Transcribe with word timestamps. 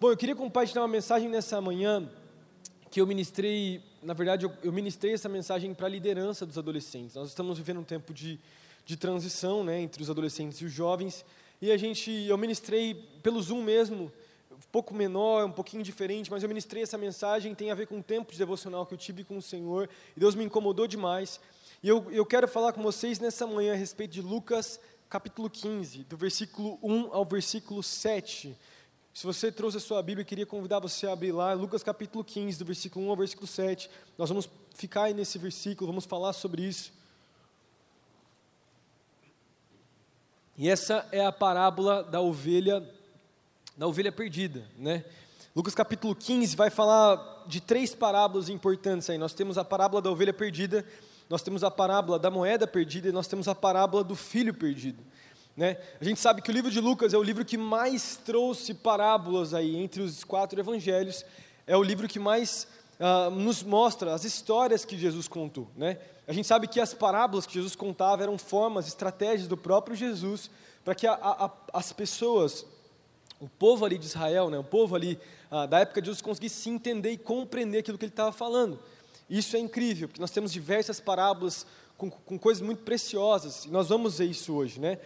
Bom, 0.00 0.12
eu 0.12 0.16
queria 0.16 0.36
compartilhar 0.36 0.82
uma 0.82 0.88
mensagem 0.88 1.28
nessa 1.28 1.60
manhã 1.60 2.08
que 2.88 3.00
eu 3.00 3.06
ministrei, 3.06 3.82
na 4.00 4.14
verdade, 4.14 4.48
eu, 4.62 4.72
ministrei 4.72 5.12
essa 5.12 5.28
mensagem 5.28 5.74
para 5.74 5.86
a 5.86 5.90
liderança 5.90 6.46
dos 6.46 6.56
adolescentes. 6.56 7.16
Nós 7.16 7.30
estamos 7.30 7.58
vivendo 7.58 7.80
um 7.80 7.84
tempo 7.84 8.14
de, 8.14 8.38
de 8.86 8.96
transição 8.96 9.64
né, 9.64 9.80
entre 9.80 10.00
os 10.00 10.08
adolescentes 10.08 10.60
e 10.60 10.66
os 10.66 10.72
jovens, 10.72 11.24
e 11.60 11.72
a 11.72 11.76
gente, 11.76 12.12
eu 12.12 12.38
ministrei 12.38 12.94
pelo 13.24 13.42
Zoom 13.42 13.60
mesmo, 13.60 14.04
um 14.52 14.70
pouco 14.70 14.94
menor, 14.94 15.44
um 15.44 15.50
pouquinho 15.50 15.82
diferente, 15.82 16.30
mas 16.30 16.44
eu 16.44 16.48
ministrei 16.48 16.84
essa 16.84 16.96
mensagem, 16.96 17.52
tem 17.52 17.72
a 17.72 17.74
ver 17.74 17.88
com 17.88 17.98
o 17.98 18.02
tempo 18.02 18.30
de 18.30 18.38
devocional 18.38 18.86
que 18.86 18.94
eu 18.94 18.98
tive 18.98 19.24
com 19.24 19.38
o 19.38 19.42
Senhor, 19.42 19.90
e 20.16 20.20
Deus 20.20 20.36
me 20.36 20.44
incomodou 20.44 20.86
demais. 20.86 21.40
E 21.82 21.88
eu, 21.88 22.06
eu 22.12 22.24
quero 22.24 22.46
falar 22.46 22.72
com 22.72 22.84
vocês 22.84 23.18
nessa 23.18 23.48
manhã 23.48 23.72
a 23.72 23.76
respeito 23.76 24.12
de 24.12 24.22
Lucas 24.22 24.78
capítulo 25.10 25.50
15, 25.50 26.04
do 26.04 26.16
versículo 26.16 26.78
1 26.84 27.12
ao 27.12 27.24
versículo 27.24 27.82
7. 27.82 28.56
Se 29.14 29.26
você 29.26 29.50
trouxe 29.50 29.78
a 29.78 29.80
sua 29.80 30.02
Bíblia, 30.02 30.22
eu 30.22 30.26
queria 30.26 30.46
convidar 30.46 30.78
você 30.78 31.06
a 31.06 31.12
abrir 31.12 31.32
lá, 31.32 31.52
Lucas 31.52 31.82
capítulo 31.82 32.22
15, 32.22 32.58
do 32.58 32.64
versículo 32.64 33.06
1 33.06 33.10
ao 33.10 33.16
versículo 33.16 33.46
7. 33.46 33.90
Nós 34.16 34.28
vamos 34.28 34.48
ficar 34.74 35.04
aí 35.04 35.14
nesse 35.14 35.38
versículo, 35.38 35.88
vamos 35.88 36.04
falar 36.04 36.32
sobre 36.32 36.62
isso. 36.62 36.92
E 40.56 40.68
essa 40.68 41.06
é 41.12 41.24
a 41.24 41.30
parábola 41.30 42.02
da 42.02 42.20
ovelha, 42.20 42.84
da 43.76 43.86
ovelha 43.86 44.10
perdida, 44.10 44.66
né? 44.76 45.04
Lucas 45.54 45.74
capítulo 45.74 46.14
15 46.14 46.54
vai 46.54 46.70
falar 46.70 47.44
de 47.46 47.60
três 47.60 47.94
parábolas 47.94 48.48
importantes 48.48 49.08
aí. 49.10 49.18
Nós 49.18 49.34
temos 49.34 49.58
a 49.58 49.64
parábola 49.64 50.02
da 50.02 50.10
ovelha 50.10 50.32
perdida, 50.32 50.84
nós 51.28 51.42
temos 51.42 51.64
a 51.64 51.70
parábola 51.70 52.18
da 52.18 52.30
moeda 52.30 52.66
perdida 52.66 53.08
e 53.08 53.12
nós 53.12 53.26
temos 53.26 53.48
a 53.48 53.54
parábola 53.54 54.04
do 54.04 54.14
filho 54.14 54.54
perdido. 54.54 55.02
Né? 55.58 55.76
A 56.00 56.04
gente 56.04 56.20
sabe 56.20 56.40
que 56.40 56.52
o 56.52 56.54
livro 56.54 56.70
de 56.70 56.80
Lucas 56.80 57.12
é 57.12 57.18
o 57.18 57.22
livro 57.22 57.44
que 57.44 57.58
mais 57.58 58.14
trouxe 58.14 58.72
parábolas 58.72 59.52
aí 59.52 59.76
entre 59.76 60.00
os 60.00 60.22
quatro 60.22 60.60
evangelhos, 60.60 61.24
é 61.66 61.76
o 61.76 61.82
livro 61.82 62.06
que 62.06 62.20
mais 62.20 62.68
uh, 63.00 63.28
nos 63.28 63.64
mostra 63.64 64.14
as 64.14 64.22
histórias 64.22 64.84
que 64.84 64.96
Jesus 64.96 65.26
contou. 65.26 65.66
Né? 65.76 65.98
A 66.28 66.32
gente 66.32 66.46
sabe 66.46 66.68
que 66.68 66.80
as 66.80 66.94
parábolas 66.94 67.44
que 67.44 67.54
Jesus 67.54 67.74
contava 67.74 68.22
eram 68.22 68.38
formas, 68.38 68.86
estratégias 68.86 69.48
do 69.48 69.56
próprio 69.56 69.96
Jesus 69.96 70.48
para 70.84 70.94
que 70.94 71.08
a, 71.08 71.14
a, 71.14 71.50
as 71.72 71.92
pessoas, 71.92 72.64
o 73.40 73.48
povo 73.48 73.84
ali 73.84 73.98
de 73.98 74.06
Israel, 74.06 74.50
né, 74.50 74.58
o 74.60 74.64
povo 74.64 74.94
ali 74.94 75.18
uh, 75.50 75.66
da 75.66 75.80
época 75.80 76.00
de 76.00 76.06
Jesus 76.06 76.22
conseguisse 76.22 76.62
se 76.62 76.70
entender 76.70 77.10
e 77.10 77.18
compreender 77.18 77.78
aquilo 77.78 77.98
que 77.98 78.04
ele 78.04 78.12
estava 78.12 78.30
falando. 78.30 78.78
Isso 79.28 79.56
é 79.56 79.58
incrível, 79.58 80.06
porque 80.06 80.20
nós 80.20 80.30
temos 80.30 80.52
diversas 80.52 81.00
parábolas 81.00 81.66
com, 81.96 82.08
com 82.08 82.38
coisas 82.38 82.62
muito 82.62 82.84
preciosas, 82.84 83.64
e 83.64 83.70
nós 83.70 83.88
vamos 83.88 84.18
ver 84.18 84.26
isso 84.26 84.54
hoje, 84.54 84.78
né? 84.78 84.98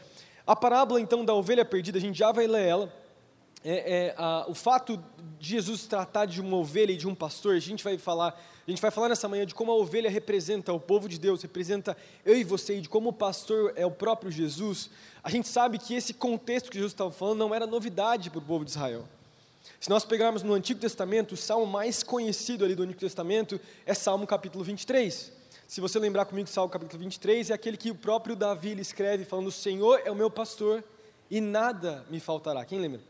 A 0.46 0.56
parábola 0.56 1.00
então 1.00 1.24
da 1.24 1.34
ovelha 1.34 1.64
perdida, 1.64 1.98
a 1.98 2.00
gente 2.00 2.18
já 2.18 2.32
vai 2.32 2.46
ler 2.46 2.66
ela. 2.66 2.92
É, 3.64 4.06
é, 4.08 4.14
a, 4.18 4.44
o 4.48 4.54
fato 4.54 5.02
de 5.38 5.50
Jesus 5.50 5.86
tratar 5.86 6.26
de 6.26 6.40
uma 6.40 6.56
ovelha 6.56 6.92
e 6.92 6.96
de 6.96 7.06
um 7.06 7.14
pastor, 7.14 7.54
a 7.54 7.60
gente 7.60 7.84
vai 7.84 7.96
falar, 7.96 8.40
a 8.66 8.70
gente 8.70 8.82
vai 8.82 8.90
falar 8.90 9.08
nessa 9.08 9.28
manhã 9.28 9.46
de 9.46 9.54
como 9.54 9.70
a 9.70 9.74
ovelha 9.76 10.10
representa 10.10 10.72
o 10.72 10.80
povo 10.80 11.08
de 11.08 11.18
Deus, 11.18 11.42
representa 11.42 11.96
eu 12.24 12.36
e 12.36 12.42
você, 12.42 12.78
e 12.78 12.80
de 12.80 12.88
como 12.88 13.10
o 13.10 13.12
pastor 13.12 13.72
é 13.76 13.86
o 13.86 13.90
próprio 13.90 14.32
Jesus. 14.32 14.90
A 15.22 15.30
gente 15.30 15.46
sabe 15.46 15.78
que 15.78 15.94
esse 15.94 16.12
contexto 16.12 16.70
que 16.70 16.76
Jesus 16.76 16.92
estava 16.92 17.12
falando 17.12 17.38
não 17.38 17.54
era 17.54 17.66
novidade 17.66 18.30
para 18.30 18.40
o 18.40 18.42
povo 18.42 18.64
de 18.64 18.72
Israel. 18.72 19.04
Se 19.78 19.88
nós 19.88 20.04
pegarmos 20.04 20.42
no 20.42 20.54
Antigo 20.54 20.80
Testamento, 20.80 21.32
o 21.32 21.36
salmo 21.36 21.66
mais 21.66 22.02
conhecido 22.02 22.64
ali 22.64 22.74
do 22.74 22.82
Antigo 22.82 22.98
Testamento 22.98 23.60
é 23.86 23.94
Salmo 23.94 24.26
capítulo 24.26 24.64
23. 24.64 25.41
Se 25.72 25.80
você 25.80 25.98
lembrar 25.98 26.26
comigo, 26.26 26.50
Salmo 26.50 26.68
capítulo 26.68 26.98
23 26.98 27.48
é 27.48 27.54
aquele 27.54 27.78
que 27.78 27.90
o 27.90 27.94
próprio 27.94 28.36
Davi 28.36 28.78
escreve, 28.78 29.24
falando: 29.24 29.46
O 29.46 29.50
Senhor 29.50 30.02
é 30.04 30.10
o 30.10 30.14
meu 30.14 30.30
pastor 30.30 30.84
e 31.30 31.40
nada 31.40 32.04
me 32.10 32.20
faltará. 32.20 32.62
Quem 32.62 32.78
lembra? 32.78 33.00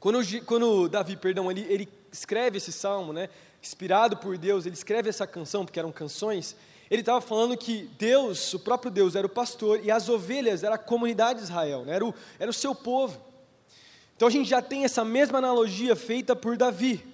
Quando, 0.00 0.18
quando 0.46 0.88
Davi, 0.88 1.16
perdão, 1.16 1.48
ele, 1.48 1.60
ele 1.68 1.88
escreve 2.10 2.56
esse 2.56 2.72
salmo, 2.72 3.12
né, 3.12 3.28
inspirado 3.62 4.16
por 4.16 4.36
Deus, 4.36 4.66
ele 4.66 4.74
escreve 4.74 5.08
essa 5.08 5.28
canção, 5.28 5.64
porque 5.64 5.78
eram 5.78 5.92
canções, 5.92 6.56
ele 6.90 7.02
estava 7.02 7.20
falando 7.20 7.56
que 7.56 7.88
Deus, 7.96 8.52
o 8.52 8.58
próprio 8.58 8.90
Deus, 8.90 9.14
era 9.14 9.24
o 9.24 9.30
pastor 9.30 9.78
e 9.84 9.92
as 9.92 10.08
ovelhas 10.08 10.64
era 10.64 10.74
a 10.74 10.78
comunidade 10.78 11.38
de 11.38 11.44
Israel, 11.44 11.84
né, 11.84 11.94
era, 11.94 12.04
o, 12.04 12.12
era 12.40 12.50
o 12.50 12.52
seu 12.52 12.74
povo. 12.74 13.16
Então 14.16 14.26
a 14.26 14.30
gente 14.32 14.50
já 14.50 14.60
tem 14.60 14.84
essa 14.84 15.04
mesma 15.04 15.38
analogia 15.38 15.94
feita 15.94 16.34
por 16.34 16.56
Davi. 16.56 17.09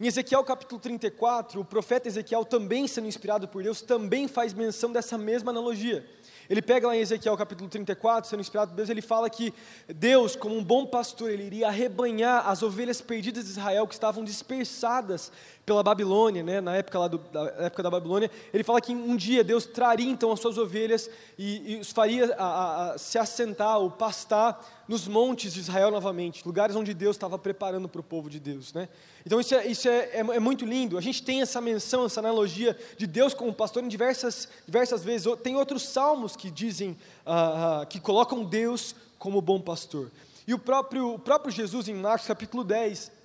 Em 0.00 0.06
Ezequiel 0.06 0.44
capítulo 0.44 0.80
34, 0.80 1.60
o 1.60 1.64
profeta 1.64 2.06
Ezequiel, 2.06 2.44
também 2.44 2.86
sendo 2.86 3.08
inspirado 3.08 3.48
por 3.48 3.64
Deus, 3.64 3.82
também 3.82 4.28
faz 4.28 4.54
menção 4.54 4.92
dessa 4.92 5.18
mesma 5.18 5.50
analogia. 5.50 6.08
Ele 6.48 6.62
pega 6.62 6.86
lá 6.86 6.96
em 6.96 7.00
Ezequiel 7.00 7.36
capítulo 7.36 7.68
34, 7.68 8.30
sendo 8.30 8.38
inspirado 8.38 8.70
por 8.70 8.76
Deus, 8.76 8.88
ele 8.90 9.02
fala 9.02 9.28
que 9.28 9.52
Deus, 9.88 10.36
como 10.36 10.56
um 10.56 10.62
bom 10.62 10.86
pastor, 10.86 11.32
ele 11.32 11.42
iria 11.42 11.66
arrebanhar 11.66 12.48
as 12.48 12.62
ovelhas 12.62 13.00
perdidas 13.00 13.46
de 13.46 13.50
Israel 13.50 13.88
que 13.88 13.94
estavam 13.94 14.22
dispersadas 14.22 15.32
pela 15.68 15.82
Babilônia, 15.82 16.42
né, 16.42 16.62
na 16.62 16.76
época, 16.76 16.98
lá 16.98 17.08
do, 17.08 17.18
da 17.18 17.42
época 17.58 17.82
da 17.82 17.90
Babilônia. 17.90 18.30
Ele 18.54 18.64
fala 18.64 18.80
que 18.80 18.94
um 18.94 19.14
dia 19.14 19.44
Deus 19.44 19.66
traria 19.66 20.08
então 20.10 20.32
as 20.32 20.40
suas 20.40 20.56
ovelhas 20.56 21.10
e, 21.38 21.74
e 21.74 21.76
os 21.76 21.92
faria 21.92 22.34
a, 22.38 22.44
a, 22.44 22.92
a 22.92 22.98
se 22.98 23.18
assentar 23.18 23.78
ou 23.78 23.90
pastar 23.90 24.64
nos 24.88 25.06
montes 25.06 25.52
de 25.52 25.60
Israel 25.60 25.90
novamente, 25.90 26.42
lugares 26.46 26.74
onde 26.74 26.94
Deus 26.94 27.16
estava 27.16 27.38
preparando 27.38 27.86
para 27.86 28.00
o 28.00 28.02
povo 28.02 28.30
de 28.30 28.40
Deus. 28.40 28.72
Né? 28.72 28.88
Então 29.26 29.38
isso, 29.38 29.54
é, 29.54 29.66
isso 29.66 29.86
é, 29.86 30.08
é, 30.14 30.20
é, 30.20 30.40
muito 30.40 30.64
lindo. 30.64 30.96
A 30.96 31.02
gente 31.02 31.22
tem 31.22 31.42
essa 31.42 31.60
menção, 31.60 32.06
essa 32.06 32.20
analogia 32.20 32.74
de 32.96 33.06
Deus 33.06 33.34
como 33.34 33.52
pastor 33.52 33.84
em 33.84 33.88
diversas, 33.88 34.48
diversas 34.64 35.04
vezes. 35.04 35.30
Tem 35.42 35.54
outros 35.54 35.82
salmos 35.82 36.34
que 36.34 36.50
dizem, 36.50 36.96
uh, 37.26 37.82
uh, 37.82 37.86
que 37.86 38.00
colocam 38.00 38.42
Deus 38.42 38.94
como 39.18 39.42
bom 39.42 39.60
pastor. 39.60 40.10
E 40.46 40.54
o 40.54 40.58
próprio, 40.58 41.12
o 41.12 41.18
próprio 41.18 41.52
Jesus, 41.52 41.88
em 41.88 41.94
Marcos 41.94 42.26
capítulo 42.26 42.64
10, 42.64 43.17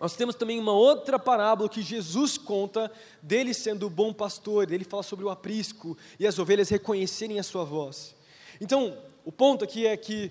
nós 0.00 0.14
temos 0.14 0.34
também 0.34 0.58
uma 0.58 0.72
outra 0.72 1.18
parábola 1.18 1.68
que 1.68 1.82
Jesus 1.82 2.38
conta 2.38 2.90
dele 3.20 3.52
sendo 3.52 3.86
o 3.86 3.90
bom 3.90 4.12
pastor, 4.12 4.70
ele 4.70 4.84
fala 4.84 5.02
sobre 5.02 5.24
o 5.24 5.30
aprisco 5.30 5.96
e 6.18 6.26
as 6.26 6.38
ovelhas 6.38 6.68
reconhecerem 6.68 7.38
a 7.38 7.42
sua 7.42 7.64
voz. 7.64 8.14
Então, 8.60 8.96
o 9.24 9.32
ponto 9.32 9.64
aqui 9.64 9.86
é 9.86 9.96
que 9.96 10.30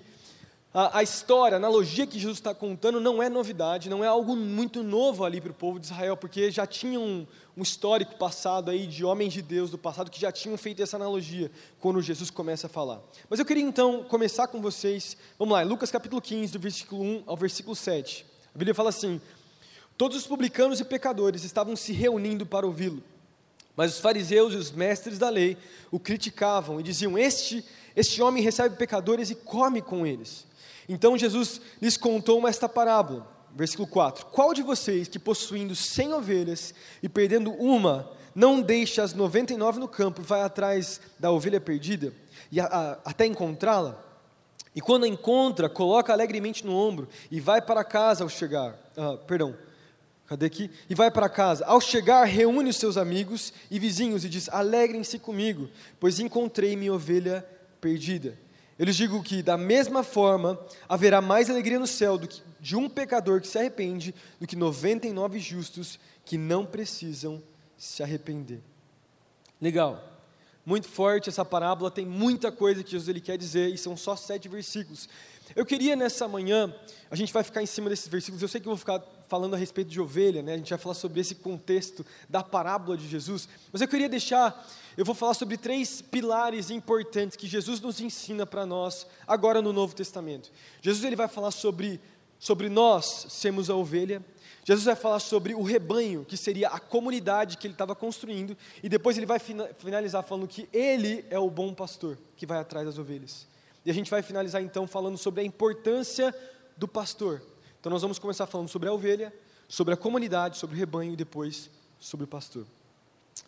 a, 0.72 0.98
a 0.98 1.02
história, 1.02 1.56
a 1.56 1.58
analogia 1.58 2.06
que 2.06 2.18
Jesus 2.18 2.38
está 2.38 2.54
contando 2.54 3.00
não 3.00 3.22
é 3.22 3.28
novidade, 3.28 3.88
não 3.88 4.04
é 4.04 4.06
algo 4.06 4.36
muito 4.36 4.82
novo 4.82 5.24
ali 5.24 5.40
para 5.40 5.50
o 5.50 5.54
povo 5.54 5.78
de 5.78 5.86
Israel, 5.86 6.16
porque 6.16 6.50
já 6.50 6.66
tinha 6.66 7.00
um, 7.00 7.26
um 7.56 7.62
histórico 7.62 8.16
passado 8.16 8.70
aí 8.70 8.86
de 8.86 9.04
homens 9.04 9.32
de 9.32 9.42
Deus 9.42 9.70
do 9.70 9.78
passado 9.78 10.10
que 10.10 10.20
já 10.20 10.30
tinham 10.30 10.56
feito 10.56 10.82
essa 10.82 10.96
analogia 10.96 11.50
quando 11.80 12.00
Jesus 12.02 12.30
começa 12.30 12.66
a 12.66 12.70
falar. 12.70 13.00
Mas 13.30 13.38
eu 13.38 13.46
queria 13.46 13.62
então 13.62 14.04
começar 14.04 14.46
com 14.46 14.60
vocês, 14.60 15.16
vamos 15.38 15.54
lá, 15.54 15.62
Lucas 15.62 15.90
capítulo 15.90 16.20
15, 16.20 16.52
do 16.52 16.58
versículo 16.58 17.02
1 17.02 17.22
ao 17.26 17.36
versículo 17.36 17.74
7. 17.74 18.26
A 18.54 18.58
Bíblia 18.58 18.74
fala 18.74 18.90
assim: 18.90 19.20
Todos 19.98 20.16
os 20.16 20.26
publicanos 20.28 20.78
e 20.78 20.84
pecadores 20.84 21.42
estavam 21.42 21.74
se 21.74 21.92
reunindo 21.92 22.46
para 22.46 22.64
ouvi-lo. 22.64 23.02
Mas 23.76 23.94
os 23.94 24.00
fariseus 24.00 24.54
e 24.54 24.56
os 24.56 24.70
mestres 24.70 25.18
da 25.18 25.28
lei 25.28 25.56
o 25.90 25.98
criticavam 25.98 26.78
e 26.78 26.84
diziam: 26.84 27.18
Este, 27.18 27.64
este 27.96 28.22
homem 28.22 28.40
recebe 28.40 28.76
pecadores 28.76 29.28
e 29.30 29.34
come 29.34 29.82
com 29.82 30.06
eles. 30.06 30.46
Então 30.88 31.18
Jesus 31.18 31.60
lhes 31.82 31.96
contou 31.96 32.46
esta 32.46 32.68
parábola, 32.68 33.28
versículo 33.56 33.88
4: 33.88 34.26
Qual 34.26 34.54
de 34.54 34.62
vocês 34.62 35.08
que 35.08 35.18
possuindo 35.18 35.74
cem 35.74 36.12
ovelhas 36.12 36.72
e 37.02 37.08
perdendo 37.08 37.50
uma, 37.52 38.08
não 38.36 38.60
deixa 38.60 39.02
as 39.02 39.12
99 39.12 39.80
no 39.80 39.88
campo 39.88 40.20
e 40.20 40.24
vai 40.24 40.42
atrás 40.42 41.00
da 41.18 41.32
ovelha 41.32 41.60
perdida 41.60 42.12
e 42.52 42.60
a, 42.60 42.66
a, 42.66 42.92
até 43.04 43.26
encontrá-la? 43.26 44.04
E 44.76 44.80
quando 44.80 45.04
a 45.04 45.08
encontra, 45.08 45.68
coloca 45.68 46.12
alegremente 46.12 46.64
no 46.64 46.72
ombro 46.72 47.08
e 47.32 47.40
vai 47.40 47.60
para 47.60 47.82
casa 47.82 48.22
ao 48.22 48.28
chegar. 48.28 48.78
Ah, 48.96 49.16
perdão, 49.26 49.56
cadê 50.28 50.46
aqui? 50.46 50.70
E 50.88 50.94
vai 50.94 51.10
para 51.10 51.28
casa. 51.28 51.64
Ao 51.64 51.80
chegar, 51.80 52.24
reúne 52.24 52.70
os 52.70 52.76
seus 52.76 52.96
amigos 52.96 53.52
e 53.70 53.78
vizinhos 53.78 54.24
e 54.24 54.28
diz: 54.28 54.48
Alegrem-se 54.48 55.18
comigo, 55.18 55.68
pois 55.98 56.20
encontrei 56.20 56.76
minha 56.76 56.92
ovelha 56.92 57.44
perdida. 57.80 58.38
Eu 58.78 58.84
lhes 58.84 58.94
digo 58.94 59.20
que, 59.22 59.42
da 59.42 59.56
mesma 59.56 60.04
forma, 60.04 60.60
haverá 60.88 61.20
mais 61.20 61.50
alegria 61.50 61.80
no 61.80 61.86
céu 61.86 62.16
do 62.16 62.28
que 62.28 62.40
de 62.60 62.76
um 62.76 62.88
pecador 62.88 63.40
que 63.40 63.48
se 63.48 63.58
arrepende 63.58 64.14
do 64.40 64.46
que 64.46 64.54
99 64.54 65.38
justos 65.38 65.98
que 66.24 66.36
não 66.36 66.66
precisam 66.66 67.42
se 67.76 68.02
arrepender. 68.02 68.60
Legal. 69.60 70.04
Muito 70.64 70.86
forte 70.86 71.28
essa 71.28 71.44
parábola, 71.44 71.90
tem 71.90 72.04
muita 72.04 72.52
coisa 72.52 72.84
que 72.84 72.90
Jesus 72.90 73.08
ele 73.08 73.20
quer 73.20 73.38
dizer, 73.38 73.72
e 73.72 73.78
são 73.78 73.96
só 73.96 74.14
sete 74.14 74.48
versículos. 74.48 75.08
Eu 75.56 75.64
queria 75.64 75.96
nessa 75.96 76.28
manhã, 76.28 76.72
a 77.10 77.16
gente 77.16 77.32
vai 77.32 77.42
ficar 77.42 77.62
em 77.62 77.66
cima 77.66 77.88
desses 77.88 78.06
versículos, 78.06 78.42
eu 78.42 78.48
sei 78.48 78.60
que 78.60 78.68
eu 78.68 78.72
vou 78.72 78.76
ficar 78.76 79.02
falando 79.28 79.54
a 79.54 79.56
respeito 79.56 79.90
de 79.90 80.00
ovelha, 80.00 80.42
né? 80.42 80.54
a 80.54 80.56
gente 80.56 80.70
vai 80.70 80.78
falar 80.78 80.94
sobre 80.94 81.20
esse 81.20 81.34
contexto 81.36 82.04
da 82.28 82.42
parábola 82.42 82.96
de 82.96 83.06
Jesus, 83.06 83.48
mas 83.72 83.80
eu 83.80 83.88
queria 83.88 84.08
deixar 84.08 84.66
eu 84.98 85.04
vou 85.04 85.14
falar 85.14 85.34
sobre 85.34 85.56
três 85.56 86.02
pilares 86.02 86.70
importantes 86.70 87.36
que 87.36 87.46
Jesus 87.46 87.80
nos 87.80 88.00
ensina 88.00 88.44
para 88.44 88.66
nós 88.66 89.06
agora 89.28 89.62
no 89.62 89.72
Novo 89.72 89.94
Testamento. 89.94 90.50
Jesus 90.82 91.04
ele 91.04 91.14
vai 91.14 91.28
falar 91.28 91.52
sobre, 91.52 92.00
sobre 92.36 92.68
nós 92.68 93.26
sermos 93.28 93.70
a 93.70 93.76
ovelha. 93.76 94.20
Jesus 94.64 94.86
vai 94.86 94.96
falar 94.96 95.20
sobre 95.20 95.54
o 95.54 95.62
rebanho, 95.62 96.24
que 96.24 96.36
seria 96.36 96.66
a 96.70 96.80
comunidade 96.80 97.58
que 97.58 97.68
ele 97.68 97.74
estava 97.74 97.94
construindo, 97.94 98.56
e 98.82 98.88
depois 98.88 99.16
ele 99.16 99.24
vai 99.24 99.38
finalizar 99.38 100.24
falando 100.24 100.48
que 100.48 100.68
ele 100.72 101.24
é 101.30 101.38
o 101.38 101.48
bom 101.48 101.72
pastor 101.72 102.18
que 102.36 102.44
vai 102.44 102.58
atrás 102.58 102.84
das 102.84 102.98
ovelhas. 102.98 103.46
E 103.86 103.92
a 103.92 103.94
gente 103.94 104.10
vai 104.10 104.20
finalizar 104.20 104.60
então 104.60 104.84
falando 104.84 105.16
sobre 105.16 105.42
a 105.42 105.44
importância 105.44 106.34
do 106.76 106.88
pastor. 106.88 107.40
Então 107.80 107.90
nós 107.90 108.02
vamos 108.02 108.18
começar 108.18 108.46
falando 108.46 108.68
sobre 108.68 108.88
a 108.88 108.92
ovelha, 108.92 109.32
sobre 109.68 109.94
a 109.94 109.96
comunidade, 109.96 110.58
sobre 110.58 110.74
o 110.74 110.78
rebanho 110.78 111.12
e 111.12 111.16
depois 111.16 111.70
sobre 112.00 112.24
o 112.24 112.26
pastor. 112.26 112.66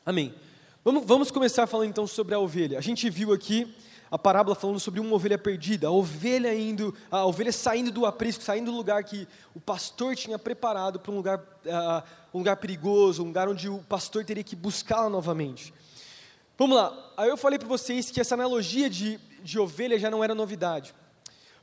Amém. 0.07 0.35
Vamos, 0.85 1.05
vamos 1.05 1.31
começar 1.31 1.67
falando 1.67 1.89
então 1.89 2.07
sobre 2.07 2.35
a 2.35 2.39
ovelha. 2.39 2.79
A 2.79 2.81
gente 2.81 3.11
viu 3.11 3.33
aqui 3.33 3.75
a 4.11 4.19
parábola 4.19 4.55
falando 4.55 4.81
sobre 4.81 5.01
uma 5.01 5.15
ovelha 5.15 5.37
perdida, 5.37 5.89
a 5.89 5.91
ovelha 5.91 6.55
indo, 6.55 6.95
a 7.11 7.25
ovelha 7.27 7.53
saindo 7.53 7.91
do 7.91 8.07
aprisco, 8.07 8.43
saindo 8.43 8.71
do 8.71 8.77
lugar 8.77 9.05
que 9.05 9.27
o 9.55 9.61
pastor 9.61 10.17
tinha 10.17 10.39
preparado 10.39 10.99
para 10.99 11.13
um 11.13 11.17
lugar, 11.17 11.39
uh, 11.39 12.03
um 12.33 12.39
lugar 12.39 12.57
perigoso, 12.57 13.23
um 13.23 13.27
lugar 13.27 13.49
onde 13.49 13.69
o 13.69 13.79
pastor 13.79 14.25
teria 14.25 14.43
que 14.43 14.57
buscá-la 14.57 15.09
novamente. 15.09 15.75
Vamos 16.59 16.77
lá, 16.77 17.13
aí 17.17 17.29
eu 17.29 17.37
falei 17.37 17.59
para 17.59 17.69
vocês 17.69 18.11
que 18.11 18.21
essa 18.21 18.35
analogia 18.35 18.91
de, 18.91 19.19
de 19.43 19.59
ovelha 19.59 19.99
já 19.99 20.11
não 20.11 20.23
era 20.23 20.35
novidade. 20.35 20.95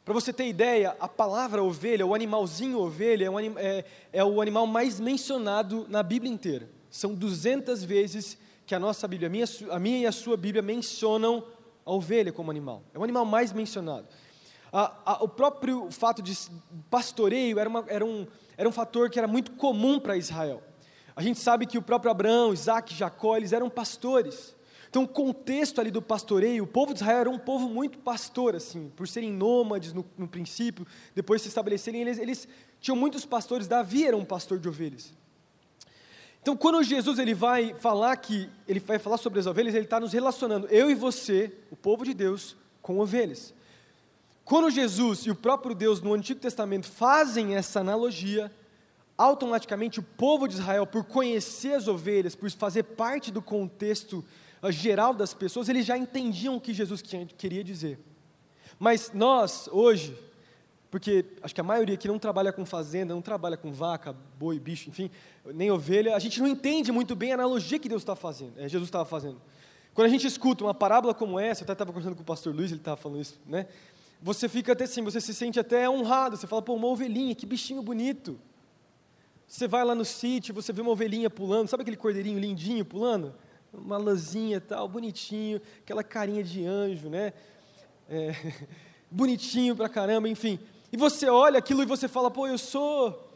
Para 0.08 0.14
você 0.14 0.32
ter 0.32 0.48
ideia, 0.48 0.96
a 1.02 1.08
palavra 1.10 1.62
ovelha, 1.62 2.06
o 2.06 2.16
animalzinho 2.16 2.80
ovelha, 2.80 3.26
é, 3.26 3.30
um, 3.30 3.60
é, 3.60 3.84
é 4.14 4.24
o 4.24 4.42
animal 4.42 4.66
mais 4.66 5.02
mencionado 5.02 5.86
na 5.90 6.02
Bíblia 6.02 6.32
inteira. 6.32 6.70
São 6.90 7.14
200 7.14 7.84
vezes 7.84 8.38
que 8.66 8.74
a 8.74 8.80
nossa 8.80 9.06
Bíblia, 9.06 9.28
a 9.28 9.30
minha, 9.30 9.46
a 9.70 9.78
minha 9.78 9.98
e 10.00 10.06
a 10.06 10.12
sua 10.14 10.38
Bíblia 10.38 10.62
mencionam 10.62 11.44
a 11.86 11.92
ovelha 11.92 12.32
como 12.32 12.50
animal. 12.50 12.84
É 12.94 12.98
o 12.98 13.04
animal 13.04 13.26
mais 13.26 13.52
mencionado. 13.52 14.08
A, 14.72 14.94
a, 15.06 15.24
o 15.26 15.28
próprio 15.28 15.92
fato 15.92 16.22
de 16.22 16.34
pastoreio 16.90 17.60
era, 17.60 17.68
uma, 17.68 17.84
era, 17.90 18.06
um, 18.06 18.26
era 18.56 18.70
um 18.70 18.72
fator 18.72 19.10
que 19.10 19.20
era 19.20 19.28
muito 19.28 19.52
comum 19.58 20.00
para 20.00 20.16
Israel. 20.16 20.64
A 21.18 21.22
gente 21.22 21.38
sabe 21.38 21.66
que 21.66 21.78
o 21.78 21.82
próprio 21.82 22.12
Abraão, 22.12 22.54
Isaac, 22.54 22.96
Jacó, 22.96 23.36
eles 23.36 23.52
eram 23.52 23.70
pastores. 23.70 24.56
Então, 24.90 25.04
o 25.04 25.08
contexto 25.08 25.82
ali 25.82 25.92
do 25.92 26.02
pastoreio, 26.02 26.64
o 26.64 26.68
povo 26.68 26.94
de 26.94 27.02
Israel 27.02 27.20
era 27.20 27.30
um 27.30 27.38
povo 27.38 27.68
muito 27.68 27.98
pastor, 27.98 28.56
assim, 28.56 28.92
por 28.96 29.08
serem 29.08 29.32
nômades 29.32 29.94
no, 29.94 30.06
no 30.18 30.28
princípio, 30.28 30.88
depois 31.14 31.42
se 31.42 31.50
estabelecerem, 31.50 32.02
eles, 32.02 32.18
eles 32.18 32.48
tinham 32.80 32.96
muitos 32.96 33.26
pastores. 33.26 33.68
Davi 33.68 34.06
era 34.06 34.16
um 34.16 34.26
pastor 34.26 34.60
de 34.60 34.70
ovelhas. 34.70 35.14
Então, 36.42 36.56
quando 36.56 36.82
Jesus 36.82 37.20
ele 37.20 37.34
vai 37.34 37.74
falar 37.74 38.16
que 38.16 38.50
ele 38.68 38.80
vai 38.80 38.98
falar 38.98 39.18
sobre 39.18 39.40
as 39.40 39.46
ovelhas, 39.46 39.76
ele 39.76 39.84
está 39.84 40.00
nos 40.00 40.14
relacionando, 40.14 40.68
eu 40.68 40.90
e 40.90 40.96
você, 40.96 41.52
o 41.70 41.76
povo 41.76 42.06
de 42.06 42.14
Deus, 42.14 42.56
com 42.82 43.00
ovelhas. 43.00 43.54
Quando 44.46 44.70
Jesus 44.70 45.26
e 45.26 45.30
o 45.30 45.36
próprio 45.36 45.76
Deus 45.76 46.00
no 46.02 46.14
Antigo 46.14 46.40
Testamento 46.40 46.88
fazem 46.88 47.56
essa 47.56 47.82
analogia, 47.82 48.50
automaticamente 49.18 50.00
o 50.00 50.04
povo 50.04 50.48
de 50.48 50.54
Israel, 50.54 50.88
por 50.88 51.04
conhecer 51.04 51.74
as 51.74 51.90
ovelhas, 51.90 52.34
por 52.34 52.50
fazer 52.52 52.84
parte 52.84 53.30
do 53.30 53.42
contexto 53.42 54.24
geral 54.72 55.14
das 55.14 55.34
pessoas, 55.34 55.70
eles 55.70 55.86
já 55.86 55.98
entendiam 55.98 56.56
o 56.56 56.62
que 56.62 56.74
Jesus 56.74 57.02
queria 57.38 57.64
dizer. 57.64 58.00
Mas 58.80 59.12
nós, 59.14 59.68
hoje, 59.72 60.18
porque 60.90 61.26
acho 61.42 61.54
que 61.54 61.62
a 61.62 61.64
maioria 61.64 61.96
aqui 61.96 62.08
não 62.08 62.20
trabalha 62.20 62.52
com 62.52 62.66
fazenda, 62.66 63.14
não 63.14 63.22
trabalha 63.22 63.58
com 63.58 63.72
vaca, 63.72 64.16
boi, 64.38 64.60
bicho, 64.60 64.90
enfim, 64.90 65.12
nem 65.46 65.70
ovelha, 65.70 66.16
a 66.16 66.20
gente 66.20 66.40
não 66.40 66.48
entende 66.48 66.92
muito 66.92 67.16
bem 67.16 67.32
a 67.32 67.36
analogia 67.36 67.80
que 67.80 67.90
Deus 67.90 68.02
está 68.02 68.16
fazendo, 68.16 68.54
é, 68.58 68.68
Jesus 68.68 68.88
estava 68.88 69.06
fazendo. 69.06 69.42
Quando 69.94 70.08
a 70.08 70.10
gente 70.10 70.28
escuta 70.28 70.64
uma 70.64 70.74
parábola 70.74 71.14
como 71.14 71.40
essa, 71.40 71.62
eu 71.62 71.66
até 71.66 71.74
estava 71.74 71.92
conversando 71.92 72.16
com 72.16 72.22
o 72.22 72.26
pastor 72.26 72.54
Luiz, 72.54 72.72
ele 72.72 72.80
estava 72.80 72.98
falando 72.98 73.20
isso, 73.20 73.40
né? 73.46 73.68
Você 74.22 74.50
fica 74.50 74.74
até 74.74 74.84
assim, 74.84 75.04
você 75.04 75.22
se 75.22 75.34
sente 75.34 75.60
até 75.60 75.90
honrado, 75.90 76.38
você 76.38 76.48
fala, 76.48 76.62
pô, 76.62 76.74
uma 76.74 76.88
ovelhinha, 76.88 77.36
que 77.36 77.46
bichinho 77.46 77.82
bonito. 77.82 78.40
Você 79.48 79.68
vai 79.68 79.84
lá 79.86 79.96
no 79.96 80.04
sítio, 80.04 80.54
você 80.54 80.74
vê 80.74 80.82
uma 80.82 80.92
ovelhinha 80.92 81.30
pulando, 81.30 81.68
sabe 81.68 81.82
aquele 81.82 81.98
cordeirinho 81.98 82.40
lindinho 82.40 82.84
pulando? 82.84 83.34
Uma 83.78 83.98
lãzinha 83.98 84.60
tal, 84.60 84.88
bonitinho, 84.88 85.62
aquela 85.80 86.04
carinha 86.04 86.44
de 86.44 86.66
anjo, 86.66 87.10
né? 87.10 87.32
É, 88.10 88.34
bonitinho 89.10 89.76
pra 89.76 89.88
caramba, 89.88 90.28
enfim. 90.28 90.60
E 90.92 90.98
você 90.98 91.30
olha 91.30 91.60
aquilo 91.60 91.84
e 91.84 91.86
você 91.86 92.08
fala, 92.08 92.32
pô, 92.32 92.48
eu 92.48 92.58
sou 92.58 93.30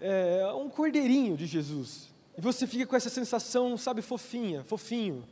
é, 0.00 0.46
um 0.54 0.68
cordeirinho 0.68 1.36
de 1.36 1.46
Jesus. 1.46 2.08
E 2.36 2.40
você 2.40 2.66
fica 2.66 2.86
com 2.86 2.96
essa 2.96 3.10
sensação, 3.10 3.76
sabe, 3.76 4.02
fofinha, 4.02 4.64
fofinho. 4.64 5.24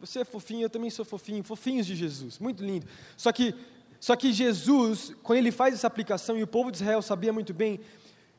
Você 0.00 0.20
é 0.20 0.24
fofinho, 0.24 0.62
eu 0.62 0.70
também 0.70 0.90
sou 0.90 1.04
fofinho, 1.04 1.42
fofinhos 1.42 1.86
de 1.86 1.96
Jesus, 1.96 2.38
muito 2.38 2.62
lindo. 2.62 2.86
Só 3.16 3.32
que, 3.32 3.54
só 3.98 4.14
que 4.14 4.32
Jesus, 4.32 5.14
quando 5.22 5.38
ele 5.38 5.50
faz 5.50 5.74
essa 5.74 5.86
aplicação, 5.86 6.36
e 6.36 6.42
o 6.42 6.46
povo 6.46 6.70
de 6.70 6.78
Israel 6.78 7.00
sabia 7.00 7.32
muito 7.32 7.54
bem, 7.54 7.80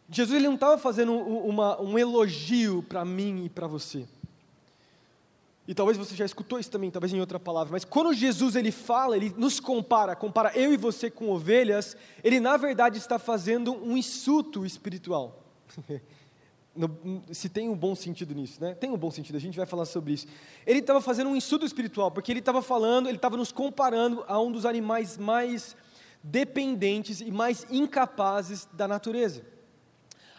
Jesus 0.10 0.38
ele 0.38 0.48
não 0.48 0.56
estava 0.56 0.78
fazendo 0.78 1.14
uma, 1.14 1.82
um 1.82 1.98
elogio 1.98 2.84
para 2.84 3.04
mim 3.04 3.46
e 3.46 3.50
para 3.50 3.66
você. 3.66 4.06
E 5.68 5.74
talvez 5.74 5.98
você 5.98 6.16
já 6.16 6.26
escutou 6.26 6.60
isso 6.60 6.70
também, 6.70 6.92
talvez 6.92 7.12
em 7.12 7.20
outra 7.20 7.40
palavra, 7.40 7.72
mas 7.72 7.84
quando 7.84 8.14
Jesus 8.14 8.56
ele 8.56 8.72
fala, 8.72 9.18
ele 9.18 9.34
nos 9.36 9.60
compara, 9.60 10.16
compara 10.16 10.52
eu 10.56 10.72
e 10.72 10.78
você 10.78 11.10
com 11.10 11.30
ovelhas, 11.30 11.98
ele 12.24 12.40
na 12.40 12.56
verdade 12.56 13.00
está 13.00 13.18
fazendo 13.18 13.74
um 13.74 13.98
insulto 13.98 14.64
espiritual. 14.64 15.44
no, 16.76 17.24
se 17.32 17.50
tem 17.50 17.68
um 17.68 17.76
bom 17.76 17.96
sentido 17.96 18.36
nisso, 18.36 18.62
né? 18.62 18.76
Tem 18.76 18.92
um 18.92 18.98
bom 18.98 19.10
sentido, 19.10 19.38
a 19.38 19.40
gente 19.40 19.58
vai 19.58 19.66
falar 19.66 19.86
sobre 19.86 20.14
isso. 20.14 20.28
Ele 20.68 20.80
estava 20.80 21.02
fazendo 21.02 21.30
um 21.30 21.36
insulto 21.36 21.66
espiritual, 21.66 22.12
porque 22.12 22.32
ele 22.32 22.40
estava 22.40 22.62
falando, 22.62 23.08
ele 23.08 23.18
estava 23.18 23.38
nos 23.38 23.52
comparando 23.52 24.24
a 24.28 24.40
um 24.40 24.52
dos 24.52 24.66
animais 24.66 25.18
mais 25.18 25.76
dependentes 26.22 27.22
e 27.22 27.32
mais 27.32 27.66
incapazes 27.72 28.68
da 28.74 28.88
natureza. 28.88 29.44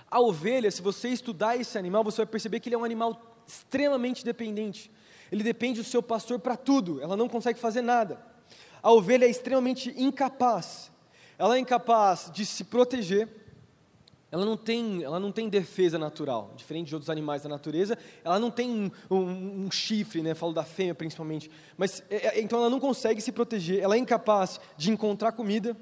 A 0.08 0.20
ovelha, 0.20 0.70
se 0.70 0.82
você 0.82 1.08
estudar 1.08 1.56
esse 1.56 1.76
animal, 1.76 2.05
você 2.05 2.19
vai 2.19 2.26
perceber 2.26 2.61
que 2.61 2.69
ele 2.69 2.76
é 2.76 2.78
um 2.78 2.84
animal 2.84 3.43
extremamente 3.46 4.25
dependente 4.25 4.90
ele 5.31 5.43
depende 5.43 5.81
do 5.81 5.87
seu 5.87 6.02
pastor 6.02 6.38
para 6.38 6.56
tudo, 6.56 7.00
ela 7.00 7.17
não 7.17 7.28
consegue 7.28 7.58
fazer 7.58 7.82
nada. 7.82 8.20
A 8.82 8.93
ovelha 8.93 9.25
é 9.25 9.31
extremamente 9.31 9.93
incapaz, 9.96 10.90
ela 11.38 11.56
é 11.56 11.58
incapaz 11.58 12.31
de 12.32 12.46
se 12.46 12.64
proteger, 12.64 13.28
ela 14.31 14.44
não 14.44 14.56
tem, 14.56 15.02
ela 15.02 15.20
não 15.20 15.31
tem 15.31 15.49
defesa 15.49 15.99
natural, 15.99 16.52
diferente 16.56 16.88
de 16.88 16.94
outros 16.94 17.11
animais 17.11 17.43
da 17.43 17.49
natureza, 17.49 17.96
ela 18.25 18.38
não 18.38 18.50
tem 18.50 18.70
um, 18.70 18.90
um, 19.11 19.64
um 19.64 19.70
chifre, 19.70 20.23
né, 20.23 20.34
falo 20.34 20.52
da 20.52 20.64
fêmea 20.64 20.94
principalmente, 20.94 21.50
mas 21.76 22.02
é, 22.11 22.38
é, 22.38 22.40
então 22.40 22.58
ela 22.58 22.70
não 22.70 22.81
consegue 22.81 23.20
se 23.20 23.32
proteger, 23.32 23.82
ela 23.82 23.94
é 23.94 23.99
incapaz 23.99 24.61
de 24.76 24.90
encontrar 24.90 25.32
comida, 25.32 25.76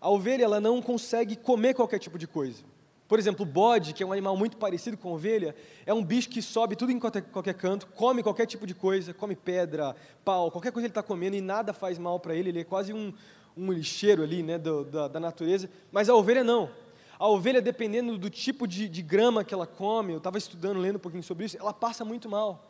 a 0.00 0.10
ovelha 0.10 0.44
ela 0.44 0.60
não 0.60 0.82
consegue 0.82 1.36
comer 1.36 1.74
qualquer 1.74 1.98
tipo 1.98 2.18
de 2.18 2.26
coisa. 2.26 2.71
Por 3.12 3.18
exemplo, 3.18 3.44
o 3.44 3.46
bode, 3.46 3.92
que 3.92 4.02
é 4.02 4.06
um 4.06 4.12
animal 4.12 4.34
muito 4.38 4.56
parecido 4.56 4.96
com 4.96 5.12
ovelha, 5.12 5.54
é 5.84 5.92
um 5.92 6.02
bicho 6.02 6.30
que 6.30 6.40
sobe 6.40 6.74
tudo 6.74 6.92
em 6.92 6.98
qualquer, 6.98 7.20
qualquer 7.20 7.52
canto, 7.52 7.86
come 7.88 8.22
qualquer 8.22 8.46
tipo 8.46 8.66
de 8.66 8.74
coisa, 8.74 9.12
come 9.12 9.36
pedra, 9.36 9.94
pau, 10.24 10.50
qualquer 10.50 10.72
coisa 10.72 10.86
ele 10.86 10.92
está 10.92 11.02
comendo 11.02 11.36
e 11.36 11.42
nada 11.42 11.74
faz 11.74 11.98
mal 11.98 12.18
para 12.18 12.34
ele, 12.34 12.48
ele 12.48 12.60
é 12.60 12.64
quase 12.64 12.90
um, 12.90 13.12
um 13.54 13.70
lixeiro 13.70 14.22
ali 14.22 14.42
né, 14.42 14.56
do, 14.56 14.84
da, 14.84 15.08
da, 15.08 15.20
natureza. 15.20 15.68
Mas 15.92 16.08
a 16.08 16.14
ovelha 16.14 16.42
não. 16.42 16.70
A 17.18 17.28
ovelha, 17.28 17.60
dependendo 17.60 18.16
do 18.16 18.30
tipo 18.30 18.66
de, 18.66 18.88
de 18.88 19.02
grama 19.02 19.44
que 19.44 19.52
ela 19.52 19.66
come, 19.66 20.14
eu 20.14 20.16
estava 20.16 20.38
estudando, 20.38 20.80
lendo 20.80 20.96
um 20.96 20.98
pouquinho 20.98 21.22
sobre 21.22 21.44
isso, 21.44 21.58
ela 21.58 21.74
passa 21.74 22.06
muito 22.06 22.30
mal. 22.30 22.64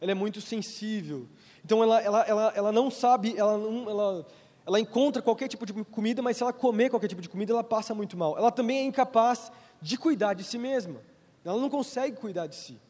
Ela 0.00 0.12
é 0.12 0.14
muito 0.14 0.40
sensível. 0.40 1.26
Então 1.64 1.82
ela, 1.82 2.00
ela, 2.00 2.22
ela, 2.22 2.52
ela 2.54 2.70
não 2.70 2.88
sabe, 2.88 3.36
ela, 3.36 3.58
não, 3.58 3.90
ela, 3.90 4.26
ela 4.64 4.78
encontra 4.78 5.20
qualquer 5.20 5.48
tipo 5.48 5.66
de 5.66 5.72
comida, 5.72 6.22
mas 6.22 6.36
se 6.36 6.44
ela 6.44 6.52
comer 6.52 6.88
qualquer 6.88 7.08
tipo 7.08 7.20
de 7.20 7.28
comida, 7.28 7.52
ela 7.52 7.64
passa 7.64 7.96
muito 7.96 8.16
mal. 8.16 8.38
Ela 8.38 8.52
também 8.52 8.78
é 8.78 8.82
incapaz 8.84 9.50
de 9.80 9.96
cuidar 9.96 10.34
de 10.34 10.44
si 10.44 10.58
mesma. 10.58 11.00
Ela 11.44 11.60
não 11.60 11.70
consegue 11.70 12.16
cuidar 12.16 12.46
de 12.46 12.56
si. 12.56 12.80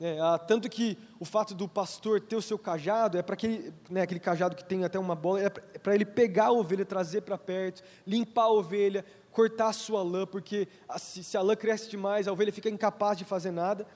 É, 0.00 0.16
tanto 0.46 0.68
que 0.68 0.96
o 1.18 1.24
fato 1.24 1.54
do 1.54 1.68
pastor 1.68 2.20
ter 2.20 2.36
o 2.36 2.42
seu 2.42 2.56
cajado 2.56 3.18
é 3.18 3.22
para 3.22 3.34
aquele, 3.34 3.74
né, 3.90 4.02
aquele 4.02 4.20
cajado 4.20 4.54
que 4.54 4.64
tem 4.64 4.84
até 4.84 4.96
uma 4.98 5.16
bola, 5.16 5.42
é 5.42 5.50
para 5.50 5.94
ele 5.94 6.04
pegar 6.04 6.46
a 6.46 6.52
ovelha, 6.52 6.84
trazer 6.84 7.22
para 7.22 7.36
perto, 7.36 7.82
limpar 8.06 8.44
a 8.44 8.52
ovelha, 8.52 9.04
cortar 9.32 9.68
a 9.68 9.72
sua 9.72 10.02
lã, 10.02 10.24
porque 10.24 10.68
se, 10.98 11.22
se 11.24 11.36
a 11.36 11.42
lã 11.42 11.56
cresce 11.56 11.90
demais, 11.90 12.28
a 12.28 12.32
ovelha 12.32 12.52
fica 12.52 12.68
incapaz 12.68 13.18
de 13.18 13.24
fazer 13.24 13.50
nada. 13.50 13.86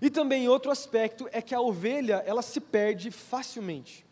E 0.00 0.10
também 0.10 0.46
outro 0.46 0.70
aspecto 0.70 1.26
é 1.32 1.40
que 1.40 1.54
a 1.54 1.60
ovelha 1.60 2.22
ela 2.26 2.42
se 2.42 2.60
perde 2.60 3.10
facilmente. 3.10 4.05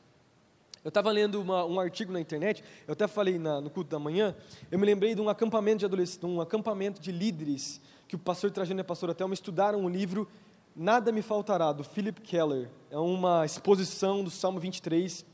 Eu 0.84 0.90
estava 0.90 1.10
lendo 1.10 1.40
uma, 1.40 1.64
um 1.64 1.80
artigo 1.80 2.12
na 2.12 2.20
internet, 2.20 2.62
eu 2.86 2.92
até 2.92 3.08
falei 3.08 3.38
na, 3.38 3.58
no 3.58 3.70
culto 3.70 3.88
da 3.88 3.98
manhã, 3.98 4.36
eu 4.70 4.78
me 4.78 4.84
lembrei 4.84 5.14
de 5.14 5.20
um 5.22 5.30
acampamento 5.30 5.78
de 5.78 5.86
adolescentes, 5.86 6.28
um 6.28 6.42
acampamento 6.42 7.00
de 7.00 7.10
líderes, 7.10 7.80
que 8.06 8.14
o 8.14 8.18
pastor 8.18 8.50
Trajano 8.50 8.80
e 8.80 8.82
a 8.82 8.84
pastora 8.84 9.14
Thelma 9.14 9.32
estudaram 9.32 9.80
um 9.80 9.88
livro 9.88 10.28
Nada 10.76 11.10
Me 11.10 11.22
Faltará, 11.22 11.72
do 11.72 11.82
Philip 11.82 12.20
Keller. 12.20 12.68
É 12.90 12.98
uma 12.98 13.46
exposição 13.46 14.22
do 14.22 14.28
Salmo 14.28 14.60
23, 14.60 15.24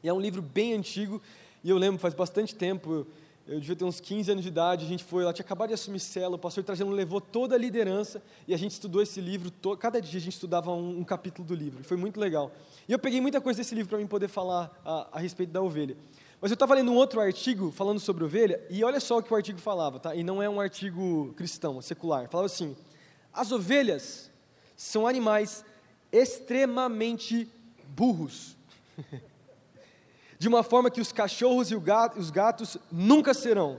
e 0.00 0.08
é 0.08 0.12
um 0.12 0.20
livro 0.20 0.40
bem 0.40 0.74
antigo, 0.74 1.20
e 1.64 1.70
eu 1.70 1.76
lembro, 1.76 1.98
faz 1.98 2.14
bastante 2.14 2.54
tempo, 2.54 3.04
eu 3.48 3.58
devia 3.58 3.74
ter 3.74 3.84
uns 3.84 3.98
15 3.98 4.30
anos 4.30 4.42
de 4.42 4.48
idade, 4.48 4.84
a 4.84 4.88
gente 4.88 5.02
foi 5.02 5.24
lá, 5.24 5.32
tinha 5.32 5.44
acabado 5.44 5.68
de 5.68 5.74
assumir 5.74 6.00
cela, 6.00 6.36
o 6.36 6.38
pastor 6.38 6.62
Trajano 6.62 6.90
levou 6.90 7.18
toda 7.18 7.54
a 7.54 7.58
liderança 7.58 8.22
e 8.46 8.52
a 8.52 8.58
gente 8.58 8.72
estudou 8.72 9.00
esse 9.00 9.22
livro, 9.22 9.50
cada 9.78 10.02
dia 10.02 10.18
a 10.18 10.20
gente 10.20 10.34
estudava 10.34 10.70
um, 10.70 10.98
um, 10.98 11.04
capítulo 11.04 11.48
do 11.48 11.54
livro, 11.54 11.82
foi 11.82 11.96
muito 11.96 12.20
legal. 12.20 12.52
E 12.86 12.92
eu 12.92 12.98
peguei 12.98 13.22
muita 13.22 13.40
coisa 13.40 13.58
desse 13.58 13.74
livro 13.74 13.88
para 13.88 13.98
mim 13.98 14.06
poder 14.06 14.28
falar 14.28 14.70
a, 14.84 15.08
a, 15.12 15.18
respeito 15.18 15.50
da 15.50 15.62
ovelha. 15.62 15.96
Mas 16.42 16.50
eu 16.50 16.54
estava 16.54 16.74
lendo 16.74 16.92
um 16.92 16.94
outro 16.94 17.20
artigo 17.20 17.70
falando 17.70 17.98
sobre 17.98 18.22
ovelha, 18.22 18.62
e 18.68 18.84
olha 18.84 19.00
só 19.00 19.16
o 19.16 19.22
que 19.22 19.32
o 19.32 19.36
artigo 19.36 19.58
falava, 19.58 19.98
tá? 19.98 20.14
e 20.14 20.22
não 20.22 20.42
é 20.42 20.48
um 20.48 20.60
artigo 20.60 21.32
cristão, 21.34 21.80
secular. 21.80 22.28
Falava 22.28 22.46
assim: 22.46 22.76
as 23.32 23.50
ovelhas 23.50 24.30
são 24.76 25.06
animais 25.06 25.64
extremamente 26.12 27.48
burros. 27.96 28.56
de 30.38 30.48
uma 30.48 30.62
forma 30.62 30.90
que 30.90 31.00
os 31.00 31.12
cachorros 31.12 31.70
e 31.70 31.74
os 31.74 32.30
gatos 32.30 32.76
nunca 32.90 33.34
serão. 33.34 33.78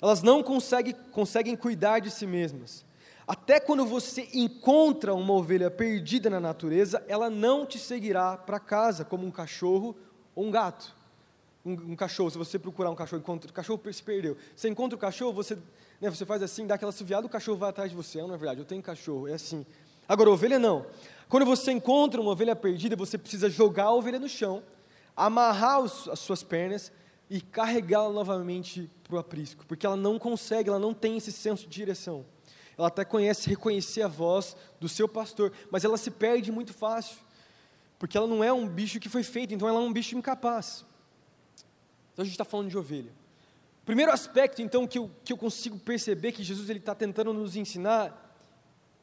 elas 0.00 0.22
não 0.22 0.42
conseguem, 0.42 0.94
conseguem 1.12 1.56
cuidar 1.56 1.98
de 1.98 2.10
si 2.10 2.26
mesmas. 2.26 2.84
Até 3.26 3.58
quando 3.58 3.86
você 3.86 4.28
encontra 4.34 5.14
uma 5.14 5.32
ovelha 5.32 5.70
perdida 5.70 6.28
na 6.28 6.38
natureza, 6.38 7.02
ela 7.08 7.30
não 7.30 7.64
te 7.64 7.78
seguirá 7.78 8.36
para 8.36 8.60
casa, 8.60 9.04
como 9.04 9.26
um 9.26 9.30
cachorro 9.30 9.96
ou 10.34 10.44
um 10.44 10.50
gato. 10.50 10.94
Um, 11.64 11.72
um, 11.72 11.96
cachorro, 11.96 12.30
se 12.30 12.36
você 12.36 12.58
procurar 12.58 12.90
um 12.90 12.94
cachorro, 12.94 13.20
encontra, 13.20 13.50
o 13.50 13.54
cachorro 13.54 13.80
se 13.90 14.02
perdeu. 14.02 14.36
Você 14.54 14.68
encontra 14.68 14.94
o 14.94 14.98
cachorro, 14.98 15.32
você, 15.32 15.56
né, 15.98 16.10
você 16.10 16.26
faz 16.26 16.42
assim, 16.42 16.66
dá 16.66 16.74
aquela 16.74 16.92
suviada, 16.92 17.26
o 17.26 17.30
cachorro 17.30 17.56
vai 17.56 17.70
atrás 17.70 17.90
de 17.90 17.96
você. 17.96 18.20
Não 18.20 18.34
é 18.34 18.36
verdade, 18.36 18.60
eu 18.60 18.66
tenho 18.66 18.82
cachorro, 18.82 19.26
é 19.26 19.32
assim. 19.32 19.64
Agora, 20.06 20.30
ovelha 20.30 20.58
não. 20.58 20.84
Quando 21.26 21.46
você 21.46 21.72
encontra 21.72 22.20
uma 22.20 22.32
ovelha 22.32 22.54
perdida, 22.54 22.94
você 22.94 23.16
precisa 23.16 23.48
jogar 23.48 23.84
a 23.84 23.94
ovelha 23.94 24.18
no 24.18 24.28
chão, 24.28 24.62
amarrar 25.16 25.80
os, 25.80 26.08
as 26.08 26.18
suas 26.18 26.42
pernas 26.42 26.92
e 27.30 27.40
carregá-la 27.40 28.10
novamente 28.12 28.90
para 29.02 29.16
o 29.16 29.18
aprisco, 29.18 29.64
porque 29.66 29.86
ela 29.86 29.96
não 29.96 30.18
consegue, 30.18 30.68
ela 30.68 30.78
não 30.78 30.94
tem 30.94 31.16
esse 31.16 31.32
senso 31.32 31.64
de 31.64 31.70
direção. 31.70 32.24
Ela 32.76 32.88
até 32.88 33.04
conhece 33.04 33.48
reconhecer 33.48 34.02
a 34.02 34.08
voz 34.08 34.56
do 34.80 34.88
seu 34.88 35.08
pastor, 35.08 35.52
mas 35.70 35.84
ela 35.84 35.96
se 35.96 36.10
perde 36.10 36.50
muito 36.50 36.72
fácil, 36.72 37.16
porque 37.98 38.16
ela 38.16 38.26
não 38.26 38.42
é 38.42 38.52
um 38.52 38.68
bicho 38.68 38.98
que 39.00 39.08
foi 39.08 39.22
feito, 39.22 39.54
então 39.54 39.68
ela 39.68 39.80
é 39.80 39.82
um 39.82 39.92
bicho 39.92 40.16
incapaz. 40.16 40.84
Então 42.12 42.22
a 42.22 42.24
gente 42.24 42.34
está 42.34 42.44
falando 42.44 42.68
de 42.68 42.76
ovelha. 42.76 43.12
Primeiro 43.84 44.10
aspecto, 44.10 44.62
então, 44.62 44.86
que 44.86 44.98
eu, 44.98 45.10
que 45.24 45.32
eu 45.32 45.36
consigo 45.36 45.78
perceber 45.78 46.32
que 46.32 46.42
Jesus 46.42 46.68
está 46.70 46.94
tentando 46.94 47.32
nos 47.32 47.54
ensinar, 47.54 48.20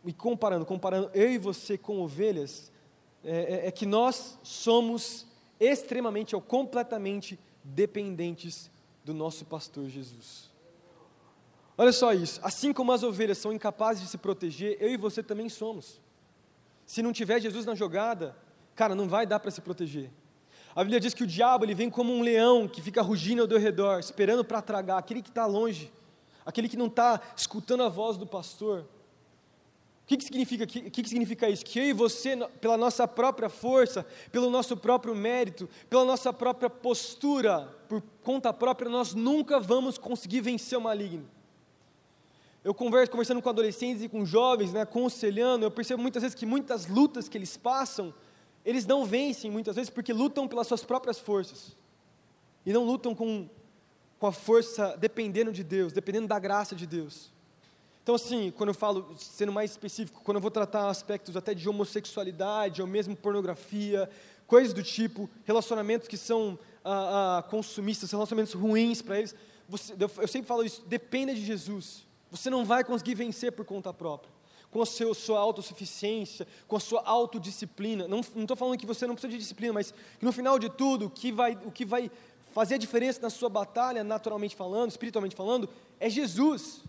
e 0.03 0.12
comparando, 0.12 0.65
comparando 0.65 1.12
eu 1.13 1.32
e 1.32 1.38
você 1.38 1.77
com 1.77 2.00
ovelhas, 2.01 2.72
é, 3.24 3.65
é, 3.65 3.68
é 3.68 3.72
que 3.72 3.86
nós 3.86 4.39
somos 4.41 5.27
extremamente 5.62 6.36
ou 6.36 6.41
completamente 6.41 7.39
dependentes 7.63 8.70
do 9.06 9.13
nosso 9.13 9.46
pastor 9.46 9.88
Jesus. 9.88 10.50
Olha 11.77 11.91
só 11.91 12.13
isso, 12.13 12.39
assim 12.44 12.74
como 12.74 12.91
as 12.91 13.03
ovelhas 13.03 13.38
são 13.38 13.53
incapazes 13.53 14.03
de 14.03 14.10
se 14.10 14.18
proteger, 14.18 14.77
eu 14.80 14.89
e 14.89 14.98
você 14.98 15.24
também 15.24 15.48
somos. 15.48 16.01
Se 16.86 17.01
não 17.01 17.13
tiver 17.13 17.39
Jesus 17.39 17.65
na 17.65 17.75
jogada, 17.75 18.36
cara, 18.75 18.94
não 18.94 19.08
vai 19.08 19.25
dar 19.25 19.39
para 19.39 19.51
se 19.51 19.62
proteger. 19.62 20.12
A 20.75 20.84
Bíblia 20.84 21.00
diz 21.00 21.13
que 21.13 21.24
o 21.24 21.27
diabo 21.27 21.65
ele 21.65 21.75
vem 21.75 21.89
como 21.89 22.13
um 22.13 22.22
leão 22.22 22.68
que 22.68 22.82
fica 22.82 23.01
rugindo 23.01 23.41
ao 23.41 23.60
redor, 23.60 24.00
esperando 24.00 24.44
para 24.44 24.62
tragar 24.62 24.98
aquele 24.98 25.22
que 25.22 25.30
está 25.30 25.46
longe, 25.46 25.91
aquele 26.46 26.70
que 26.70 26.77
não 26.77 26.88
está 26.88 27.22
escutando 27.36 27.84
a 27.84 27.89
voz 27.89 28.18
do 28.18 28.25
pastor. 28.25 28.86
O 30.03 30.08
que, 30.08 30.17
que, 30.17 30.24
significa, 30.24 30.67
que, 30.67 30.89
que 30.89 31.08
significa 31.08 31.50
isso? 31.50 31.63
Que 31.63 31.79
eu 31.79 31.86
e 31.86 31.93
você, 31.93 32.36
pela 32.60 32.75
nossa 32.75 33.08
própria 33.08 33.48
força, 33.50 34.05
pelo 34.31 34.50
nosso 34.50 34.75
próprio 34.75 35.15
mérito, 35.15 35.70
pela 35.89 36.03
nossa 36.03 36.34
própria 36.34 36.70
postura, 36.70 37.74
por 37.88 38.03
conta 38.24 38.51
própria, 38.51 38.89
nós 38.89 39.13
nunca 39.13 39.60
vamos 39.60 39.98
conseguir 39.98 40.41
vencer 40.41 40.77
o 40.77 40.81
maligno. 40.81 41.29
Eu 42.63 42.74
converso, 42.74 43.12
conversando 43.12 43.41
com 43.41 43.50
adolescentes 43.50 44.03
e 44.03 44.10
com 44.10 44.25
jovens, 44.25 44.72
né, 44.72 44.81
aconselhando, 44.81 45.65
eu 45.65 45.72
percebo 45.72 46.01
muitas 46.01 46.22
vezes 46.22 46.36
que 46.36 46.46
muitas 46.46 46.88
lutas 46.88 47.27
que 47.27 47.38
eles 47.38 47.58
passam, 47.58 48.13
eles 48.63 48.86
não 48.86 49.03
vencem 49.03 49.50
muitas 49.50 49.75
vezes 49.75 49.89
porque 49.89 50.13
lutam 50.13 50.48
pelas 50.48 50.67
suas 50.67 50.84
próprias 50.84 51.17
forças. 51.17 51.75
E 52.63 52.72
não 52.72 52.86
lutam 52.86 53.15
com, 53.15 53.50
com 54.20 54.27
a 54.27 54.31
força 54.31 54.96
dependendo 55.00 55.51
de 55.51 55.63
Deus, 55.63 55.91
dependendo 55.91 56.27
da 56.27 56.38
graça 56.38 56.75
de 56.75 56.86
Deus. 56.86 57.31
Então, 58.03 58.15
assim, 58.15 58.51
quando 58.58 58.70
eu 58.70 58.74
falo, 58.74 59.13
sendo 59.15 59.51
mais 59.51 59.72
específico, 59.72 60.22
quando 60.24 60.38
eu 60.38 60.41
vou 60.41 60.50
tratar 60.50 60.89
aspectos 60.89 61.38
até 61.38 61.53
de 61.53 61.70
homossexualidade, 61.70 62.81
ou 62.81 62.88
mesmo 62.88 63.15
pornografia, 63.15 64.10
coisas 64.48 64.74
do 64.74 64.81
tipo, 64.81 65.29
relacionamentos 65.46 66.08
que 66.08 66.17
são 66.17 66.58
ah, 66.84 67.38
ah, 67.38 67.43
consumistas, 67.43 68.12
relacionamentos 68.12 68.53
ruins 68.53 69.01
para 69.01 69.20
eles, 69.20 69.36
você, 69.70 69.93
eu 69.98 70.27
sempre 70.27 70.48
falo 70.48 70.65
isso, 70.65 70.84
dependa 70.88 71.34
de 71.34 71.46
Jesus. 71.46 72.05
Você 72.31 72.50
não 72.50 72.65
vai 72.65 72.84
conseguir 72.84 73.15
vencer 73.15 73.51
por 73.51 73.65
conta 73.65 73.93
própria. 73.93 74.31
Com 74.72 74.81
a 74.81 74.86
seu, 74.86 75.13
sua 75.13 75.39
autossuficiência, 75.39 76.48
com 76.67 76.77
a 76.77 76.79
sua 76.79 77.01
autodisciplina. 77.05 78.08
Não 78.08 78.22
estou 78.22 78.58
falando 78.58 78.77
que 78.77 78.86
você 78.86 79.05
não 79.05 79.15
precisa 79.15 79.31
de 79.31 79.38
disciplina, 79.38 79.74
mas 79.74 79.91
que 79.91 80.25
no 80.25 80.31
final 80.31 80.58
de 80.58 80.70
tudo, 80.70 81.10
que, 81.10 81.31
vai, 81.31 81.58
o 81.65 81.72
que 81.72 81.86
vai 81.86 82.10
fazer 82.51 82.75
a 82.75 82.77
diferença 82.77 83.22
na 83.22 83.29
sua 83.29 83.50
batalha, 83.50 84.03
naturalmente 84.03 84.55
falando, 84.55 84.89
espiritualmente 84.89 85.36
falando, 85.36 85.70
é 86.00 86.10
Jesus. 86.10 86.81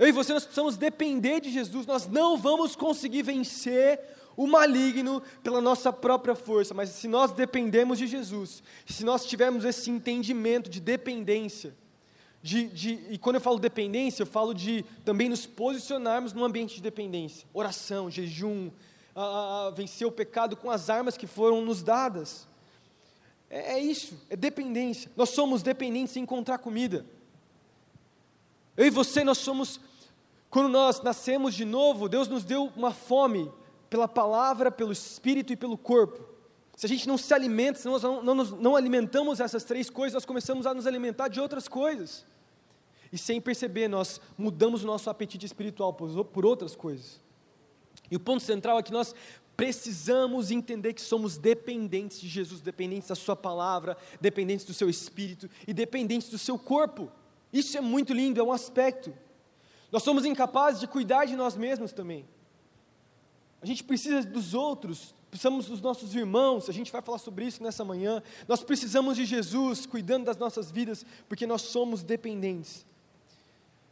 Eu 0.00 0.08
e 0.08 0.12
você 0.12 0.32
nós 0.32 0.44
precisamos 0.44 0.78
depender 0.78 1.40
de 1.40 1.52
Jesus, 1.52 1.86
nós 1.86 2.08
não 2.08 2.38
vamos 2.38 2.74
conseguir 2.74 3.22
vencer 3.22 4.00
o 4.34 4.46
maligno 4.46 5.22
pela 5.42 5.60
nossa 5.60 5.92
própria 5.92 6.34
força, 6.34 6.72
mas 6.72 6.88
se 6.88 7.06
nós 7.06 7.32
dependemos 7.32 7.98
de 7.98 8.06
Jesus, 8.06 8.62
se 8.86 9.04
nós 9.04 9.26
tivermos 9.26 9.62
esse 9.62 9.90
entendimento 9.90 10.70
de 10.70 10.80
dependência, 10.80 11.76
de, 12.42 12.68
de, 12.68 12.98
e 13.10 13.18
quando 13.18 13.34
eu 13.34 13.42
falo 13.42 13.58
dependência, 13.58 14.22
eu 14.22 14.26
falo 14.26 14.54
de 14.54 14.86
também 15.04 15.28
nos 15.28 15.44
posicionarmos 15.44 16.32
num 16.32 16.44
ambiente 16.44 16.76
de 16.76 16.80
dependência, 16.80 17.46
oração, 17.52 18.10
jejum, 18.10 18.70
a, 19.14 19.66
a 19.66 19.70
vencer 19.70 20.06
o 20.06 20.12
pecado 20.12 20.56
com 20.56 20.70
as 20.70 20.88
armas 20.88 21.18
que 21.18 21.26
foram 21.26 21.62
nos 21.62 21.82
dadas. 21.82 22.48
É, 23.50 23.74
é 23.74 23.78
isso, 23.78 24.18
é 24.30 24.36
dependência. 24.36 25.10
Nós 25.14 25.28
somos 25.28 25.62
dependentes 25.62 26.16
em 26.16 26.20
encontrar 26.20 26.56
comida. 26.56 27.04
Eu 28.80 28.86
e 28.86 28.90
você, 28.90 29.22
nós 29.22 29.36
somos, 29.36 29.78
quando 30.50 30.68
nós 30.68 31.00
nascemos 31.00 31.54
de 31.54 31.64
novo, 31.64 32.08
Deus 32.08 32.26
nos 32.26 32.44
deu 32.44 32.72
uma 32.76 32.92
fome 32.92 33.50
pela 33.88 34.08
palavra, 34.08 34.70
pelo 34.70 34.92
espírito 34.92 35.52
e 35.52 35.56
pelo 35.56 35.78
corpo. 35.78 36.28
Se 36.76 36.86
a 36.86 36.88
gente 36.88 37.06
não 37.06 37.16
se 37.16 37.32
alimenta, 37.32 37.78
se 37.78 37.86
nós 37.86 38.02
não, 38.02 38.22
não, 38.22 38.34
não 38.34 38.76
alimentamos 38.76 39.38
essas 39.38 39.62
três 39.62 39.88
coisas, 39.88 40.14
nós 40.14 40.24
começamos 40.24 40.66
a 40.66 40.74
nos 40.74 40.86
alimentar 40.86 41.28
de 41.28 41.40
outras 41.40 41.68
coisas. 41.68 42.26
E 43.12 43.18
sem 43.18 43.40
perceber, 43.40 43.86
nós 43.86 44.20
mudamos 44.36 44.82
o 44.82 44.86
nosso 44.86 45.08
apetite 45.08 45.46
espiritual 45.46 45.92
por, 45.92 46.24
por 46.24 46.44
outras 46.44 46.74
coisas. 46.74 47.20
E 48.10 48.16
o 48.16 48.20
ponto 48.20 48.42
central 48.42 48.78
é 48.78 48.82
que 48.82 48.92
nós 48.92 49.14
precisamos 49.56 50.50
entender 50.50 50.94
que 50.94 51.02
somos 51.02 51.36
dependentes 51.36 52.20
de 52.20 52.28
Jesus, 52.28 52.60
dependentes 52.60 53.08
da 53.08 53.14
Sua 53.14 53.36
palavra, 53.36 53.96
dependentes 54.20 54.64
do 54.64 54.74
Seu 54.74 54.88
espírito 54.88 55.48
e 55.68 55.72
dependentes 55.72 56.28
do 56.28 56.38
Seu 56.38 56.58
corpo. 56.58 57.10
Isso 57.52 57.76
é 57.76 57.80
muito 57.80 58.12
lindo, 58.12 58.40
é 58.40 58.42
um 58.42 58.52
aspecto. 58.52 59.12
Nós 59.90 60.02
somos 60.02 60.24
incapazes 60.24 60.80
de 60.80 60.86
cuidar 60.86 61.24
de 61.24 61.36
nós 61.36 61.56
mesmos 61.56 61.92
também. 61.92 62.24
A 63.62 63.66
gente 63.66 63.84
precisa 63.84 64.22
dos 64.22 64.54
outros, 64.54 65.14
precisamos 65.30 65.66
dos 65.66 65.80
nossos 65.80 66.14
irmãos, 66.14 66.68
a 66.68 66.72
gente 66.72 66.90
vai 66.90 67.02
falar 67.02 67.18
sobre 67.18 67.44
isso 67.44 67.62
nessa 67.62 67.84
manhã. 67.84 68.22
Nós 68.48 68.62
precisamos 68.62 69.16
de 69.16 69.24
Jesus 69.24 69.84
cuidando 69.84 70.24
das 70.24 70.38
nossas 70.38 70.70
vidas, 70.70 71.04
porque 71.28 71.46
nós 71.46 71.62
somos 71.62 72.02
dependentes. 72.02 72.86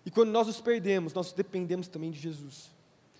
E 0.07 0.11
quando 0.11 0.31
nós 0.31 0.47
nos 0.47 0.61
perdemos, 0.61 1.12
nós 1.12 1.33
dependemos 1.33 1.87
também 1.87 2.11
de 2.11 2.19
Jesus. 2.19 2.71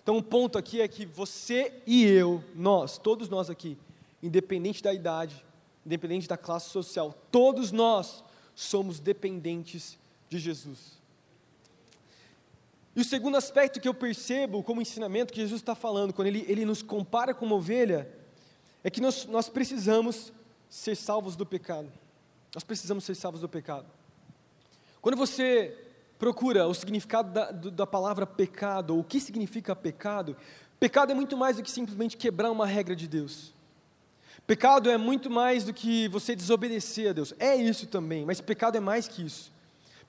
Então, 0.01 0.15
o 0.15 0.19
um 0.19 0.23
ponto 0.23 0.57
aqui 0.57 0.81
é 0.81 0.87
que 0.87 1.05
você 1.05 1.83
e 1.85 2.03
eu, 2.03 2.43
nós, 2.55 2.97
todos 2.97 3.29
nós 3.29 3.47
aqui, 3.47 3.77
independente 4.23 4.81
da 4.81 4.91
idade, 4.91 5.45
independente 5.85 6.27
da 6.27 6.35
classe 6.35 6.69
social, 6.69 7.13
todos 7.31 7.71
nós 7.71 8.23
somos 8.55 8.99
dependentes 8.99 9.99
de 10.27 10.39
Jesus. 10.39 10.98
E 12.95 13.01
o 13.01 13.03
segundo 13.03 13.37
aspecto 13.37 13.79
que 13.79 13.87
eu 13.87 13.93
percebo 13.93 14.63
como 14.63 14.81
ensinamento 14.81 15.33
que 15.33 15.39
Jesus 15.39 15.61
está 15.61 15.75
falando, 15.75 16.13
quando 16.13 16.27
ele, 16.27 16.45
ele 16.47 16.65
nos 16.65 16.81
compara 16.81 17.33
com 17.33 17.45
uma 17.45 17.55
ovelha, 17.55 18.09
é 18.83 18.89
que 18.89 19.01
nós, 19.01 19.25
nós 19.25 19.49
precisamos 19.49 20.33
ser 20.69 20.95
salvos 20.95 21.35
do 21.35 21.45
pecado. 21.45 21.91
Nós 22.53 22.63
precisamos 22.63 23.03
ser 23.03 23.15
salvos 23.15 23.41
do 23.41 23.49
pecado. 23.49 23.85
Quando 25.01 25.15
você 25.15 25.77
procura 26.17 26.67
o 26.67 26.73
significado 26.73 27.31
da, 27.31 27.51
da 27.51 27.87
palavra 27.87 28.25
pecado, 28.25 28.93
ou 28.93 28.99
o 28.99 29.03
que 29.03 29.19
significa 29.19 29.75
pecado, 29.75 30.35
pecado 30.79 31.11
é 31.11 31.15
muito 31.15 31.37
mais 31.37 31.57
do 31.57 31.63
que 31.63 31.71
simplesmente 31.71 32.17
quebrar 32.17 32.51
uma 32.51 32.65
regra 32.65 32.95
de 32.95 33.07
Deus. 33.07 33.53
Pecado 34.45 34.89
é 34.89 34.97
muito 34.97 35.29
mais 35.29 35.63
do 35.63 35.73
que 35.73 36.07
você 36.07 36.35
desobedecer 36.35 37.11
a 37.11 37.13
Deus. 37.13 37.33
É 37.37 37.55
isso 37.55 37.85
também, 37.87 38.25
mas 38.25 38.41
pecado 38.41 38.75
é 38.75 38.79
mais 38.79 39.07
que 39.07 39.23
isso. 39.23 39.53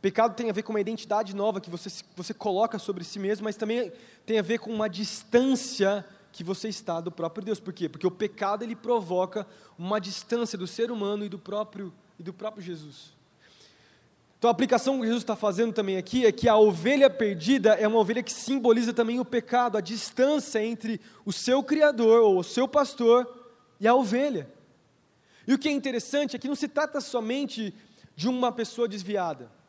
Pecado 0.01 0.35
tem 0.35 0.49
a 0.49 0.53
ver 0.53 0.63
com 0.63 0.73
uma 0.73 0.81
identidade 0.81 1.37
nova 1.37 1.61
que 1.61 1.69
você, 1.69 1.91
você 2.17 2.33
coloca 2.33 2.79
sobre 2.79 3.05
si 3.05 3.19
mesmo, 3.19 3.45
mas 3.45 3.57
também 3.57 3.93
tem 4.25 4.39
a 4.39 4.43
ver 4.43 4.59
com 4.59 4.73
uma 4.73 4.89
distância 4.89 6.05
que 6.33 6.43
você 6.43 6.69
está 6.69 7.01
do 7.01 7.11
próprio 7.11 7.45
Deus. 7.45 7.61
Por 7.61 7.73
quê? 7.73 7.89
Porque 7.89 8.07
o 8.07 8.11
pecado 8.11 8.63
ele 8.63 8.75
provoca 8.75 9.47
uma 9.79 10.01
distância 10.01 10.57
do 10.57 10.67
ser 10.67 10.91
humano 10.91 11.25
e 11.25 11.29
do 11.29 11.39
próprio, 11.39 11.93
e 12.19 12.23
do 12.23 12.33
próprio 12.33 12.63
Jesus. 12.63 13.13
Então 14.39 14.49
a 14.49 14.53
aplicação 14.53 14.99
que 14.99 15.05
Jesus 15.05 15.23
está 15.23 15.37
fazendo 15.37 15.75
também 15.75 15.99
aqui 15.99 16.25
é 16.25 16.33
que 16.33 16.49
a 16.49 16.57
ovelha 16.57 17.11
perdida 17.11 17.75
é 17.75 17.87
uma 17.87 17.99
ovelha 17.99 18.23
que 18.23 18.33
simboliza 18.33 18.95
também 18.95 19.21
o 19.21 19.25
pecado, 19.25 19.77
a 19.77 19.83
distância 19.83 20.65
entre 20.65 20.99
o 21.27 21.33
seu 21.33 21.63
Criador 21.63 22.23
ou 22.23 22.39
o 22.39 22.45
seu 22.45 22.67
pastor 22.67 23.29
e 23.79 23.87
a 23.87 23.95
ovelha. 23.95 24.51
E 25.47 25.53
o 25.53 25.59
que 25.59 25.69
é 25.69 25.73
interessante 25.73 26.37
é 26.37 26.39
que 26.39 26.49
não 26.49 26.55
se 26.55 26.69
trata 26.69 27.03
somente 27.03 27.75
de 28.17 28.29
uma 28.29 28.51
pessoa 28.51 28.89
desviada. 28.89 29.60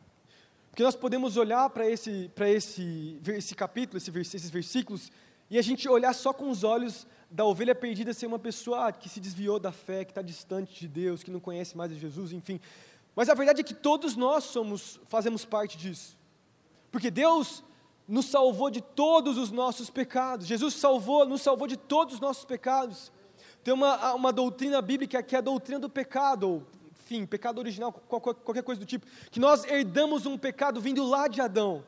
Porque 0.72 0.82
nós 0.82 0.96
podemos 0.96 1.36
olhar 1.36 1.68
para 1.68 1.86
esse, 1.86 2.30
esse, 2.40 3.20
esse 3.26 3.54
capítulo, 3.54 3.98
esse, 3.98 4.10
esses 4.10 4.48
versículos, 4.48 5.12
e 5.50 5.58
a 5.58 5.62
gente 5.62 5.86
olhar 5.86 6.14
só 6.14 6.32
com 6.32 6.48
os 6.48 6.64
olhos 6.64 7.06
da 7.30 7.44
ovelha 7.44 7.74
perdida 7.74 8.14
ser 8.14 8.24
uma 8.24 8.38
pessoa 8.38 8.90
que 8.90 9.06
se 9.06 9.20
desviou 9.20 9.60
da 9.60 9.70
fé, 9.70 10.02
que 10.02 10.12
está 10.12 10.22
distante 10.22 10.80
de 10.80 10.88
Deus, 10.88 11.22
que 11.22 11.30
não 11.30 11.40
conhece 11.40 11.76
mais 11.76 11.92
Jesus, 11.92 12.32
enfim. 12.32 12.58
Mas 13.14 13.28
a 13.28 13.34
verdade 13.34 13.60
é 13.60 13.64
que 13.64 13.74
todos 13.74 14.16
nós 14.16 14.44
somos, 14.44 14.98
fazemos 15.08 15.44
parte 15.44 15.76
disso. 15.76 16.16
Porque 16.90 17.10
Deus 17.10 17.62
nos 18.08 18.24
salvou 18.24 18.70
de 18.70 18.80
todos 18.80 19.36
os 19.36 19.50
nossos 19.50 19.90
pecados. 19.90 20.46
Jesus 20.46 20.72
salvou, 20.72 21.26
nos 21.26 21.42
salvou 21.42 21.68
de 21.68 21.76
todos 21.76 22.14
os 22.14 22.20
nossos 22.20 22.46
pecados. 22.46 23.12
Tem 23.62 23.74
uma, 23.74 24.14
uma 24.14 24.32
doutrina 24.32 24.80
bíblica 24.80 25.22
que 25.22 25.34
é 25.34 25.38
a 25.38 25.42
doutrina 25.42 25.78
do 25.78 25.90
pecado, 25.90 26.66
enfim, 27.16 27.26
pecado 27.26 27.58
original, 27.58 27.92
qualquer, 27.92 28.62
coisa 28.62 28.80
do 28.80 28.86
tipo, 28.86 29.06
que 29.30 29.40
nós 29.40 29.64
herdamos 29.64 30.26
um 30.26 30.36
pecado 30.38 30.80
vindo 30.80 31.04
lá 31.04 31.28
de 31.28 31.40
Adão. 31.40 31.84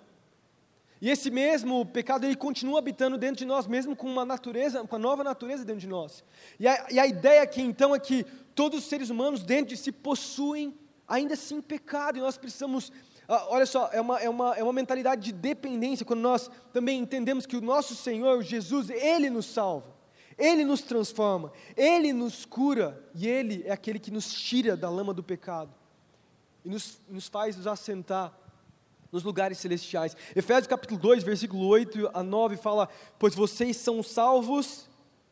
E 1.01 1.11
esse 1.11 1.31
mesmo 1.31 1.85
pecado, 1.87 2.25
ele 2.25 2.37
continua 2.37 2.79
habitando 2.79 3.19
dentro 3.19 3.37
de 3.37 3.45
nós, 3.45 3.67
mesmo 3.67 3.95
com 3.95 4.07
uma 4.07 4.25
natureza, 4.25 4.81
com 4.85 4.97
uma 4.97 4.99
nova 4.99 5.25
natureza 5.25 5.65
dentro 5.65 5.81
de 5.81 5.89
nós. 5.89 6.25
E 6.59 6.67
a, 6.67 6.87
e 6.91 6.99
a 6.99 7.07
ideia 7.07 7.43
aqui, 7.43 7.61
então, 7.61 7.95
é 7.95 7.99
que 7.99 8.25
todos 8.55 8.81
os 8.81 8.87
seres 8.87 9.11
humanos 9.11 9.43
dentro 9.43 9.75
de 9.75 9.77
si 9.77 9.93
possuem, 9.93 10.75
ainda 11.07 11.35
assim, 11.35 11.61
pecado, 11.61 12.19
e 12.19 12.21
nós 12.21 12.39
precisamos 12.39 12.91
ah, 13.27 13.47
olha 13.49 13.65
só, 13.65 13.89
é 13.91 14.01
uma, 14.01 14.21
é, 14.21 14.29
uma, 14.29 14.55
é 14.55 14.63
uma 14.63 14.73
mentalidade 14.73 15.23
de 15.23 15.33
dependência, 15.33 16.05
quando 16.05 16.21
nós 16.21 16.51
também 16.73 16.99
entendemos 16.99 17.47
que 17.47 17.57
o 17.57 17.61
nosso 17.61 17.95
Senhor, 17.95 18.43
Jesus, 18.43 18.91
Ele 18.91 19.31
nos 19.31 19.47
salva, 19.47 19.94
Ele 20.39 20.65
nos 20.65 20.83
transforma, 20.83 21.53
Ele 21.77 22.13
nos 22.13 22.45
cura, 22.45 23.03
e 23.15 23.27
Ele 23.27 23.63
é 23.65 23.73
aquele 23.73 23.99
que 23.99 24.11
nos 24.11 24.33
tira 24.33 24.77
da 24.77 24.91
lama 24.91 25.15
do 25.15 25.23
pecado, 25.23 25.73
e 26.65 26.69
nos, 26.69 27.01
nos 27.09 27.29
faz 27.29 27.57
nos 27.57 27.67
assentar 27.67 28.37
nos 29.13 29.23
lugares 29.23 29.59
celestiais. 29.59 30.17
Efésios 30.35 30.67
capítulo 30.67 30.99
2, 30.99 31.23
versículo 31.23 31.67
8 31.67 32.11
a 32.13 32.23
9 32.23 32.57
fala: 32.57 32.89
Pois 33.19 33.35
vocês 33.35 33.77
são 33.77 34.03
salvos 34.03 34.89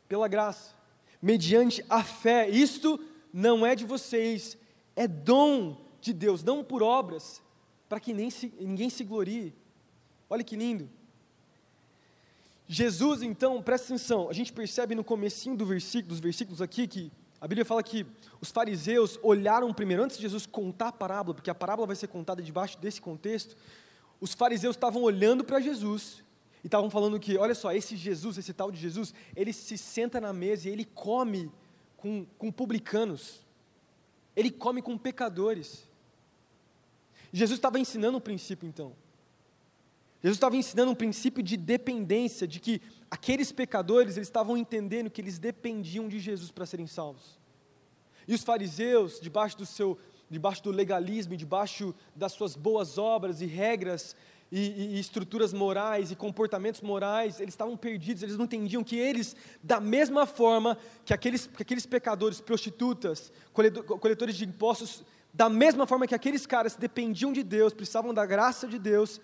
pela 0.07 0.27
graça, 0.27 0.73
mediante 1.21 1.83
a 1.89 2.03
fé, 2.03 2.47
isto 2.49 2.99
não 3.33 3.65
é 3.65 3.75
de 3.75 3.83
vocês, 3.83 4.57
é 4.95 5.07
dom 5.07 5.77
de 5.99 6.13
Deus, 6.13 6.43
não 6.43 6.63
por 6.63 6.81
obras, 6.81 7.41
para 7.89 7.99
que 7.99 8.13
nem 8.13 8.29
se, 8.29 8.53
ninguém 8.59 8.89
se 8.89 9.03
glorie. 9.03 9.53
Olha 10.29 10.43
que 10.43 10.55
lindo. 10.55 10.89
Jesus, 12.67 13.21
então, 13.21 13.61
presta 13.61 13.87
atenção, 13.87 14.29
a 14.29 14.33
gente 14.33 14.53
percebe 14.53 14.95
no 14.95 15.03
comecinho 15.03 15.55
do 15.55 15.65
versículo, 15.65 16.09
dos 16.09 16.19
versículos 16.19 16.61
aqui, 16.61 16.87
que 16.87 17.11
a 17.39 17.47
Bíblia 17.47 17.65
fala 17.65 17.83
que 17.83 18.05
os 18.39 18.51
fariseus 18.51 19.19
olharam 19.21 19.73
primeiro, 19.73 20.01
antes 20.03 20.15
de 20.15 20.21
Jesus 20.21 20.45
contar 20.45 20.87
a 20.87 20.91
parábola, 20.93 21.35
porque 21.35 21.49
a 21.49 21.55
parábola 21.55 21.87
vai 21.87 21.95
ser 21.95 22.07
contada 22.07 22.41
debaixo 22.41 22.79
desse 22.79 23.01
contexto, 23.01 23.57
os 24.21 24.33
fariseus 24.33 24.77
estavam 24.77 25.01
olhando 25.01 25.43
para 25.43 25.59
Jesus 25.59 26.23
e 26.63 26.67
estavam 26.67 26.89
falando 26.89 27.19
que, 27.19 27.37
olha 27.37 27.53
só, 27.53 27.73
esse 27.73 27.97
Jesus, 27.97 28.37
esse 28.37 28.53
tal 28.53 28.71
de 28.71 28.79
Jesus, 28.79 29.13
ele 29.35 29.51
se 29.51 29.77
senta 29.77 30.21
na 30.21 30.31
mesa 30.31 30.69
e 30.69 30.71
ele 30.71 30.85
come 30.85 31.51
com, 31.97 32.25
com 32.37 32.49
publicanos, 32.49 33.45
ele 34.33 34.49
come 34.49 34.81
com 34.81 34.97
pecadores. 34.97 35.85
Jesus 37.33 37.57
estava 37.57 37.77
ensinando 37.77 38.17
um 38.17 38.21
princípio 38.21 38.65
então. 38.65 38.95
Jesus 40.23 40.37
estava 40.37 40.55
ensinando 40.55 40.91
um 40.91 40.95
princípio 40.95 41.43
de 41.43 41.57
dependência, 41.57 42.47
de 42.47 42.61
que 42.61 42.81
aqueles 43.11 43.51
pecadores 43.51 44.15
eles 44.15 44.29
estavam 44.29 44.55
entendendo 44.55 45.09
que 45.09 45.19
eles 45.19 45.37
dependiam 45.37 46.07
de 46.07 46.17
Jesus 46.17 46.49
para 46.49 46.65
serem 46.65 46.87
salvos. 46.87 47.37
E 48.25 48.33
os 48.33 48.41
fariseus, 48.41 49.19
debaixo 49.19 49.57
do 49.57 49.65
seu, 49.65 49.97
debaixo 50.29 50.63
do 50.63 50.71
legalismo, 50.71 51.35
debaixo 51.35 51.93
das 52.15 52.31
suas 52.31 52.55
boas 52.55 52.97
obras 52.97 53.41
e 53.41 53.45
regras 53.45 54.15
e, 54.49 54.95
e, 54.95 54.99
estruturas 54.99 55.51
morais 55.51 56.09
e 56.09 56.15
comportamentos 56.15 56.79
morais, 56.79 57.41
eles 57.41 57.53
estavam 57.53 57.75
perdidos, 57.75 58.23
eles 58.23 58.37
não 58.37 58.45
entendiam 58.45 58.81
que 58.81 58.95
eles, 58.95 59.35
da 59.61 59.81
mesma 59.81 60.25
forma 60.25 60.77
que 61.03 61.13
aqueles, 61.13 61.47
que 61.47 61.63
aqueles 61.63 61.85
pecadores, 61.85 62.39
prostitutas, 62.39 63.29
coletores 63.51 64.35
de 64.35 64.45
impostos, 64.45 65.03
da 65.33 65.49
mesma 65.49 65.85
forma 65.85 66.07
que 66.07 66.15
aqueles 66.15 66.45
caras 66.45 66.75
dependiam 66.75 67.33
de 67.33 67.43
Deus, 67.43 67.73
precisavam 67.73 68.13
da 68.13 68.25
graça 68.25 68.67
de 68.67 68.77
Deus, 68.79 69.19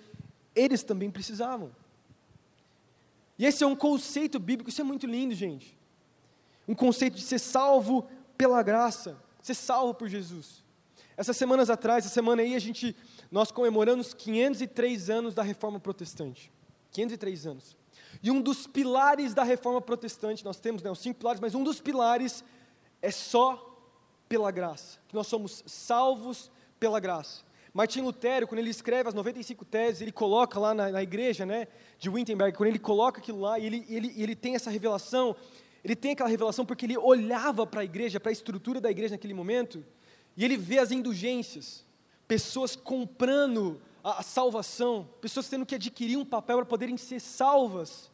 eles 0.55 0.83
também 0.83 1.09
precisavam. 1.09 1.71
E 3.37 3.45
esse 3.45 3.63
é 3.63 3.67
um 3.67 3.75
conceito 3.75 4.39
bíblico, 4.39 4.69
isso 4.69 4.81
é 4.81 4.83
muito 4.83 5.07
lindo, 5.07 5.33
gente. 5.33 5.77
Um 6.67 6.75
conceito 6.75 7.15
de 7.15 7.21
ser 7.21 7.39
salvo 7.39 8.07
pela 8.37 8.61
graça, 8.61 9.17
ser 9.41 9.53
salvo 9.53 9.93
por 9.93 10.09
Jesus. 10.09 10.63
Essas 11.15 11.35
semanas 11.35 11.69
atrás, 11.69 12.05
essa 12.05 12.13
semana 12.13 12.41
aí, 12.41 12.55
a 12.55 12.59
gente, 12.59 12.95
nós 13.31 13.51
comemoramos 13.51 14.13
503 14.13 15.09
anos 15.09 15.33
da 15.33 15.43
Reforma 15.43 15.79
Protestante. 15.79 16.51
503 16.91 17.47
anos. 17.47 17.77
E 18.21 18.31
um 18.31 18.41
dos 18.41 18.67
pilares 18.67 19.33
da 19.33 19.43
Reforma 19.43 19.81
Protestante, 19.81 20.43
nós 20.43 20.59
temos 20.59 20.81
né, 20.81 20.89
os 20.89 20.99
cinco 20.99 21.19
pilares, 21.19 21.39
mas 21.39 21.55
um 21.55 21.63
dos 21.63 21.79
pilares 21.79 22.43
é 23.01 23.11
só 23.11 23.65
pela 24.27 24.51
graça, 24.51 24.99
que 25.07 25.15
nós 25.15 25.27
somos 25.27 25.63
salvos 25.65 26.51
pela 26.79 26.99
graça. 26.99 27.43
Martim 27.73 28.01
Lutero, 28.01 28.47
quando 28.47 28.59
ele 28.59 28.69
escreve 28.69 29.09
as 29.09 29.13
95 29.13 29.63
teses, 29.63 30.01
ele 30.01 30.11
coloca 30.11 30.59
lá 30.59 30.73
na, 30.73 30.89
na 30.89 31.03
igreja 31.03 31.45
né, 31.45 31.67
de 31.97 32.09
Wittenberg, 32.09 32.57
quando 32.57 32.69
ele 32.69 32.79
coloca 32.79 33.19
aquilo 33.19 33.39
lá 33.39 33.59
e 33.59 33.65
ele, 33.65 33.85
ele, 33.87 34.13
ele 34.17 34.35
tem 34.35 34.55
essa 34.55 34.71
revelação, 34.71 35.35
ele 35.83 35.95
tem 35.95 36.11
aquela 36.11 36.29
revelação 36.29 36.65
porque 36.65 36.85
ele 36.85 36.97
olhava 36.97 37.67
para 37.67 37.81
a 37.81 37.83
igreja, 37.83 38.19
para 38.19 38.31
a 38.31 38.33
estrutura 38.33 38.81
da 38.81 38.89
igreja 38.89 39.13
naquele 39.13 39.33
momento, 39.33 39.85
e 40.35 40.43
ele 40.43 40.57
vê 40.57 40.79
as 40.79 40.91
indulgências, 40.91 41.85
pessoas 42.27 42.75
comprando 42.75 43.79
a, 44.03 44.19
a 44.19 44.23
salvação, 44.23 45.07
pessoas 45.21 45.47
tendo 45.47 45.65
que 45.65 45.75
adquirir 45.75 46.17
um 46.17 46.25
papel 46.25 46.57
para 46.57 46.65
poderem 46.65 46.97
ser 46.97 47.19
salvas 47.19 48.09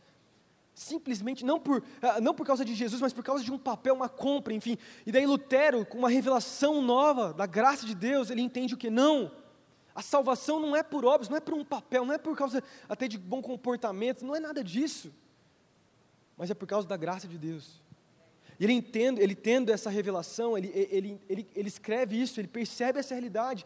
simplesmente 0.75 1.45
não 1.45 1.57
por, 1.57 1.81
ah, 2.01 2.19
não 2.19 2.33
por 2.33 2.45
causa 2.45 2.65
de 2.65 2.75
Jesus, 2.75 3.01
mas 3.01 3.13
por 3.13 3.23
causa 3.23 3.43
de 3.43 3.51
um 3.51 3.57
papel, 3.57 3.95
uma 3.95 4.09
compra, 4.09 4.53
enfim. 4.53 4.77
E 5.05 5.11
daí 5.11 5.25
Lutero, 5.25 5.85
com 5.85 5.97
uma 5.97 6.09
revelação 6.09 6.81
nova 6.81 7.33
da 7.33 7.45
graça 7.45 7.85
de 7.85 7.95
Deus, 7.95 8.29
ele 8.29 8.41
entende 8.41 8.73
o 8.73 8.77
que? 8.77 8.89
Não. 8.89 9.31
A 9.95 10.01
salvação 10.01 10.59
não 10.59 10.75
é 10.75 10.83
por 10.83 11.05
obras, 11.05 11.29
não 11.29 11.37
é 11.37 11.39
por 11.39 11.53
um 11.53 11.63
papel, 11.63 12.03
não 12.05 12.13
é 12.13 12.17
por 12.17 12.35
causa 12.35 12.61
até 12.89 13.07
de 13.07 13.17
bom 13.17 13.41
comportamento, 13.41 14.25
não 14.25 14.35
é 14.35 14.41
nada 14.41 14.61
disso. 14.61 15.09
Mas 16.37 16.51
é 16.51 16.53
por 16.53 16.67
causa 16.67 16.85
da 16.85 16.97
graça 16.97 17.29
de 17.29 17.37
Deus. 17.37 17.81
E 18.59 18.65
ele 18.65 18.73
entende, 18.73 19.21
ele 19.21 19.33
tendo 19.33 19.71
essa 19.71 19.89
revelação, 19.89 20.57
ele, 20.57 20.69
ele, 20.73 21.21
ele, 21.29 21.47
ele 21.55 21.67
escreve 21.69 22.21
isso, 22.21 22.41
ele 22.41 22.47
percebe 22.49 22.99
essa 22.99 23.13
realidade. 23.13 23.65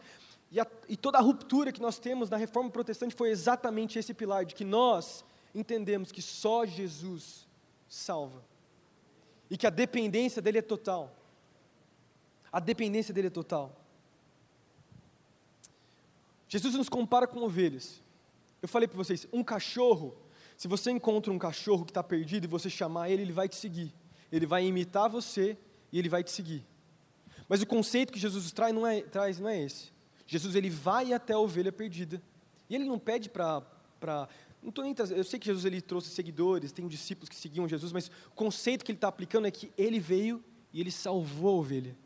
E, 0.52 0.60
a, 0.60 0.66
e 0.88 0.96
toda 0.96 1.18
a 1.18 1.20
ruptura 1.20 1.72
que 1.72 1.80
nós 1.80 1.98
temos 1.98 2.30
na 2.30 2.36
reforma 2.36 2.70
protestante 2.70 3.14
foi 3.14 3.30
exatamente 3.30 3.98
esse 3.98 4.14
pilar, 4.14 4.44
de 4.44 4.54
que 4.54 4.64
nós 4.64 5.24
entendemos 5.52 6.12
que 6.12 6.22
só 6.22 6.64
Jesus 6.64 7.46
salva. 7.88 8.42
E 9.50 9.56
que 9.56 9.66
a 9.66 9.70
dependência 9.70 10.40
dele 10.40 10.58
é 10.58 10.62
total. 10.62 11.12
A 12.52 12.60
dependência 12.60 13.12
dele 13.12 13.26
é 13.26 13.30
total. 13.30 13.79
Jesus 16.50 16.74
nos 16.74 16.88
compara 16.88 17.28
com 17.28 17.40
ovelhas. 17.44 18.02
Eu 18.60 18.66
falei 18.66 18.88
para 18.88 18.96
vocês, 18.96 19.24
um 19.32 19.42
cachorro, 19.42 20.16
se 20.56 20.66
você 20.66 20.90
encontra 20.90 21.32
um 21.32 21.38
cachorro 21.38 21.84
que 21.84 21.92
está 21.92 22.02
perdido 22.02 22.44
e 22.44 22.48
você 22.48 22.68
chamar 22.68 23.08
ele, 23.08 23.22
ele 23.22 23.32
vai 23.32 23.48
te 23.48 23.54
seguir. 23.54 23.94
Ele 24.32 24.46
vai 24.46 24.66
imitar 24.66 25.08
você 25.08 25.56
e 25.92 25.98
ele 25.98 26.08
vai 26.08 26.24
te 26.24 26.32
seguir. 26.32 26.66
Mas 27.48 27.62
o 27.62 27.66
conceito 27.66 28.12
que 28.12 28.18
Jesus 28.18 28.50
traz 28.50 28.74
não 28.74 28.84
é, 28.84 29.00
traz 29.00 29.38
não 29.38 29.48
é 29.48 29.62
esse. 29.62 29.92
Jesus 30.26 30.56
ele 30.56 30.68
vai 30.68 31.12
até 31.12 31.34
a 31.34 31.38
ovelha 31.38 31.70
perdida. 31.70 32.20
E 32.68 32.74
ele 32.74 32.84
não 32.84 32.98
pede 32.98 33.28
para 33.28 33.62
não 34.60 34.72
tô 34.72 34.82
nem 34.82 34.94
eu 35.10 35.24
sei 35.24 35.38
que 35.38 35.46
Jesus 35.46 35.64
ele 35.64 35.80
trouxe 35.80 36.10
seguidores, 36.10 36.72
tem 36.72 36.86
discípulos 36.88 37.28
que 37.28 37.36
seguiam 37.36 37.68
Jesus, 37.68 37.92
mas 37.92 38.08
o 38.08 38.34
conceito 38.34 38.84
que 38.84 38.90
ele 38.90 38.96
está 38.98 39.08
aplicando 39.08 39.46
é 39.46 39.50
que 39.52 39.72
ele 39.78 40.00
veio 40.00 40.42
e 40.72 40.80
ele 40.80 40.90
salvou 40.90 41.48
a 41.48 41.52
ovelha. 41.60 41.96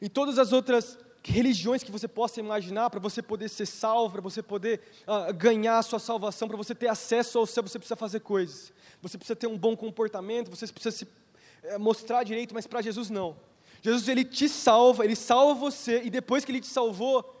Em 0.00 0.08
todas 0.08 0.38
as 0.38 0.52
outras 0.52 0.96
religiões 1.26 1.82
que 1.82 1.90
você 1.90 2.06
possa 2.06 2.40
imaginar, 2.40 2.88
para 2.88 3.00
você 3.00 3.20
poder 3.20 3.48
ser 3.48 3.66
salvo, 3.66 4.12
para 4.12 4.20
você 4.20 4.42
poder 4.42 4.80
uh, 5.06 5.32
ganhar 5.34 5.78
a 5.78 5.82
sua 5.82 5.98
salvação, 5.98 6.46
para 6.46 6.56
você 6.56 6.74
ter 6.74 6.88
acesso 6.88 7.38
ao 7.38 7.46
céu, 7.46 7.62
você 7.62 7.78
precisa 7.78 7.96
fazer 7.96 8.20
coisas. 8.20 8.72
Você 9.02 9.18
precisa 9.18 9.36
ter 9.36 9.46
um 9.46 9.58
bom 9.58 9.76
comportamento, 9.76 10.50
você 10.50 10.66
precisa 10.68 10.96
se 10.96 11.04
uh, 11.04 11.78
mostrar 11.78 12.22
direito, 12.22 12.54
mas 12.54 12.66
para 12.66 12.80
Jesus 12.80 13.10
não. 13.10 13.36
Jesus 13.82 14.08
ele 14.08 14.24
te 14.24 14.48
salva, 14.48 15.04
ele 15.04 15.16
salva 15.16 15.54
você 15.54 16.02
e 16.02 16.10
depois 16.10 16.44
que 16.44 16.52
ele 16.52 16.60
te 16.60 16.68
salvou, 16.68 17.34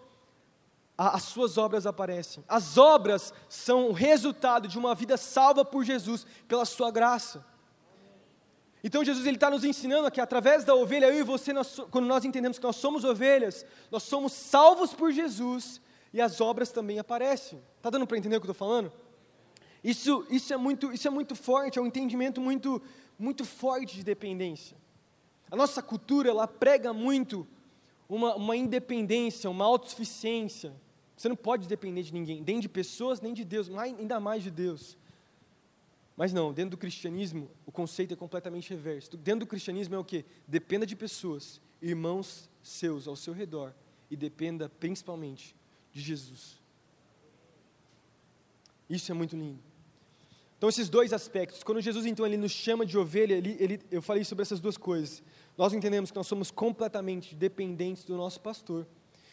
as 0.98 1.24
suas 1.24 1.58
obras 1.58 1.86
aparecem. 1.86 2.42
As 2.48 2.78
obras 2.78 3.32
são 3.48 3.88
o 3.88 3.92
resultado 3.92 4.66
de 4.66 4.78
uma 4.78 4.94
vida 4.94 5.16
salva 5.16 5.64
por 5.64 5.84
Jesus, 5.84 6.26
pela 6.48 6.64
sua 6.64 6.90
graça. 6.90 7.44
Então 8.86 9.02
Jesus 9.02 9.26
está 9.26 9.50
nos 9.50 9.64
ensinando 9.64 10.08
que 10.12 10.20
através 10.20 10.62
da 10.62 10.72
ovelha, 10.72 11.06
eu 11.06 11.18
e 11.18 11.22
você, 11.24 11.52
nós, 11.52 11.80
quando 11.90 12.06
nós 12.06 12.24
entendemos 12.24 12.56
que 12.56 12.64
nós 12.64 12.76
somos 12.76 13.02
ovelhas, 13.02 13.66
nós 13.90 14.04
somos 14.04 14.32
salvos 14.32 14.94
por 14.94 15.10
Jesus 15.10 15.80
e 16.12 16.20
as 16.20 16.40
obras 16.40 16.70
também 16.70 16.96
aparecem. 16.96 17.60
Está 17.78 17.90
dando 17.90 18.06
para 18.06 18.16
entender 18.16 18.36
o 18.36 18.40
que 18.40 18.46
eu 18.46 18.52
estou 18.52 18.68
falando? 18.68 18.92
Isso, 19.82 20.24
isso, 20.30 20.54
é 20.54 20.56
muito, 20.56 20.92
isso 20.92 21.08
é 21.08 21.10
muito 21.10 21.34
forte, 21.34 21.80
é 21.80 21.82
um 21.82 21.86
entendimento 21.86 22.40
muito, 22.40 22.80
muito 23.18 23.44
forte 23.44 23.96
de 23.96 24.04
dependência. 24.04 24.76
A 25.50 25.56
nossa 25.56 25.82
cultura, 25.82 26.30
ela 26.30 26.46
prega 26.46 26.92
muito 26.92 27.44
uma, 28.08 28.36
uma 28.36 28.56
independência, 28.56 29.50
uma 29.50 29.64
autossuficiência. 29.64 30.72
Você 31.16 31.28
não 31.28 31.34
pode 31.34 31.66
depender 31.66 32.04
de 32.04 32.12
ninguém, 32.12 32.40
nem 32.46 32.60
de 32.60 32.68
pessoas, 32.68 33.20
nem 33.20 33.34
de 33.34 33.44
Deus, 33.44 33.68
mais, 33.68 33.98
ainda 33.98 34.20
mais 34.20 34.44
de 34.44 34.50
Deus. 34.52 34.96
Mas 36.16 36.32
não, 36.32 36.52
dentro 36.52 36.70
do 36.70 36.78
cristianismo, 36.78 37.50
o 37.66 37.70
conceito 37.70 38.14
é 38.14 38.16
completamente 38.16 38.70
reverso. 38.70 39.16
Dentro 39.16 39.40
do 39.40 39.46
cristianismo 39.46 39.94
é 39.94 39.98
o 39.98 40.04
que? 40.04 40.24
Dependa 40.48 40.86
de 40.86 40.96
pessoas, 40.96 41.60
irmãos 41.80 42.48
seus 42.62 43.06
ao 43.06 43.14
seu 43.14 43.32
redor 43.32 43.74
e 44.10 44.16
dependa 44.16 44.68
principalmente 44.68 45.54
de 45.92 46.00
Jesus. 46.00 46.60
Isso 48.88 49.10
é 49.10 49.14
muito 49.14 49.36
lindo. 49.36 49.60
Então, 50.56 50.68
esses 50.68 50.88
dois 50.88 51.12
aspectos. 51.12 51.62
Quando 51.62 51.80
Jesus, 51.80 52.06
então, 52.06 52.24
ele 52.24 52.36
nos 52.36 52.52
chama 52.52 52.86
de 52.86 52.96
ovelha, 52.96 53.34
ele, 53.34 53.56
ele, 53.60 53.80
eu 53.90 54.00
falei 54.00 54.24
sobre 54.24 54.42
essas 54.42 54.58
duas 54.58 54.76
coisas. 54.76 55.22
Nós 55.56 55.72
entendemos 55.74 56.10
que 56.10 56.16
nós 56.16 56.26
somos 56.26 56.50
completamente 56.50 57.34
dependentes 57.34 58.04
do 58.04 58.16
nosso 58.16 58.40
pastor. 58.40 58.86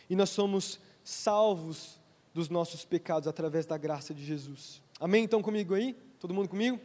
E 0.09 0.15
nós 0.15 0.29
somos 0.29 0.79
salvos 1.03 1.99
dos 2.33 2.49
nossos 2.49 2.83
pecados 2.83 3.27
através 3.27 3.65
da 3.65 3.77
graça 3.77 4.13
de 4.13 4.23
Jesus. 4.23 4.81
Amém? 4.99 5.23
Então, 5.23 5.41
comigo 5.41 5.73
aí? 5.73 5.95
Todo 6.23 6.33
mundo 6.33 6.47
comigo? 6.47 6.79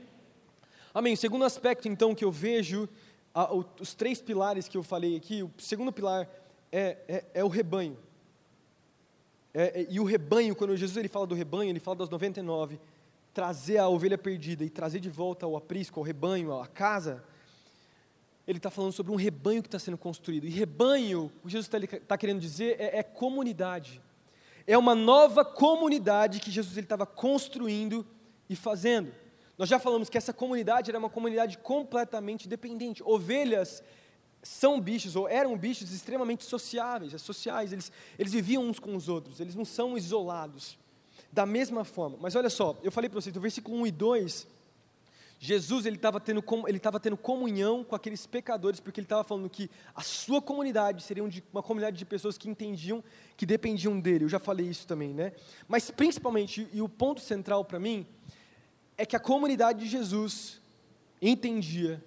Amém. 0.93 1.15
O 1.15 1.17
segundo 1.17 1.45
aspecto, 1.45 1.87
então, 1.87 2.13
que 2.13 2.25
eu 2.25 2.33
vejo, 2.33 2.89
a, 3.33 3.55
o, 3.55 3.65
os 3.79 3.95
três 3.95 4.21
pilares 4.21 4.67
que 4.67 4.77
eu 4.77 4.83
falei 4.83 5.15
aqui, 5.15 5.45
o 5.45 5.53
segundo 5.59 5.93
pilar 5.93 6.29
é, 6.73 6.99
é, 7.07 7.25
é 7.35 7.45
o 7.45 7.47
rebanho. 7.47 7.97
É, 9.55 9.83
é, 9.83 9.87
e 9.89 10.01
o 10.01 10.05
rebanho, 10.05 10.57
quando 10.57 10.77
Jesus 10.77 10.97
ele 10.97 11.07
fala 11.07 11.25
do 11.25 11.37
rebanho, 11.37 11.71
ele 11.71 11.79
fala 11.79 11.99
das 11.99 12.09
99 12.09 12.81
trazer 13.33 13.79
a 13.79 13.89
ovelha 13.89 14.19
perdida 14.19 14.65
e 14.65 14.69
trazer 14.69 14.99
de 14.99 15.09
volta 15.09 15.47
ao 15.47 15.57
aprisco, 15.57 16.01
ao 16.01 16.05
rebanho, 16.05 16.61
à 16.61 16.67
casa, 16.67 17.23
ele 18.45 18.59
está 18.59 18.71
falando 18.73 18.91
sobre 18.91 19.13
um 19.13 19.17
rebanho 19.17 19.63
que 19.63 19.69
está 19.69 19.79
sendo 19.79 19.97
construído. 19.97 20.49
E 20.49 20.51
rebanho, 20.51 21.31
o 21.45 21.47
que 21.47 21.53
Jesus 21.53 21.73
está 21.73 21.97
tá 21.97 22.19
querendo 22.19 22.41
dizer, 22.41 22.75
é, 22.81 22.99
é, 22.99 23.03
comunidade. 23.05 24.03
É 24.67 24.77
uma 24.77 24.97
nova 24.97 25.45
comunidade 25.45 26.41
que 26.41 26.51
Jesus 26.51 26.77
estava 26.77 27.07
construindo 27.07 28.05
e 28.51 28.57
fazendo. 28.57 29.13
Nós 29.59 29.69
já 29.69 29.79
falamos 29.81 30.09
que 30.09 30.17
essa 30.17 30.33
comunidade 30.33 30.89
era 30.89 30.99
uma 30.99 31.11
comunidade 31.11 31.59
completamente 31.59 32.49
dependente. 32.49 33.03
Ovelhas 33.03 33.83
são 34.41 34.81
bichos, 34.81 35.17
ou 35.17 35.29
eram 35.29 35.59
bichos 35.59 35.91
extremamente 35.93 36.45
sociáveis, 36.45 37.21
sociais, 37.21 37.73
eles, 37.73 37.91
eles 38.17 38.33
viviam 38.33 38.63
uns 38.63 38.79
com 38.79 38.95
os 38.95 39.09
outros, 39.09 39.41
eles 39.41 39.57
não 39.57 39.65
são 39.65 39.99
isolados 39.99 40.79
da 41.33 41.45
mesma 41.45 41.85
forma. 41.85 42.17
Mas 42.21 42.37
olha 42.37 42.49
só, 42.49 42.79
eu 42.83 42.93
falei 42.93 43.11
para 43.11 43.21
vocês, 43.21 43.35
do 43.35 43.41
versículo 43.41 43.77
1 43.79 43.87
e 43.89 43.91
2, 43.91 44.47
Jesus 45.41 45.87
ele 45.87 45.97
estava 45.97 46.19
tendo, 46.19 46.43
ele 46.67 46.81
tendo 47.01 47.17
comunhão 47.17 47.85
com 47.85 47.95
aqueles 47.95 48.27
pecadores, 48.27 48.81
porque 48.81 49.01
ele 49.01 49.05
estava 49.05 49.23
falando 49.23 49.49
que 49.49 49.71
a 49.95 50.03
sua 50.03 50.43
comunidade 50.43 51.03
seria 51.03 51.23
uma 51.53 51.63
comunidade 51.63 51.97
de 51.97 52.05
pessoas 52.05 52.37
que 52.37 52.49
entendiam, 52.49 53.05
que 53.37 53.47
dependiam 53.47 54.01
dele. 54.01 54.25
Eu 54.25 54.29
já 54.29 54.39
falei 54.39 54.67
isso 54.67 54.87
também, 54.87 55.15
né? 55.15 55.33
Mas 55.69 55.91
principalmente, 55.91 56.69
e 56.73 56.83
o 56.83 56.89
ponto 56.89 57.21
central 57.21 57.65
para 57.65 57.79
mim, 57.79 58.07
é 58.99 59.07
que 59.07 59.15
a 59.15 59.21
comunidade 59.21 59.79
de 59.79 59.87
Jesus 59.87 60.61
entendia 61.23 62.05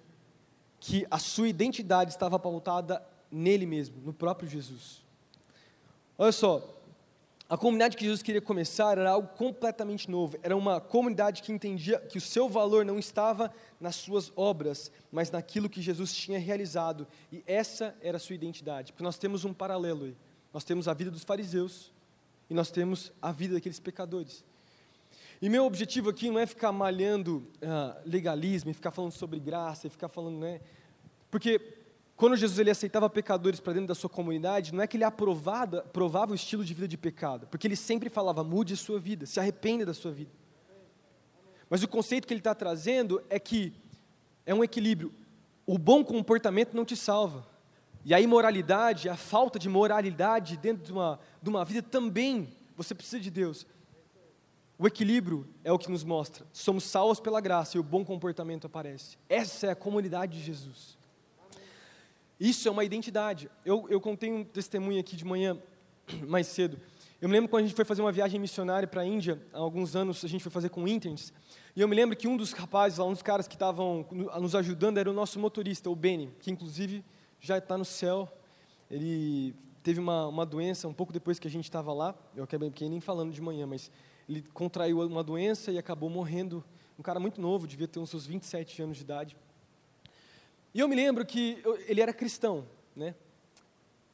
que 0.79 1.07
a 1.09 1.17
sua 1.17 1.47
identidade 1.47 2.11
estava 2.11 2.37
pautada 2.37 3.01
nele 3.31 3.65
mesmo, 3.65 4.01
no 4.01 4.13
próprio 4.13 4.49
Jesus. 4.49 5.01
Olha 6.17 6.31
só, 6.33 6.81
a 7.47 7.57
comunidade 7.57 7.95
que 7.95 8.03
Jesus 8.03 8.21
queria 8.21 8.41
começar 8.41 8.97
era 8.97 9.11
algo 9.11 9.29
completamente 9.29 10.09
novo. 10.09 10.37
Era 10.43 10.55
uma 10.55 10.81
comunidade 10.81 11.41
que 11.41 11.51
entendia 11.51 11.99
que 11.99 12.17
o 12.17 12.21
seu 12.21 12.49
valor 12.49 12.85
não 12.85 12.99
estava 12.99 13.53
nas 13.79 13.95
suas 13.95 14.31
obras, 14.35 14.91
mas 15.11 15.31
naquilo 15.31 15.69
que 15.69 15.81
Jesus 15.81 16.13
tinha 16.13 16.39
realizado. 16.39 17.07
E 17.31 17.43
essa 17.45 17.95
era 18.01 18.17
a 18.17 18.19
sua 18.19 18.35
identidade. 18.35 18.91
Porque 18.91 19.03
nós 19.03 19.17
temos 19.17 19.45
um 19.45 19.53
paralelo 19.53 20.05
aí. 20.05 20.17
Nós 20.53 20.63
temos 20.63 20.87
a 20.87 20.93
vida 20.93 21.11
dos 21.11 21.23
fariseus 21.23 21.91
e 22.49 22.53
nós 22.53 22.71
temos 22.71 23.11
a 23.21 23.31
vida 23.31 23.53
daqueles 23.55 23.79
pecadores. 23.79 24.43
E 25.41 25.49
meu 25.49 25.65
objetivo 25.65 26.09
aqui 26.09 26.29
não 26.29 26.37
é 26.37 26.45
ficar 26.45 26.71
malhando 26.71 27.37
uh, 27.63 27.99
legalismo, 28.05 28.69
e 28.69 28.73
ficar 28.73 28.91
falando 28.91 29.11
sobre 29.11 29.39
graça, 29.39 29.87
e 29.87 29.89
ficar 29.89 30.07
falando, 30.07 30.37
né? 30.37 30.61
Porque 31.31 31.59
quando 32.15 32.35
Jesus 32.35 32.59
ele 32.59 32.69
aceitava 32.69 33.09
pecadores 33.09 33.59
para 33.59 33.73
dentro 33.73 33.87
da 33.87 33.95
sua 33.95 34.09
comunidade, 34.09 34.71
não 34.71 34.83
é 34.83 34.85
que 34.85 34.95
ele 34.95 35.03
aprovava, 35.03 35.79
aprovava 35.79 36.33
o 36.33 36.35
estilo 36.35 36.63
de 36.63 36.75
vida 36.75 36.87
de 36.87 36.95
pecado, 36.95 37.47
porque 37.47 37.65
ele 37.65 37.75
sempre 37.75 38.07
falava: 38.07 38.43
mude 38.43 38.75
a 38.75 38.77
sua 38.77 38.99
vida, 38.99 39.25
se 39.25 39.39
arrependa 39.39 39.83
da 39.83 39.95
sua 39.95 40.11
vida. 40.11 40.29
Mas 41.67 41.81
o 41.81 41.87
conceito 41.87 42.27
que 42.27 42.33
ele 42.33 42.41
está 42.41 42.53
trazendo 42.53 43.23
é 43.27 43.39
que 43.39 43.73
é 44.45 44.53
um 44.53 44.63
equilíbrio. 44.63 45.11
O 45.65 45.79
bom 45.79 46.03
comportamento 46.03 46.75
não 46.75 46.85
te 46.85 46.95
salva. 46.95 47.47
E 48.05 48.13
a 48.13 48.21
imoralidade, 48.21 49.09
a 49.09 49.15
falta 49.15 49.57
de 49.57 49.69
moralidade 49.69 50.57
dentro 50.57 50.83
de 50.83 50.91
uma, 50.91 51.19
de 51.41 51.49
uma 51.49 51.65
vida 51.65 51.81
também, 51.81 52.49
você 52.75 52.93
precisa 52.93 53.19
de 53.19 53.31
Deus. 53.31 53.65
O 54.81 54.87
equilíbrio 54.87 55.47
é 55.63 55.71
o 55.71 55.77
que 55.77 55.91
nos 55.91 56.03
mostra. 56.03 56.43
Somos 56.51 56.85
salvos 56.85 57.19
pela 57.19 57.39
graça 57.39 57.77
e 57.77 57.79
o 57.79 57.83
bom 57.83 58.03
comportamento 58.03 58.65
aparece. 58.65 59.15
Essa 59.29 59.67
é 59.67 59.69
a 59.69 59.75
comunidade 59.75 60.39
de 60.39 60.43
Jesus. 60.43 60.97
Isso 62.39 62.67
é 62.67 62.71
uma 62.71 62.83
identidade. 62.83 63.47
Eu, 63.63 63.85
eu 63.91 64.01
contei 64.01 64.31
um 64.31 64.43
testemunho 64.43 64.99
aqui 64.99 65.15
de 65.15 65.23
manhã, 65.23 65.55
mais 66.27 66.47
cedo. 66.47 66.79
Eu 67.21 67.29
me 67.29 67.35
lembro 67.35 67.47
quando 67.47 67.63
a 67.63 67.67
gente 67.67 67.75
foi 67.75 67.85
fazer 67.85 68.01
uma 68.01 68.11
viagem 68.11 68.39
missionária 68.39 68.87
para 68.87 69.01
a 69.01 69.05
Índia, 69.05 69.39
há 69.53 69.59
alguns 69.59 69.95
anos 69.95 70.25
a 70.25 70.27
gente 70.27 70.41
foi 70.41 70.51
fazer 70.51 70.69
com 70.69 70.87
interns, 70.87 71.31
e 71.75 71.81
eu 71.81 71.87
me 71.87 71.95
lembro 71.95 72.17
que 72.17 72.27
um 72.27 72.35
dos 72.35 72.51
rapazes, 72.51 72.97
um 72.97 73.11
dos 73.11 73.21
caras 73.21 73.47
que 73.47 73.53
estavam 73.53 74.07
nos 74.09 74.55
ajudando 74.55 74.97
era 74.97 75.07
o 75.07 75.13
nosso 75.13 75.39
motorista, 75.39 75.91
o 75.91 75.95
Benny, 75.95 76.33
que 76.39 76.49
inclusive 76.49 77.05
já 77.39 77.59
está 77.59 77.77
no 77.77 77.85
céu. 77.85 78.27
Ele 78.89 79.53
teve 79.83 79.99
uma, 79.99 80.25
uma 80.25 80.43
doença 80.43 80.87
um 80.87 80.93
pouco 80.93 81.13
depois 81.13 81.37
que 81.37 81.47
a 81.47 81.51
gente 81.51 81.65
estava 81.65 81.93
lá, 81.93 82.15
eu 82.35 82.43
acabei 82.43 82.73
nem 82.81 82.99
falando 82.99 83.31
de 83.31 83.41
manhã, 83.43 83.67
mas 83.67 83.91
ele 84.31 84.45
contraiu 84.53 85.01
uma 85.01 85.23
doença 85.23 85.71
e 85.71 85.77
acabou 85.77 86.09
morrendo. 86.09 86.63
Um 86.97 87.03
cara 87.03 87.19
muito 87.19 87.41
novo, 87.41 87.67
devia 87.67 87.87
ter 87.87 87.99
uns 87.99 88.09
seus 88.09 88.25
27 88.25 88.81
anos 88.81 88.97
de 88.97 89.03
idade. 89.03 89.35
E 90.73 90.79
eu 90.79 90.87
me 90.87 90.95
lembro 90.95 91.25
que 91.25 91.61
ele 91.85 91.99
era 91.99 92.13
cristão, 92.13 92.65
né? 92.95 93.13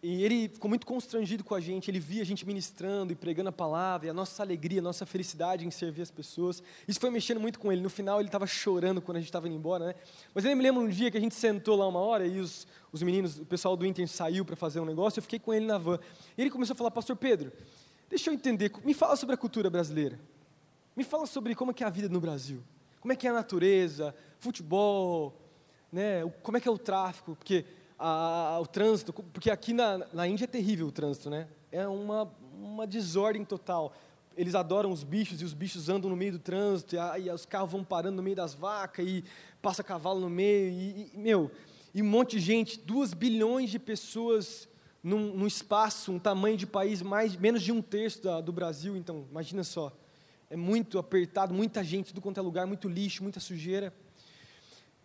E 0.02 0.24
ele 0.24 0.48
ficou 0.50 0.70
muito 0.70 0.86
constrangido 0.86 1.44
com 1.44 1.54
a 1.54 1.60
gente, 1.60 1.90
ele 1.90 2.00
via 2.00 2.22
a 2.22 2.26
gente 2.26 2.46
ministrando 2.46 3.12
e 3.12 3.16
pregando 3.16 3.50
a 3.50 3.52
palavra, 3.52 4.08
e 4.08 4.10
a 4.10 4.14
nossa 4.14 4.42
alegria, 4.42 4.80
a 4.80 4.82
nossa 4.82 5.06
felicidade 5.06 5.66
em 5.66 5.72
servir 5.72 6.04
as 6.04 6.12
pessoas. 6.12 6.64
Isso 6.88 7.00
foi 7.00 7.10
mexendo 7.10 7.40
muito 7.40 7.60
com 7.60 7.72
ele. 7.72 7.82
No 7.82 7.90
final, 7.90 8.20
ele 8.20 8.28
estava 8.28 8.48
chorando 8.48 9.02
quando 9.02 9.18
a 9.18 9.20
gente 9.20 9.30
estava 9.30 9.48
indo 9.48 9.58
embora, 9.58 9.88
né? 9.88 9.96
Mas 10.34 10.46
eu 10.46 10.56
me 10.56 10.64
lembro 10.64 10.82
um 10.82 10.90
dia 10.90 11.12
que 11.12 11.18
a 11.18 11.22
gente 11.22 11.36
sentou 11.36 11.76
lá 11.76 11.88
uma 11.88 12.00
hora 12.00 12.26
e 12.26 12.40
os, 12.40 12.68
os 12.92 13.04
meninos, 13.04 13.40
o 13.40 13.46
pessoal 13.46 13.76
do 13.76 13.86
Inter 13.86 14.08
saiu 14.08 14.46
para 14.46 14.56
fazer 14.56 14.80
um 14.80 14.86
negócio, 14.86 15.20
eu 15.20 15.24
fiquei 15.24 15.40
com 15.40 15.54
ele 15.54 15.66
na 15.66 15.78
van. 15.78 16.00
E 16.38 16.42
ele 16.42 16.50
começou 16.50 16.74
a 16.74 16.78
falar, 16.78 16.92
Pastor 16.92 17.16
Pedro, 17.16 17.52
deixa 18.10 18.30
eu 18.30 18.34
entender, 18.34 18.72
me 18.84 18.94
fala 18.94 19.16
sobre 19.16 19.36
a 19.36 19.38
cultura 19.38 19.70
brasileira. 19.70 20.20
Me 20.96 21.04
fala 21.04 21.26
sobre 21.26 21.54
como 21.56 21.72
é 21.72 21.74
que 21.74 21.84
é 21.84 21.88
a 21.88 21.90
vida 21.90 22.10
no 22.10 22.20
Brasil. 22.20 22.64
Como 23.00 23.14
é 23.14 23.16
que 23.16 23.28
é 23.28 23.30
a 23.30 23.34
natureza, 23.34 24.16
futebol, 24.40 25.40
né, 25.92 26.26
como 26.42 26.58
é 26.58 26.60
que 26.60 26.68
é 26.68 26.72
o 26.72 26.78
tráfico, 26.78 27.36
porque 27.36 27.66
a, 27.98 28.58
o 28.62 28.66
trânsito, 28.66 29.14
porque 29.14 29.50
aqui 29.50 29.74
na, 29.74 30.00
na 30.12 30.28
Índia 30.28 30.46
é 30.46 30.48
terrível 30.48 30.88
o 30.88 30.92
trânsito, 30.92 31.30
né? 31.30 31.48
É 31.72 31.88
uma, 31.88 32.32
uma 32.54 32.88
desordem 32.88 33.46
total. 33.46 33.94
Eles 34.36 34.56
adoram 34.56 34.92
os 34.92 35.04
bichos 35.04 35.42
e 35.42 35.46
os 35.46 35.54
bichos 35.54 35.90
andam 35.90 36.10
no 36.10 36.16
meio 36.16 36.34
do 36.34 36.40
trânsito 36.40 36.96
e, 36.96 37.22
e 37.22 37.30
os 37.32 37.46
carros 37.46 37.72
vão 37.72 37.84
parando 37.84 38.18
no 38.18 38.24
meio 38.24 38.36
das 38.36 38.54
vacas 38.54 39.06
e 39.08 39.24
passa 39.62 39.84
cavalo 39.84 40.20
no 40.20 40.30
meio 40.30 40.70
e, 40.70 41.12
e 41.14 41.18
meu 41.18 41.52
e 41.98 42.02
um 42.04 42.06
monte 42.06 42.38
de 42.38 42.40
gente, 42.40 42.80
duas 42.80 43.12
bilhões 43.12 43.72
de 43.72 43.80
pessoas 43.80 44.70
num, 45.04 45.34
num, 45.34 45.48
espaço, 45.48 46.12
um 46.12 46.20
tamanho 46.20 46.58
de 46.58 46.66
país 46.66 47.02
mais 47.02 47.36
menos 47.36 47.62
de 47.62 47.72
um 47.72 47.82
terço 47.82 48.24
da, 48.24 48.42
do 48.42 48.52
Brasil, 48.52 48.98
então 48.98 49.26
imagina 49.30 49.64
só, 49.64 49.92
é 50.50 50.56
muito 50.56 50.98
apertado, 50.98 51.54
muita 51.54 51.84
gente, 51.84 52.08
tudo 52.08 52.22
quanto 52.22 52.40
é 52.40 52.44
lugar, 52.44 52.66
muito 52.66 52.88
lixo, 52.88 53.24
muita 53.24 53.40
sujeira. 53.40 53.94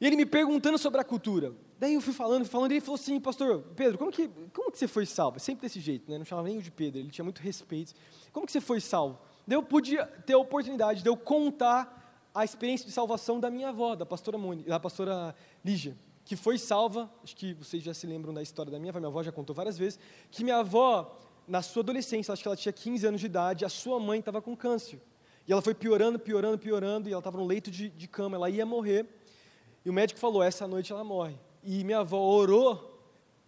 E 0.00 0.06
ele 0.06 0.16
me 0.16 0.26
perguntando 0.26 0.78
sobre 0.78 1.00
a 1.00 1.04
cultura. 1.04 1.52
Daí 1.78 1.94
eu 1.94 2.00
fui 2.00 2.12
falando, 2.12 2.44
falando, 2.44 2.72
e 2.72 2.74
ele 2.74 2.80
falou 2.80 2.96
assim, 2.96 3.20
pastor, 3.20 3.62
Pedro, 3.76 3.98
como 3.98 4.10
que, 4.10 4.28
como 4.52 4.70
que 4.70 4.78
você 4.78 4.88
foi 4.88 5.06
salvo? 5.06 5.38
Sempre 5.38 5.62
desse 5.62 5.80
jeito, 5.80 6.10
né? 6.10 6.18
não 6.18 6.24
chamava 6.24 6.48
nem 6.48 6.58
o 6.58 6.62
de 6.62 6.70
Pedro, 6.70 7.00
ele 7.00 7.10
tinha 7.10 7.24
muito 7.24 7.40
respeito. 7.40 7.94
Como 8.32 8.46
que 8.46 8.52
você 8.52 8.60
foi 8.60 8.80
salvo? 8.80 9.18
Daí 9.46 9.56
eu 9.56 9.62
pude 9.62 9.96
ter 10.26 10.34
a 10.34 10.38
oportunidade 10.38 11.02
de 11.02 11.08
eu 11.08 11.16
contar 11.16 12.00
a 12.34 12.44
experiência 12.44 12.86
de 12.86 12.92
salvação 12.92 13.38
da 13.38 13.50
minha 13.50 13.68
avó, 13.68 13.94
da 13.94 14.06
pastora, 14.06 14.38
Mônica, 14.38 14.68
da 14.68 14.80
pastora 14.80 15.34
Lígia, 15.64 15.96
que 16.24 16.36
foi 16.36 16.58
salva, 16.58 17.10
acho 17.22 17.34
que 17.34 17.54
vocês 17.54 17.82
já 17.82 17.92
se 17.92 18.06
lembram 18.06 18.32
da 18.32 18.42
história 18.42 18.70
da 18.70 18.78
minha 18.78 18.90
avó, 18.90 18.98
minha 18.98 19.08
avó 19.08 19.22
já 19.22 19.32
contou 19.32 19.54
várias 19.54 19.76
vezes, 19.76 19.98
que 20.30 20.44
minha 20.44 20.58
avó, 20.58 21.18
na 21.46 21.62
sua 21.62 21.82
adolescência, 21.82 22.32
acho 22.32 22.42
que 22.42 22.48
ela 22.48 22.56
tinha 22.56 22.72
15 22.72 23.06
anos 23.06 23.20
de 23.20 23.26
idade, 23.26 23.64
a 23.64 23.68
sua 23.68 23.98
mãe 23.98 24.20
estava 24.20 24.40
com 24.40 24.56
câncer. 24.56 25.00
E 25.46 25.52
ela 25.52 25.60
foi 25.60 25.74
piorando, 25.74 26.18
piorando, 26.18 26.58
piorando, 26.58 27.08
e 27.08 27.12
ela 27.12 27.20
estava 27.20 27.36
no 27.36 27.44
leito 27.44 27.70
de, 27.70 27.88
de 27.88 28.06
cama, 28.06 28.36
ela 28.36 28.48
ia 28.48 28.64
morrer. 28.64 29.06
E 29.84 29.90
o 29.90 29.92
médico 29.92 30.20
falou: 30.20 30.42
essa 30.42 30.66
noite 30.66 30.92
ela 30.92 31.02
morre. 31.02 31.34
E 31.62 31.82
minha 31.84 31.98
avó 31.98 32.18
orou 32.18 32.92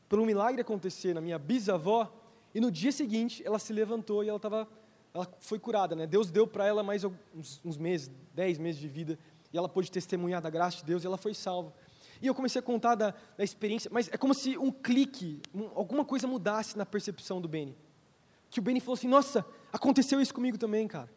para 0.09 0.21
um 0.21 0.27
milagre 0.27 0.61
acontecer 0.61 1.15
na 1.15 1.21
minha 1.21 1.39
bisavó. 1.39 2.13
E 2.55 2.61
no 2.61 2.71
dia 2.71 2.93
seguinte 2.93 3.43
ela 3.45 3.59
se 3.59 3.73
levantou 3.73 4.23
e 4.23 4.29
ela 4.29 4.37
estava, 4.37 4.69
ela 5.13 5.29
foi 5.41 5.59
curada, 5.59 5.95
né? 5.97 6.07
Deus 6.07 6.31
deu 6.31 6.47
para 6.47 6.67
ela 6.67 6.83
mais 6.83 7.05
uns, 7.05 7.61
uns, 7.65 7.77
meses, 7.77 8.11
dez 8.33 8.59
meses 8.59 8.81
de 8.81 8.89
vida. 8.89 9.19
E 9.53 9.59
ela 9.59 9.69
pôde 9.69 9.91
testemunhar 9.91 10.41
da 10.41 10.51
graça 10.51 10.79
de 10.79 10.85
Deus 10.85 11.05
e 11.05 11.07
ela 11.07 11.17
foi 11.17 11.35
salva. 11.35 11.73
E 12.25 12.27
eu 12.27 12.35
comecei 12.35 12.59
a 12.59 12.63
contar 12.63 12.95
da, 12.95 13.13
da 13.37 13.45
experiência, 13.45 13.91
mas 13.93 14.09
é 14.11 14.17
como 14.17 14.33
se 14.33 14.57
um 14.57 14.73
clique, 14.73 15.43
um, 15.55 15.65
alguma 15.75 16.07
coisa 16.07 16.27
mudasse 16.27 16.75
na 16.75 16.87
percepção 16.87 17.39
do 17.39 17.47
Benny. 17.47 17.77
Que 18.49 18.61
o 18.61 18.63
Benny 18.63 18.81
falou 18.81 18.95
assim: 18.95 19.09
Nossa, 19.09 19.45
aconteceu 19.71 20.19
isso 20.23 20.33
comigo 20.33 20.57
também, 20.57 20.89
cara. 20.89 21.11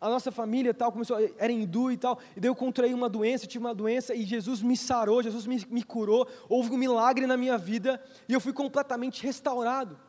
a 0.00 0.08
nossa 0.08 0.32
família 0.32 0.72
tal 0.72 0.90
começou, 0.90 1.18
era 1.36 1.52
hindu 1.52 1.92
e 1.92 1.98
tal, 1.98 2.18
e 2.34 2.40
daí 2.40 2.48
eu 2.48 2.54
contraí 2.54 2.94
uma 2.94 3.10
doença, 3.10 3.46
tive 3.46 3.62
uma 3.62 3.74
doença 3.74 4.14
e 4.14 4.22
Jesus 4.24 4.62
me 4.62 4.74
sarou, 4.74 5.22
Jesus 5.22 5.46
me, 5.46 5.66
me 5.68 5.82
curou, 5.82 6.26
houve 6.48 6.70
um 6.70 6.78
milagre 6.78 7.26
na 7.26 7.36
minha 7.36 7.58
vida 7.58 8.02
e 8.26 8.32
eu 8.32 8.40
fui 8.40 8.54
completamente 8.54 9.22
restaurado. 9.22 10.00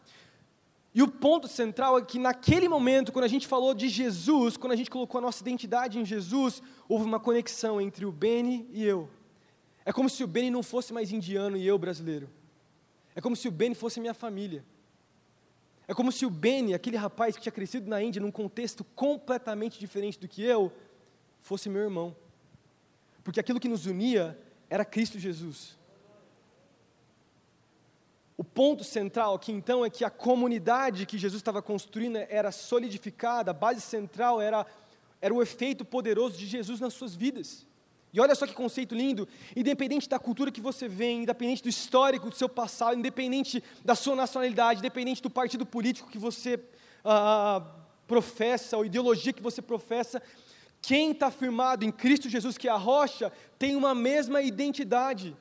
E 0.95 1.03
o 1.03 1.07
ponto 1.09 1.49
central 1.49 1.97
é 1.97 2.01
que 2.01 2.17
naquele 2.17 2.69
momento, 2.69 3.12
quando 3.12 3.25
a 3.25 3.27
gente 3.27 3.45
falou 3.45 3.73
de 3.73 3.89
Jesus, 3.89 4.55
quando 4.55 4.71
a 4.71 4.77
gente 4.77 4.89
colocou 4.89 5.19
a 5.19 5.21
nossa 5.21 5.41
identidade 5.41 5.99
em 5.99 6.05
Jesus, 6.05 6.62
houve 6.88 7.03
uma 7.03 7.19
conexão 7.19 7.81
entre 7.81 8.05
o 8.05 8.12
Beni 8.12 8.69
e 8.71 8.86
eu. 8.86 9.09
É 9.86 9.91
como 9.91 10.10
se 10.10 10.24
o 10.24 10.28
Beni 10.28 10.50
não 10.50 10.63
fosse 10.63 10.93
mais 10.93 11.12
indiano 11.12 11.58
e 11.58 11.65
eu 11.65 11.78
brasileiro. 11.78 12.30
É 13.15 13.22
como 13.22 13.36
se 13.36 13.48
o 13.48 13.52
Beni 13.52 13.76
fosse 13.76 14.00
minha 14.00 14.13
família. 14.13 14.63
É 15.88 15.93
como 15.93 16.12
se 16.12 16.26
o 16.26 16.30
Benny, 16.30 16.74
aquele 16.74 16.96
rapaz 16.96 17.36
que 17.36 17.41
tinha 17.41 17.52
crescido 17.52 17.89
na 17.89 18.02
Índia 18.02 18.22
num 18.22 18.32
contexto 18.32 18.84
completamente 18.84 19.78
diferente 19.78 20.19
do 20.19 20.28
que 20.28 20.41
eu, 20.41 20.72
fosse 21.41 21.69
meu 21.69 21.82
irmão. 21.82 22.15
Porque 23.24 23.39
aquilo 23.39 23.60
que 23.60 23.67
nos 23.67 23.86
unia 23.86 24.38
era 24.69 24.86
Cristo 24.86 25.19
Jesus. 25.19 25.78
O 28.38 28.43
ponto 28.43 28.84
central 28.84 29.36
aqui 29.36 29.52
então 29.52 29.86
é 29.86 29.89
que 29.89 30.04
a 30.04 30.10
comunidade 30.10 31.06
que 31.06 31.17
Jesus 31.17 31.39
estava 31.39 31.62
construindo 31.62 32.17
era 32.17 32.52
solidificada, 32.52 33.52
a 33.52 33.54
base 33.54 33.82
central 33.82 34.41
era, 34.41 34.65
era 35.22 35.34
o 35.34 35.41
efeito 35.41 35.86
poderoso 35.86 36.38
de 36.38 36.48
Jesus 36.48 36.80
nas 36.80 36.93
suas 36.93 37.13
vidas. 37.13 37.67
E 38.13 38.21
olha 38.21 38.36
só 38.36 38.45
que 38.45 38.54
conceito 38.54 38.93
lindo, 38.93 39.28
independente 39.56 40.08
da 40.08 40.19
cultura 40.19 40.52
que 40.52 40.62
você 40.62 40.88
vem, 40.88 41.23
independente 41.23 41.63
do 41.63 41.69
histórico 41.69 42.30
do 42.30 42.36
seu 42.36 42.47
passado, 42.47 42.95
independente 42.95 43.63
da 43.84 43.95
sua 43.95 44.15
nacionalidade, 44.15 44.80
independente 44.80 45.21
do 45.21 45.32
partido 45.32 45.65
político 45.65 46.12
que 46.12 46.19
você 46.19 46.60
ah, 47.04 47.63
professa, 48.08 48.78
ou 48.78 48.86
ideologia 48.86 49.34
que 49.34 49.41
você 49.41 49.63
professa, 49.63 50.21
quem 50.80 51.12
está 51.12 51.32
firmado 51.32 51.84
em 51.84 51.91
Cristo 51.91 52.30
Jesus, 52.30 52.56
que 52.56 52.67
é 52.67 52.71
a 52.71 52.78
rocha, 52.78 53.32
tem 53.58 53.76
uma 53.76 53.95
mesma 53.95 54.43
identidade, 54.43 55.36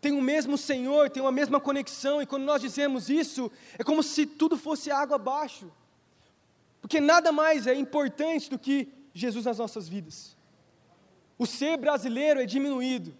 tem 0.00 0.12
o 0.12 0.20
mesmo 0.20 0.58
Senhor, 0.58 1.08
tem 1.08 1.22
uma 1.22 1.30
mesma 1.30 1.60
conexão, 1.60 2.20
e 2.20 2.26
quando 2.26 2.42
nós 2.42 2.60
dizemos 2.60 3.08
isso, 3.08 3.52
é 3.78 3.84
como 3.84 4.02
se 4.02 4.26
tudo 4.26 4.56
fosse 4.56 4.90
água 4.90 5.14
abaixo, 5.14 5.70
porque 6.80 7.00
nada 7.00 7.30
mais 7.30 7.68
é 7.68 7.74
importante 7.74 8.50
do 8.50 8.58
que 8.58 8.88
Jesus 9.14 9.44
nas 9.44 9.58
nossas 9.58 9.88
vidas. 9.88 10.35
O 11.38 11.46
ser 11.46 11.76
brasileiro 11.76 12.40
é 12.40 12.46
diminuído. 12.46 13.14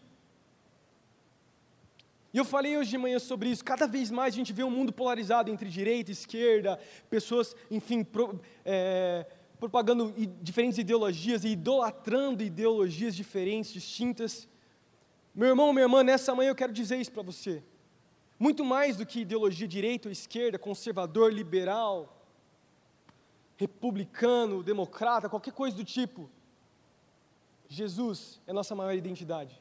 E 2.33 2.39
eu 2.39 2.45
falei 2.45 2.77
hoje 2.77 2.91
de 2.91 2.99
manhã 2.99 3.19
sobre 3.19 3.49
isso. 3.49 3.65
Cada 3.65 3.87
vez 3.87 4.11
mais 4.11 4.35
a 4.35 4.37
gente 4.37 4.53
vê 4.53 4.63
um 4.63 4.71
mundo 4.71 4.93
polarizado 4.93 5.51
entre 5.51 5.71
direita 5.71 6.11
e 6.11 6.13
esquerda, 6.13 6.79
pessoas, 7.09 7.57
enfim, 7.71 8.05
pro, 8.05 8.39
é, 8.65 9.27
propagando 9.59 10.13
diferentes 10.43 10.79
ideologias 10.79 11.45
e 11.45 11.49
idolatrando 11.49 12.43
ideologias 12.43 13.17
diferentes, 13.17 13.73
distintas. 13.73 14.47
Meu 15.35 15.49
irmão, 15.49 15.73
minha 15.73 15.85
irmã, 15.85 16.03
nessa 16.03 16.35
manhã 16.35 16.51
eu 16.51 16.55
quero 16.55 16.73
dizer 16.73 16.99
isso 17.01 17.13
para 17.13 17.23
você. 17.23 17.63
Muito 18.39 18.65
mais 18.65 18.99
do 18.99 19.07
que 19.07 19.21
ideologia 19.21 19.67
direita 19.67 20.09
ou 20.09 20.13
esquerda, 20.13 20.59
conservador, 20.59 21.33
liberal, 21.33 22.23
republicano, 23.57 24.63
democrata, 24.63 25.29
qualquer 25.29 25.55
coisa 25.55 25.75
do 25.75 25.85
tipo. 25.85 26.31
Jesus 27.69 28.41
é 28.47 28.53
nossa 28.53 28.75
maior 28.75 28.95
identidade. 28.95 29.61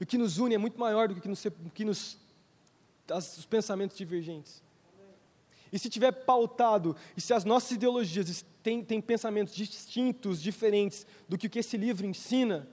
E 0.00 0.04
o 0.04 0.06
que 0.06 0.16
nos 0.16 0.38
une 0.38 0.54
é 0.54 0.58
muito 0.58 0.78
maior 0.78 1.08
do 1.08 1.20
que, 1.20 1.28
nos, 1.28 1.46
que 1.74 1.84
nos, 1.84 2.18
as, 3.10 3.38
os 3.38 3.46
pensamentos 3.46 3.96
divergentes. 3.96 4.62
E 5.72 5.78
se 5.78 5.88
tiver 5.88 6.10
pautado, 6.10 6.96
e 7.16 7.20
se 7.20 7.32
as 7.32 7.44
nossas 7.44 7.72
ideologias 7.72 8.44
têm, 8.62 8.82
têm 8.82 9.00
pensamentos 9.00 9.54
distintos, 9.54 10.42
diferentes 10.42 11.06
do 11.28 11.38
que 11.38 11.46
o 11.46 11.50
que 11.50 11.60
esse 11.60 11.76
livro 11.76 12.06
ensina, 12.06 12.68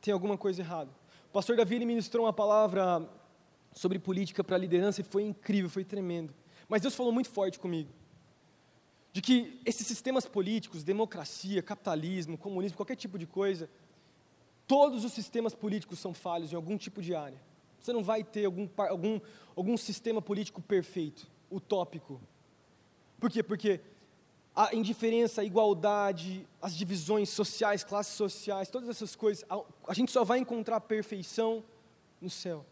tem 0.00 0.12
alguma 0.12 0.36
coisa 0.36 0.62
errada. 0.62 0.90
O 1.28 1.32
pastor 1.32 1.56
Davi 1.56 1.76
ele 1.76 1.86
ministrou 1.86 2.26
uma 2.26 2.32
palavra 2.32 3.08
sobre 3.72 3.98
política 3.98 4.42
para 4.42 4.58
liderança 4.58 5.00
e 5.00 5.04
foi 5.04 5.22
incrível, 5.22 5.70
foi 5.70 5.84
tremendo. 5.84 6.34
Mas 6.68 6.82
Deus 6.82 6.94
falou 6.94 7.12
muito 7.12 7.30
forte 7.30 7.58
comigo 7.58 7.90
de 9.12 9.20
que 9.20 9.60
esses 9.64 9.86
sistemas 9.86 10.26
políticos, 10.26 10.82
democracia, 10.82 11.62
capitalismo, 11.62 12.38
comunismo, 12.38 12.76
qualquer 12.76 12.96
tipo 12.96 13.18
de 13.18 13.26
coisa, 13.26 13.68
todos 14.66 15.04
os 15.04 15.12
sistemas 15.12 15.54
políticos 15.54 15.98
são 15.98 16.14
falhos 16.14 16.52
em 16.52 16.56
algum 16.56 16.78
tipo 16.78 17.02
de 17.02 17.14
área. 17.14 17.40
Você 17.78 17.92
não 17.92 18.02
vai 18.02 18.24
ter 18.24 18.46
algum, 18.46 18.68
algum, 18.76 19.20
algum 19.54 19.76
sistema 19.76 20.22
político 20.22 20.62
perfeito, 20.62 21.26
utópico. 21.50 22.20
Por 23.20 23.30
quê? 23.30 23.42
Porque 23.42 23.80
a 24.54 24.74
indiferença, 24.74 25.42
a 25.42 25.44
igualdade, 25.44 26.46
as 26.60 26.74
divisões 26.74 27.28
sociais, 27.28 27.84
classes 27.84 28.14
sociais, 28.14 28.70
todas 28.70 28.88
essas 28.88 29.14
coisas, 29.14 29.44
a, 29.48 29.60
a 29.88 29.94
gente 29.94 30.10
só 30.10 30.24
vai 30.24 30.38
encontrar 30.38 30.80
perfeição 30.80 31.62
no 32.20 32.30
céu. 32.30 32.64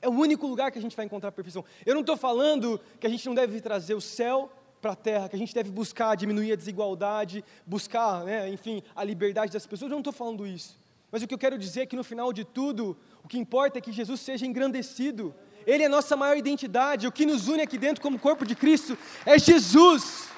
É 0.00 0.08
o 0.08 0.12
único 0.12 0.46
lugar 0.46 0.72
que 0.72 0.78
a 0.78 0.82
gente 0.82 0.96
vai 0.96 1.04
encontrar 1.04 1.32
perfeição. 1.32 1.64
Eu 1.84 1.94
não 1.94 2.00
estou 2.00 2.16
falando 2.16 2.80
que 2.98 3.06
a 3.06 3.10
gente 3.10 3.26
não 3.26 3.34
deve 3.34 3.60
trazer 3.60 3.94
o 3.94 4.00
céu 4.00 4.50
para 4.82 4.92
a 4.92 4.96
terra, 4.96 5.28
que 5.28 5.36
a 5.36 5.38
gente 5.38 5.54
deve 5.54 5.70
buscar 5.70 6.16
diminuir 6.16 6.52
a 6.52 6.56
desigualdade, 6.56 7.44
buscar, 7.64 8.24
né, 8.24 8.48
enfim, 8.50 8.82
a 8.96 9.04
liberdade 9.04 9.52
das 9.52 9.64
pessoas. 9.64 9.90
Eu 9.90 9.94
não 9.94 10.00
estou 10.00 10.12
falando 10.12 10.44
isso. 10.44 10.78
Mas 11.10 11.22
o 11.22 11.28
que 11.28 11.32
eu 11.32 11.38
quero 11.38 11.56
dizer 11.56 11.82
é 11.82 11.86
que 11.86 11.94
no 11.94 12.02
final 12.02 12.32
de 12.32 12.44
tudo, 12.44 12.96
o 13.22 13.28
que 13.28 13.38
importa 13.38 13.78
é 13.78 13.80
que 13.80 13.92
Jesus 13.92 14.20
seja 14.20 14.44
engrandecido. 14.44 15.32
Ele 15.64 15.84
é 15.84 15.86
a 15.86 15.88
nossa 15.88 16.16
maior 16.16 16.36
identidade. 16.36 17.06
O 17.06 17.12
que 17.12 17.24
nos 17.24 17.46
une 17.46 17.62
aqui 17.62 17.78
dentro 17.78 18.02
como 18.02 18.18
corpo 18.18 18.44
de 18.44 18.56
Cristo 18.56 18.98
é 19.24 19.38
Jesus. 19.38 20.28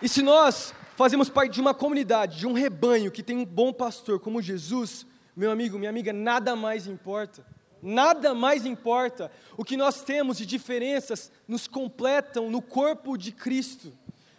E 0.00 0.08
se 0.08 0.22
nós 0.22 0.72
fazemos 0.96 1.28
parte 1.28 1.54
de 1.54 1.60
uma 1.60 1.74
comunidade, 1.74 2.38
de 2.38 2.46
um 2.46 2.52
rebanho 2.52 3.10
que 3.10 3.22
tem 3.22 3.36
um 3.36 3.44
bom 3.44 3.72
pastor 3.72 4.20
como 4.20 4.40
Jesus, 4.40 5.04
meu 5.34 5.50
amigo, 5.50 5.78
minha 5.78 5.90
amiga, 5.90 6.12
nada 6.12 6.54
mais 6.54 6.86
importa. 6.86 7.44
Nada 7.82 8.34
mais 8.34 8.66
importa. 8.66 9.30
O 9.56 9.64
que 9.64 9.76
nós 9.76 10.02
temos 10.02 10.38
de 10.38 10.46
diferenças 10.46 11.30
nos 11.46 11.66
completam 11.66 12.50
no 12.50 12.60
corpo 12.60 13.16
de 13.16 13.32
Cristo. 13.32 13.92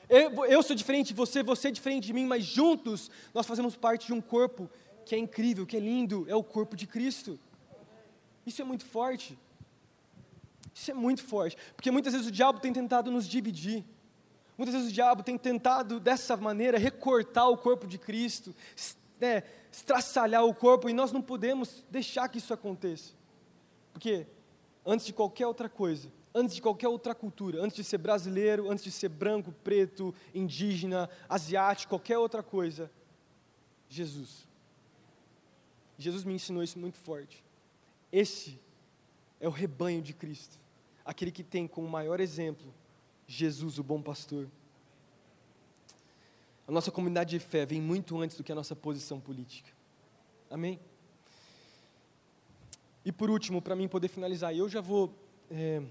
Eu, 0.10 0.46
eu, 0.46 0.64
sou 0.64 0.76
diferente 0.76 1.10
de 1.10 1.14
você, 1.14 1.44
você 1.44 1.68
é 1.68 1.72
diferente 1.72 2.06
de 2.06 2.14
mim, 2.14 2.26
mas 2.26 2.44
juntos 2.44 3.12
nós 3.34 3.46
fazemos 3.46 3.76
parte 3.76 4.08
de 4.08 4.14
um 4.14 4.20
corpo 4.20 4.70
que 5.06 5.14
é 5.14 5.18
incrível, 5.18 5.66
que 5.66 5.78
é 5.78 5.80
lindo, 5.80 6.26
é 6.28 6.36
o 6.36 6.44
corpo 6.44 6.76
de 6.76 6.88
Cristo. 6.88 7.40
Isso 8.46 8.62
é 8.62 8.66
muito 8.66 8.86
forte. 8.86 9.38
Isso 10.74 10.92
é 10.92 10.94
muito 10.94 11.24
forte, 11.24 11.58
porque 11.76 11.92
muitas 11.92 12.14
vezes 12.14 12.28
o 12.28 12.32
diabo 12.32 12.60
tem 12.60 12.72
tentado 12.72 13.12
nos 13.12 13.28
dividir. 13.28 13.84
Muitas 14.58 14.76
vezes 14.76 14.90
o 14.90 14.94
diabo 14.94 15.24
tem 15.24 15.38
tentado 15.38 16.00
dessa 16.00 16.36
maneira 16.38 16.78
recortar 16.78 17.50
o 17.50 17.58
corpo 17.58 17.86
de 17.86 17.98
Cristo, 17.98 18.56
né, 19.20 19.44
estraçalhar 19.72 20.46
o 20.46 20.54
corpo, 20.54 20.90
e 20.90 20.94
nós 20.94 21.12
não 21.12 21.22
podemos 21.22 21.86
deixar 21.90 22.28
que 22.30 22.38
isso 22.38 22.54
aconteça. 22.54 23.19
Porque 24.00 24.26
antes 24.86 25.06
de 25.06 25.12
qualquer 25.12 25.46
outra 25.46 25.68
coisa, 25.68 26.10
antes 26.34 26.56
de 26.56 26.62
qualquer 26.62 26.88
outra 26.88 27.14
cultura, 27.14 27.62
antes 27.62 27.76
de 27.76 27.84
ser 27.84 27.98
brasileiro, 27.98 28.72
antes 28.72 28.82
de 28.82 28.92
ser 28.92 29.10
branco, 29.10 29.52
preto, 29.62 30.16
indígena, 30.34 31.10
asiático, 31.28 31.90
qualquer 31.90 32.18
outra 32.18 32.42
coisa, 32.42 32.90
Jesus. 33.90 34.48
Jesus 35.98 36.24
me 36.24 36.34
ensinou 36.34 36.64
isso 36.64 36.80
muito 36.80 36.98
forte. 36.98 37.44
Esse 38.10 38.58
é 39.38 39.50
o 39.50 39.52
rebanho 39.52 40.02
de 40.02 40.14
Cristo, 40.14 40.58
aquele 41.04 41.30
que 41.30 41.44
tem 41.44 41.68
como 41.68 41.86
maior 41.90 42.22
exemplo 42.22 42.74
Jesus, 43.28 43.80
o 43.80 43.84
bom 43.84 44.02
pastor. 44.02 44.48
A 46.66 46.72
nossa 46.72 46.90
comunidade 46.90 47.32
de 47.32 47.40
fé 47.40 47.66
vem 47.66 47.82
muito 47.82 48.18
antes 48.18 48.38
do 48.38 48.46
que 48.46 48.52
a 48.54 48.56
nossa 48.56 48.78
posição 48.78 49.20
política. 49.20 49.70
Amém? 50.50 50.80
E 53.10 53.12
por 53.12 53.32
último, 53.32 53.60
para 53.60 53.76
mim 53.76 53.88
poder 53.88 54.08
finalizar, 54.08 54.56
eu 54.56 54.70
já 54.70 54.82
vou 54.82 55.12
é, 55.50 55.82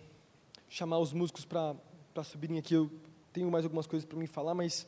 chamar 0.69 1.01
os 1.01 1.13
músicos 1.13 1.45
para 1.45 1.75
subirem 2.23 2.61
aqui. 2.61 2.75
Eu 2.75 2.89
tenho 3.33 3.51
mais 3.51 3.65
algumas 3.65 3.89
coisas 3.89 4.07
para 4.07 4.17
me 4.17 4.29
falar, 4.29 4.55
mas 4.55 4.87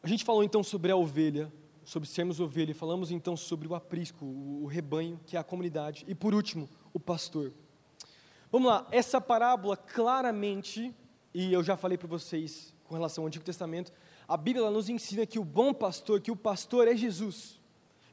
a 0.00 0.06
gente 0.06 0.24
falou 0.24 0.44
então 0.44 0.62
sobre 0.62 0.92
a 0.92 0.96
ovelha, 0.96 1.52
sobre 1.84 2.08
sermos 2.08 2.38
ovelha, 2.38 2.72
falamos 2.76 3.10
então 3.10 3.36
sobre 3.36 3.66
o 3.66 3.74
aprisco, 3.74 4.24
o, 4.24 4.62
o 4.62 4.66
rebanho, 4.66 5.18
que 5.26 5.36
é 5.36 5.40
a 5.40 5.42
comunidade, 5.42 6.04
e 6.06 6.14
por 6.14 6.32
último, 6.32 6.68
o 6.92 7.00
pastor. 7.00 7.52
Vamos 8.52 8.68
lá, 8.68 8.86
essa 8.92 9.20
parábola 9.20 9.76
claramente, 9.76 10.94
e 11.34 11.52
eu 11.52 11.64
já 11.64 11.76
falei 11.76 11.98
para 11.98 12.06
vocês 12.06 12.72
com 12.84 12.94
relação 12.94 13.24
ao 13.24 13.26
Antigo 13.26 13.44
Testamento, 13.44 13.92
a 14.28 14.36
Bíblia 14.36 14.70
nos 14.70 14.88
ensina 14.88 15.26
que 15.26 15.40
o 15.40 15.44
bom 15.44 15.74
pastor, 15.74 16.20
que 16.20 16.30
o 16.30 16.36
pastor 16.36 16.86
é 16.86 16.94
Jesus. 16.94 17.58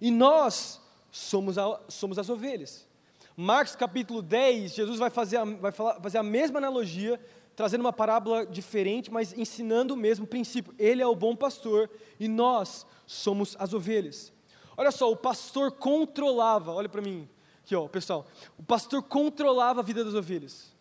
E 0.01 0.09
nós 0.09 0.80
somos, 1.11 1.57
a, 1.57 1.79
somos 1.89 2.17
as 2.17 2.29
ovelhas. 2.29 2.87
Marcos 3.35 3.75
capítulo 3.75 4.21
10, 4.21 4.73
Jesus 4.73 4.97
vai 4.97 5.09
fazer, 5.09 5.37
a, 5.37 5.45
vai 5.45 5.71
falar, 5.71 5.99
fazer 6.01 6.17
a 6.17 6.23
mesma 6.23 6.57
analogia, 6.57 7.19
trazendo 7.55 7.81
uma 7.81 7.93
parábola 7.93 8.45
diferente, 8.45 9.11
mas 9.11 9.33
ensinando 9.33 9.93
o 9.93 9.97
mesmo 9.97 10.25
princípio. 10.25 10.73
Ele 10.79 11.01
é 11.01 11.07
o 11.07 11.15
bom 11.15 11.35
pastor 11.35 11.89
e 12.19 12.27
nós 12.27 12.85
somos 13.05 13.55
as 13.59 13.73
ovelhas. 13.73 14.31
Olha 14.77 14.91
só, 14.91 15.11
o 15.11 15.15
pastor 15.15 15.71
controlava, 15.73 16.71
olha 16.71 16.89
para 16.89 17.01
mim, 17.01 17.27
aqui 17.63 17.75
ó, 17.75 17.87
pessoal, 17.87 18.25
o 18.57 18.63
pastor 18.63 19.03
controlava 19.03 19.81
a 19.81 19.83
vida 19.83 20.03
das 20.03 20.15
ovelhas. 20.15 20.73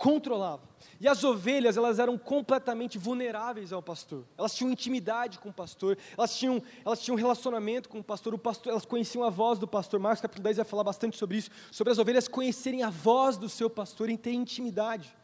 Controlava. 0.00 0.62
E 0.98 1.06
as 1.06 1.22
ovelhas, 1.22 1.76
elas 1.76 1.98
eram 1.98 2.16
completamente 2.16 2.96
vulneráveis 2.96 3.70
ao 3.70 3.82
pastor. 3.82 4.24
Elas 4.38 4.54
tinham 4.54 4.72
intimidade 4.72 5.38
com 5.38 5.50
o 5.50 5.52
pastor, 5.52 5.98
elas 6.16 6.34
tinham, 6.38 6.62
elas 6.86 7.02
tinham 7.02 7.16
relacionamento 7.16 7.86
com 7.86 7.98
o 7.98 8.02
pastor, 8.02 8.32
o 8.32 8.38
pastor, 8.38 8.70
elas 8.70 8.86
conheciam 8.86 9.22
a 9.22 9.28
voz 9.28 9.58
do 9.58 9.68
pastor. 9.68 10.00
Marcos 10.00 10.22
capítulo 10.22 10.44
10 10.44 10.56
vai 10.56 10.64
falar 10.64 10.84
bastante 10.84 11.18
sobre 11.18 11.36
isso, 11.36 11.50
sobre 11.70 11.92
as 11.92 11.98
ovelhas 11.98 12.26
conhecerem 12.26 12.82
a 12.82 12.88
voz 12.88 13.36
do 13.36 13.46
seu 13.46 13.68
pastor 13.68 14.08
e 14.08 14.16
ter 14.16 14.32
intimidade. 14.32 15.14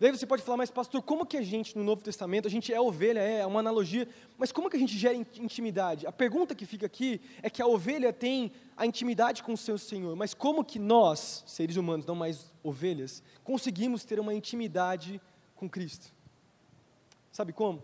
Daí 0.00 0.10
você 0.10 0.26
pode 0.26 0.42
falar, 0.42 0.56
mas 0.56 0.70
pastor, 0.70 1.02
como 1.02 1.26
que 1.26 1.36
a 1.36 1.42
gente 1.42 1.76
no 1.76 1.84
Novo 1.84 2.02
Testamento, 2.02 2.48
a 2.48 2.50
gente 2.50 2.72
é 2.72 2.80
ovelha, 2.80 3.20
é, 3.20 3.44
uma 3.44 3.60
analogia, 3.60 4.08
mas 4.38 4.50
como 4.50 4.70
que 4.70 4.76
a 4.78 4.80
gente 4.80 4.96
gera 4.96 5.14
intimidade? 5.14 6.06
A 6.06 6.12
pergunta 6.12 6.54
que 6.54 6.64
fica 6.64 6.86
aqui 6.86 7.20
é 7.42 7.50
que 7.50 7.60
a 7.60 7.66
ovelha 7.66 8.10
tem 8.10 8.50
a 8.78 8.86
intimidade 8.86 9.42
com 9.42 9.52
o 9.52 9.58
seu 9.58 9.76
Senhor, 9.76 10.16
mas 10.16 10.32
como 10.32 10.64
que 10.64 10.78
nós, 10.78 11.44
seres 11.46 11.76
humanos, 11.76 12.06
não 12.06 12.14
mais 12.14 12.50
ovelhas, 12.62 13.22
conseguimos 13.44 14.02
ter 14.02 14.18
uma 14.18 14.32
intimidade 14.32 15.20
com 15.54 15.68
Cristo? 15.68 16.10
Sabe 17.30 17.52
como? 17.52 17.82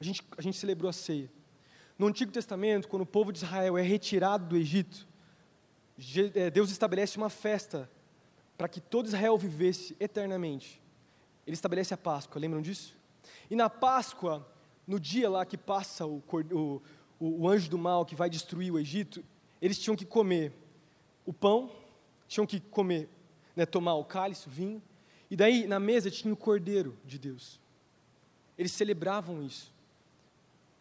A 0.00 0.04
gente, 0.04 0.22
a 0.38 0.40
gente 0.40 0.56
celebrou 0.56 0.88
a 0.88 0.92
ceia. 0.92 1.28
No 1.98 2.06
Antigo 2.06 2.30
Testamento, 2.30 2.86
quando 2.86 3.02
o 3.02 3.06
povo 3.06 3.32
de 3.32 3.38
Israel 3.38 3.76
é 3.76 3.82
retirado 3.82 4.46
do 4.46 4.56
Egito, 4.56 5.08
é, 6.36 6.48
Deus 6.48 6.70
estabelece 6.70 7.16
uma 7.16 7.28
festa 7.28 7.90
para 8.56 8.68
que 8.68 8.80
todo 8.80 9.06
Israel 9.06 9.36
vivesse 9.36 9.96
eternamente 9.98 10.80
ele 11.46 11.54
estabelece 11.54 11.92
a 11.92 11.96
Páscoa, 11.96 12.40
lembram 12.40 12.62
disso? 12.62 12.94
E 13.50 13.56
na 13.56 13.68
Páscoa, 13.68 14.46
no 14.86 14.98
dia 14.98 15.28
lá 15.28 15.44
que 15.44 15.56
passa 15.56 16.06
o, 16.06 16.22
o, 16.52 16.82
o, 17.18 17.48
anjo 17.48 17.68
do 17.68 17.78
mal 17.78 18.04
que 18.04 18.14
vai 18.14 18.30
destruir 18.30 18.72
o 18.72 18.78
Egito, 18.78 19.24
eles 19.60 19.78
tinham 19.78 19.96
que 19.96 20.04
comer 20.04 20.52
o 21.26 21.32
pão, 21.32 21.70
tinham 22.28 22.46
que 22.46 22.60
comer, 22.60 23.08
né, 23.54 23.66
tomar 23.66 23.94
o 23.94 24.04
cálice, 24.04 24.48
o 24.48 24.50
vinho, 24.50 24.82
e 25.30 25.36
daí 25.36 25.66
na 25.66 25.80
mesa 25.80 26.10
tinha 26.10 26.32
o 26.32 26.36
cordeiro 26.36 26.96
de 27.04 27.18
Deus. 27.18 27.60
Eles 28.56 28.72
celebravam 28.72 29.42
isso, 29.42 29.72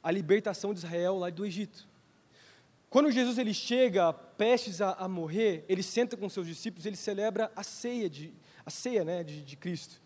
a 0.03 0.11
libertação 0.11 0.73
de 0.73 0.79
Israel 0.79 1.17
lá 1.17 1.29
do 1.29 1.45
Egito. 1.45 1.87
Quando 2.89 3.11
Jesus 3.11 3.37
ele 3.37 3.53
chega, 3.53 4.11
prestes 4.11 4.81
a, 4.81 4.91
a 4.93 5.07
morrer, 5.07 5.63
ele 5.69 5.81
senta 5.81 6.17
com 6.17 6.27
seus 6.27 6.45
discípulos, 6.45 6.85
ele 6.85 6.97
celebra 6.97 7.51
a 7.55 7.63
ceia 7.63 8.09
de 8.09 8.33
a 8.63 8.69
ceia, 8.69 9.03
né, 9.03 9.23
de, 9.23 9.41
de 9.43 9.55
Cristo 9.55 10.00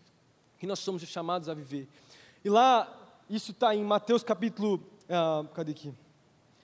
que 0.66 0.68
nós 0.68 0.80
somos 0.80 1.02
chamados 1.02 1.48
a 1.48 1.54
viver. 1.54 1.88
E 2.44 2.50
lá, 2.50 2.92
isso 3.30 3.52
está 3.52 3.74
em 3.74 3.84
Mateus 3.84 4.24
capítulo. 4.24 4.82
Ah, 5.08 5.44
cadê 5.54 5.70
aqui? 5.70 5.94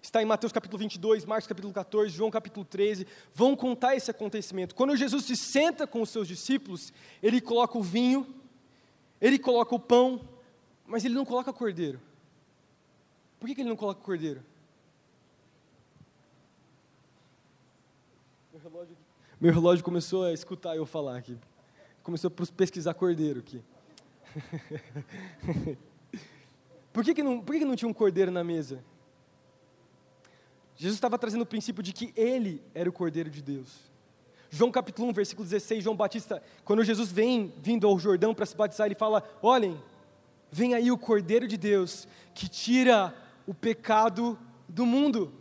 Está 0.02 0.20
em 0.20 0.24
Mateus 0.24 0.52
capítulo 0.52 0.80
22, 0.80 1.24
Marcos 1.24 1.46
capítulo 1.46 1.72
14, 1.72 2.10
João 2.10 2.28
capítulo 2.28 2.66
13. 2.66 3.06
Vão 3.32 3.54
contar 3.54 3.94
esse 3.94 4.10
acontecimento. 4.10 4.74
Quando 4.74 4.96
Jesus 4.96 5.24
se 5.24 5.36
senta 5.36 5.86
com 5.86 6.02
os 6.02 6.10
seus 6.10 6.26
discípulos, 6.26 6.92
ele 7.22 7.40
coloca 7.40 7.78
o 7.78 7.82
vinho, 7.82 8.26
ele 9.20 9.38
coloca 9.38 9.72
o 9.72 9.78
pão, 9.78 10.28
mas 10.84 11.04
ele 11.04 11.14
não 11.14 11.24
coloca 11.24 11.52
cordeiro. 11.52 12.00
Por 13.38 13.46
que, 13.46 13.54
que 13.54 13.60
ele 13.60 13.68
não 13.68 13.76
coloca 13.76 14.00
cordeiro? 14.00 14.42
Meu 18.52 18.60
relógio, 18.60 18.96
meu 19.40 19.52
relógio 19.52 19.84
começou 19.84 20.24
a 20.24 20.32
escutar 20.32 20.76
eu 20.76 20.84
falar 20.84 21.16
aqui. 21.16 21.38
Começou 22.02 22.28
a 22.28 22.52
pesquisar 22.56 22.94
cordeiro 22.94 23.38
aqui. 23.38 23.62
por 26.92 27.04
que, 27.04 27.14
que, 27.14 27.22
não, 27.22 27.40
por 27.40 27.52
que, 27.52 27.60
que 27.60 27.64
não 27.64 27.76
tinha 27.76 27.88
um 27.88 27.94
cordeiro 27.94 28.30
na 28.30 28.42
mesa? 28.44 28.82
Jesus 30.76 30.96
estava 30.96 31.18
trazendo 31.18 31.42
o 31.42 31.46
princípio 31.46 31.82
de 31.82 31.92
que 31.92 32.12
ele 32.16 32.62
era 32.74 32.88
o 32.88 32.92
cordeiro 32.92 33.30
de 33.30 33.42
Deus. 33.42 33.92
João 34.50 34.70
capítulo 34.70 35.08
1, 35.08 35.12
versículo 35.12 35.48
16, 35.48 35.82
João 35.82 35.96
Batista, 35.96 36.42
quando 36.64 36.84
Jesus 36.84 37.10
vem 37.10 37.54
vindo 37.62 37.86
ao 37.86 37.98
Jordão 37.98 38.34
para 38.34 38.44
se 38.44 38.56
batizar, 38.56 38.86
ele 38.86 38.94
fala: 38.94 39.22
Olhem, 39.40 39.80
vem 40.50 40.74
aí 40.74 40.90
o 40.90 40.98
cordeiro 40.98 41.48
de 41.48 41.56
Deus 41.56 42.06
que 42.34 42.48
tira 42.48 43.14
o 43.46 43.54
pecado 43.54 44.38
do 44.68 44.84
mundo. 44.84 45.32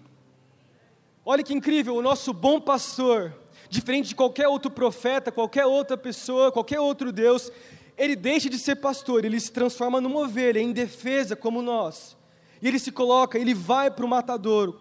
Olha 1.26 1.44
que 1.44 1.54
incrível, 1.54 1.96
o 1.96 2.02
nosso 2.02 2.34
bom 2.34 2.60
pastor, 2.60 3.36
diferente 3.70 4.10
de 4.10 4.16
qualquer 4.16 4.48
outro 4.48 4.72
profeta, 4.72 5.32
qualquer 5.32 5.66
outra 5.66 5.98
pessoa, 5.98 6.52
qualquer 6.52 6.80
outro 6.80 7.12
Deus, 7.12 7.52
ele 7.98 8.16
deixa 8.16 8.50
de 8.50 8.58
ser 8.58 8.76
pastor, 8.78 9.26
ele 9.26 9.40
se 9.40 9.52
transforma 9.52 10.02
numa 10.02 10.22
ovelha, 10.22 10.60
em 10.60 10.72
defesa 10.72 11.36
como 11.36 11.62
nós. 11.62 12.18
E 12.62 12.68
ele 12.68 12.80
se 12.80 12.92
coloca, 12.92 13.38
ele 13.38 13.54
vai 13.54 13.90
para 13.90 14.06
o 14.06 14.10
matadouro, 14.10 14.80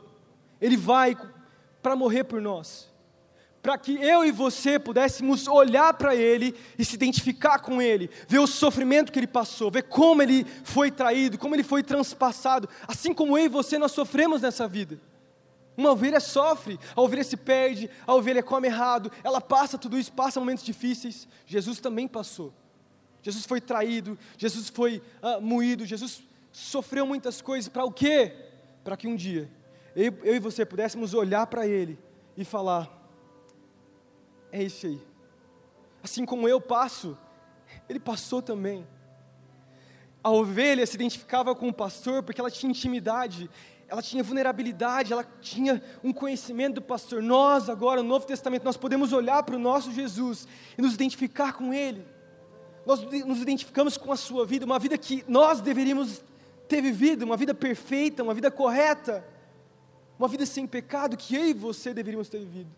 ele 0.61 0.77
vai 0.77 1.17
para 1.83 1.97
morrer 1.97 2.25
por 2.25 2.41
nós. 2.41 2.91
Para 3.63 3.77
que 3.77 3.93
eu 4.03 4.25
e 4.25 4.31
você 4.31 4.79
pudéssemos 4.79 5.47
olhar 5.47 5.93
para 5.95 6.15
ele 6.15 6.55
e 6.79 6.85
se 6.85 6.95
identificar 6.95 7.59
com 7.59 7.81
ele, 7.81 8.09
ver 8.27 8.39
o 8.39 8.47
sofrimento 8.47 9.13
que 9.13 9.19
ele 9.19 9.27
passou, 9.27 9.71
ver 9.71 9.83
como 9.83 10.23
ele 10.23 10.47
foi 10.65 10.91
traído, 10.91 11.37
como 11.37 11.55
ele 11.55 11.63
foi 11.63 11.83
transpassado, 11.83 12.69
assim 12.89 13.13
como 13.13 13.37
eu 13.37 13.45
e 13.45 13.49
você 13.49 13.79
nós 13.79 13.93
sofremos 13.93 14.41
nessa 14.41 14.67
vida. 14.67 14.99
Uma 15.77 15.93
ovelha 15.93 16.21
sofre, 16.21 16.79
a 16.97 17.01
ovelha 17.01 17.25
se 17.25 17.37
perde, 17.37 17.91
a 18.07 18.15
ovelha 18.15 18.43
come 18.43 18.67
errado, 18.67 19.13
ela 19.23 19.41
passa 19.41 19.77
tudo 19.77 19.99
isso, 19.99 20.13
passa 20.13 20.41
momentos 20.41 20.65
difíceis. 20.65 21.29
Jesus 21.47 21.81
também 21.81 22.09
passou. 22.09 22.55
Jesus 23.23 23.45
foi 23.45 23.61
traído, 23.61 24.19
Jesus 24.39 24.69
foi 24.69 25.03
ah, 25.21 25.41
moído, 25.41 25.85
Jesus 25.85 26.23
sofreu 26.53 27.07
muitas 27.07 27.41
coisas. 27.41 27.69
Para 27.69 27.85
o 27.85 27.93
quê? 27.93 28.35
Para 28.83 28.97
que 28.97 29.07
um 29.07 29.17
dia 29.17 29.51
eu, 29.95 30.13
eu 30.23 30.37
e 30.37 30.39
você 30.39 30.65
pudéssemos 30.65 31.15
olhar 31.15 31.47
para 31.47 31.67
Ele 31.67 31.99
e 32.37 32.45
falar: 32.45 32.89
é 34.53 34.63
isso 34.63 34.87
aí. 34.87 35.01
Assim 36.03 36.25
como 36.25 36.49
eu 36.49 36.61
passo, 36.61 37.17
Ele 37.89 38.01
passou 38.01 38.41
também. 38.41 38.87
A 40.23 40.31
ovelha 40.31 40.87
se 40.87 40.95
identificava 40.95 41.55
com 41.55 41.69
o 41.69 41.73
pastor 41.73 42.23
porque 42.23 42.41
ela 42.41 42.51
tinha 42.51 42.71
intimidade, 42.71 43.51
ela 43.89 44.03
tinha 44.03 44.23
vulnerabilidade, 44.23 45.13
ela 45.13 45.25
tinha 45.41 45.83
um 46.05 46.13
conhecimento 46.13 46.75
do 46.75 46.83
pastor. 46.83 47.23
Nós, 47.23 47.69
agora, 47.69 48.03
no 48.03 48.09
Novo 48.09 48.27
Testamento, 48.27 48.65
nós 48.65 48.77
podemos 48.77 49.13
olhar 49.13 49.43
para 49.43 49.57
o 49.57 49.59
nosso 49.59 49.93
Jesus 49.93 50.47
e 50.77 50.83
nos 50.83 50.95
identificar 50.95 51.55
com 51.55 51.73
Ele 51.73 52.05
nós 52.91 53.25
nos 53.25 53.41
identificamos 53.41 53.97
com 53.97 54.11
a 54.11 54.17
sua 54.17 54.45
vida, 54.45 54.67
uma 54.67 54.79
vida 54.79 54.99
que 54.99 55.25
nós 55.29 55.61
deveríamos 55.61 56.23
ter 56.67 56.83
vivido, 56.83 57.23
uma 57.23 57.37
vida 57.37 57.55
perfeita, 57.55 58.23
uma 58.23 58.35
vida 58.35 58.51
correta, 58.51 59.25
uma 60.19 60.27
vida 60.27 60.45
sem 60.45 60.67
pecado 60.67 61.17
que 61.17 61.37
eu 61.37 61.47
e 61.47 61.55
você 61.55 61.95
deveríamos 61.95 62.29
ter 62.29 62.41
vivido. 62.41 62.71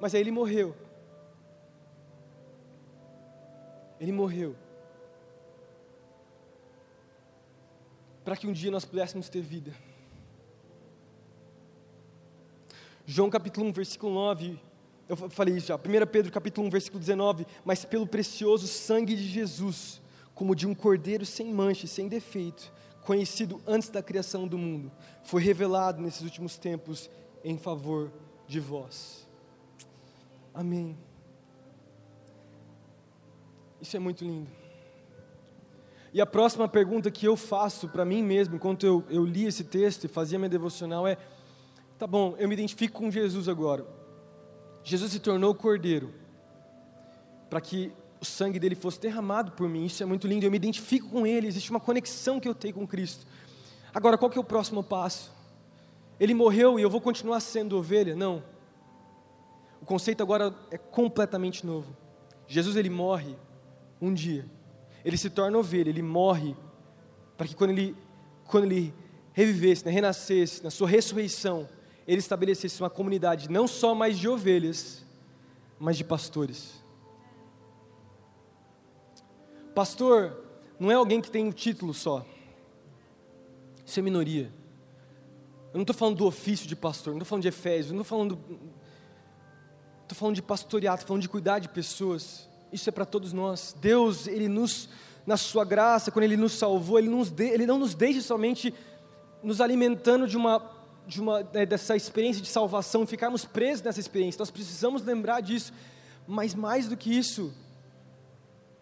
Mas 0.00 0.14
aí 0.14 0.22
ele 0.22 0.30
morreu. 0.30 0.74
Ele 4.00 4.12
morreu. 4.12 4.56
Para 8.24 8.36
que 8.36 8.46
um 8.46 8.52
dia 8.52 8.70
nós 8.70 8.84
pudéssemos 8.84 9.28
ter 9.28 9.42
vida. 9.42 9.74
João 13.04 13.28
capítulo 13.28 13.66
1, 13.66 13.72
versículo 13.72 14.14
9 14.14 14.67
eu 15.08 15.16
falei 15.16 15.56
isso 15.56 15.68
já, 15.68 15.76
1 15.76 15.80
Pedro 16.12 16.30
capítulo 16.30 16.66
1, 16.66 16.70
versículo 16.70 17.00
19, 17.00 17.46
mas 17.64 17.84
pelo 17.84 18.06
precioso 18.06 18.66
sangue 18.66 19.16
de 19.16 19.26
Jesus, 19.26 20.02
como 20.34 20.54
de 20.54 20.66
um 20.66 20.74
cordeiro 20.74 21.24
sem 21.24 21.52
mancha 21.52 21.86
e 21.86 21.88
sem 21.88 22.08
defeito, 22.08 22.70
conhecido 23.02 23.60
antes 23.66 23.88
da 23.88 24.02
criação 24.02 24.46
do 24.46 24.58
mundo, 24.58 24.92
foi 25.24 25.42
revelado 25.42 26.02
nesses 26.02 26.20
últimos 26.20 26.58
tempos 26.58 27.08
em 27.42 27.56
favor 27.56 28.12
de 28.46 28.60
vós. 28.60 29.26
Amém. 30.52 30.94
Isso 33.80 33.96
é 33.96 34.00
muito 34.00 34.24
lindo. 34.24 34.50
E 36.12 36.20
a 36.20 36.26
próxima 36.26 36.68
pergunta 36.68 37.10
que 37.10 37.26
eu 37.26 37.36
faço 37.36 37.88
para 37.88 38.04
mim 38.04 38.22
mesmo, 38.22 38.56
enquanto 38.56 38.84
eu, 38.84 39.04
eu 39.08 39.24
li 39.24 39.46
esse 39.46 39.64
texto 39.64 40.04
e 40.04 40.08
fazia 40.08 40.38
minha 40.38 40.48
devocional, 40.48 41.06
é: 41.06 41.16
tá 41.98 42.06
bom, 42.06 42.34
eu 42.38 42.46
me 42.46 42.54
identifico 42.54 42.98
com 42.98 43.10
Jesus 43.10 43.48
agora 43.48 43.97
Jesus 44.88 45.12
se 45.12 45.20
tornou 45.20 45.54
cordeiro 45.54 46.14
para 47.50 47.60
que 47.60 47.92
o 48.18 48.24
sangue 48.24 48.58
dele 48.58 48.74
fosse 48.74 48.98
derramado 48.98 49.52
por 49.52 49.68
mim. 49.68 49.84
Isso 49.84 50.02
é 50.02 50.06
muito 50.06 50.26
lindo. 50.26 50.46
Eu 50.46 50.50
me 50.50 50.56
identifico 50.56 51.10
com 51.10 51.26
ele. 51.26 51.46
Existe 51.46 51.70
uma 51.70 51.78
conexão 51.78 52.40
que 52.40 52.48
eu 52.48 52.54
tenho 52.54 52.72
com 52.72 52.86
Cristo. 52.86 53.26
Agora, 53.92 54.16
qual 54.16 54.30
que 54.30 54.38
é 54.38 54.40
o 54.40 54.44
próximo 54.44 54.82
passo? 54.82 55.30
Ele 56.18 56.32
morreu 56.32 56.78
e 56.78 56.82
eu 56.82 56.88
vou 56.88 57.02
continuar 57.02 57.40
sendo 57.40 57.76
ovelha? 57.76 58.16
Não. 58.16 58.42
O 59.82 59.84
conceito 59.84 60.22
agora 60.22 60.54
é 60.70 60.78
completamente 60.78 61.66
novo. 61.66 61.94
Jesus 62.46 62.74
ele 62.74 62.88
morre 62.88 63.36
um 64.00 64.14
dia. 64.14 64.46
Ele 65.04 65.18
se 65.18 65.28
torna 65.28 65.58
ovelha, 65.58 65.90
ele 65.90 66.02
morre 66.02 66.56
para 67.36 67.46
que 67.46 67.54
quando 67.54 67.70
ele 67.70 67.94
quando 68.46 68.64
ele 68.64 68.94
revivesse, 69.34 69.84
né, 69.84 69.90
renascesse, 69.90 70.64
na 70.64 70.70
sua 70.70 70.88
ressurreição, 70.88 71.68
ele 72.08 72.20
estabelecesse 72.20 72.80
uma 72.80 72.88
comunidade 72.88 73.50
não 73.50 73.68
só 73.68 73.94
mais 73.94 74.18
de 74.18 74.26
ovelhas, 74.26 75.04
mas 75.78 75.94
de 75.94 76.02
pastores. 76.02 76.82
Pastor 79.74 80.42
não 80.80 80.90
é 80.90 80.94
alguém 80.94 81.20
que 81.20 81.30
tem 81.30 81.44
um 81.44 81.52
título 81.52 81.92
só. 81.92 82.24
Isso 83.84 84.00
é 84.00 84.02
minoria. 84.02 84.50
Eu 85.70 85.74
não 85.74 85.82
estou 85.82 85.94
falando 85.94 86.16
do 86.16 86.24
ofício 86.24 86.66
de 86.66 86.74
pastor, 86.74 87.12
não 87.12 87.18
estou 87.18 87.28
falando 87.28 87.42
de 87.42 87.48
Efésios, 87.48 87.92
não 87.92 88.00
estou 88.00 88.18
falando. 88.18 88.38
Estou 90.02 90.16
falando 90.16 90.34
de 90.34 90.42
pastoreado, 90.42 90.96
estou 90.96 91.08
falando 91.08 91.22
de 91.22 91.28
cuidar 91.28 91.58
de 91.58 91.68
pessoas. 91.68 92.48
isso 92.72 92.88
é 92.88 92.92
para 92.92 93.04
todos 93.04 93.34
nós. 93.34 93.76
Deus, 93.78 94.26
Ele 94.26 94.48
nos, 94.48 94.88
na 95.26 95.36
Sua 95.36 95.62
graça, 95.62 96.10
quando 96.10 96.24
Ele 96.24 96.38
nos 96.38 96.54
salvou, 96.54 96.98
Ele, 96.98 97.10
nos 97.10 97.30
de, 97.30 97.44
Ele 97.44 97.66
não 97.66 97.78
nos 97.78 97.94
deixa 97.94 98.22
somente 98.22 98.72
nos 99.42 99.60
alimentando 99.60 100.26
de 100.26 100.38
uma, 100.38 100.77
de 101.08 101.20
uma 101.22 101.42
né, 101.42 101.64
dessa 101.64 101.96
experiência 101.96 102.42
de 102.42 102.48
salvação, 102.48 103.06
ficarmos 103.06 103.44
presos 103.46 103.82
nessa 103.82 103.98
experiência. 103.98 104.38
Nós 104.38 104.50
precisamos 104.50 105.02
lembrar 105.02 105.40
disso. 105.40 105.72
Mas 106.26 106.54
mais 106.54 106.86
do 106.86 106.96
que 106.96 107.10
isso, 107.10 107.50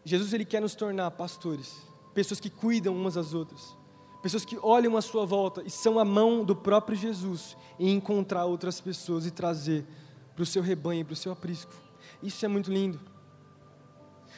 Jesus 0.04 0.32
Ele 0.32 0.44
quer 0.44 0.60
nos 0.60 0.74
tornar 0.74 1.12
pastores, 1.12 1.76
pessoas 2.12 2.40
que 2.40 2.50
cuidam 2.50 2.94
umas 2.96 3.14
das 3.14 3.32
outras, 3.32 3.76
pessoas 4.20 4.44
que 4.44 4.58
olham 4.60 4.96
à 4.96 5.00
sua 5.00 5.24
volta 5.24 5.62
e 5.64 5.70
são 5.70 6.00
a 6.00 6.04
mão 6.04 6.44
do 6.44 6.56
próprio 6.56 6.96
Jesus 6.98 7.56
em 7.78 7.92
encontrar 7.92 8.44
outras 8.46 8.80
pessoas 8.80 9.24
e 9.24 9.30
trazer 9.30 9.86
para 10.34 10.42
o 10.42 10.46
seu 10.46 10.60
rebanho, 10.60 11.04
para 11.04 11.12
o 11.12 11.16
seu 11.16 11.30
aprisco. 11.30 11.72
Isso 12.20 12.44
é 12.44 12.48
muito 12.48 12.72
lindo. 12.72 13.00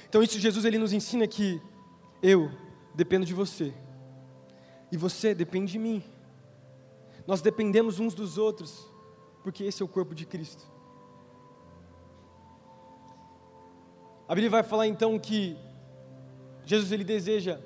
Então 0.07 0.23
isso 0.23 0.39
Jesus 0.39 0.67
ele 0.67 0.79
nos 0.79 0.93
ensina 0.93 1.27
que 1.27 1.61
eu 2.23 2.51
dependo 2.95 3.25
de 3.25 3.33
você 3.33 3.73
e 4.93 4.97
você 4.99 5.35
depende 5.35 5.73
de 5.73 5.79
mim. 5.79 6.05
Nós 7.29 7.43
dependemos 7.43 8.01
uns 8.01 8.15
dos 8.15 8.39
outros 8.39 8.91
porque 9.43 9.63
esse 9.63 9.83
é 9.83 9.85
o 9.85 9.89
corpo 9.89 10.15
de 10.15 10.25
Cristo. 10.25 10.65
A 14.27 14.35
Bíblia 14.35 14.49
vai 14.49 14.63
falar 14.63 14.87
então 14.87 15.19
que 15.19 15.55
Jesus 16.65 16.91
ele 16.91 17.05
deseja 17.05 17.61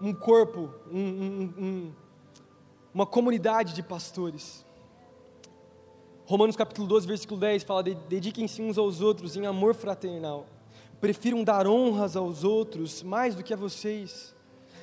um 0.00 0.12
corpo, 0.12 0.74
um, 0.90 0.98
um, 0.98 1.54
um, 1.56 1.92
uma 2.92 3.06
comunidade 3.06 3.74
de 3.74 3.82
pastores. 3.82 4.66
Romanos 6.24 6.56
capítulo 6.56 6.88
12, 6.88 7.06
versículo 7.06 7.38
10 7.38 7.62
fala: 7.62 7.84
dediquem-se 7.84 8.60
uns 8.60 8.76
aos 8.76 9.00
outros 9.00 9.36
em 9.36 9.46
amor 9.46 9.76
fraternal. 9.76 10.48
Prefiram 11.00 11.44
dar 11.44 11.68
honras 11.68 12.16
aos 12.16 12.42
outros 12.42 13.04
mais 13.04 13.36
do 13.36 13.44
que 13.44 13.54
a 13.54 13.56
vocês. 13.56 14.34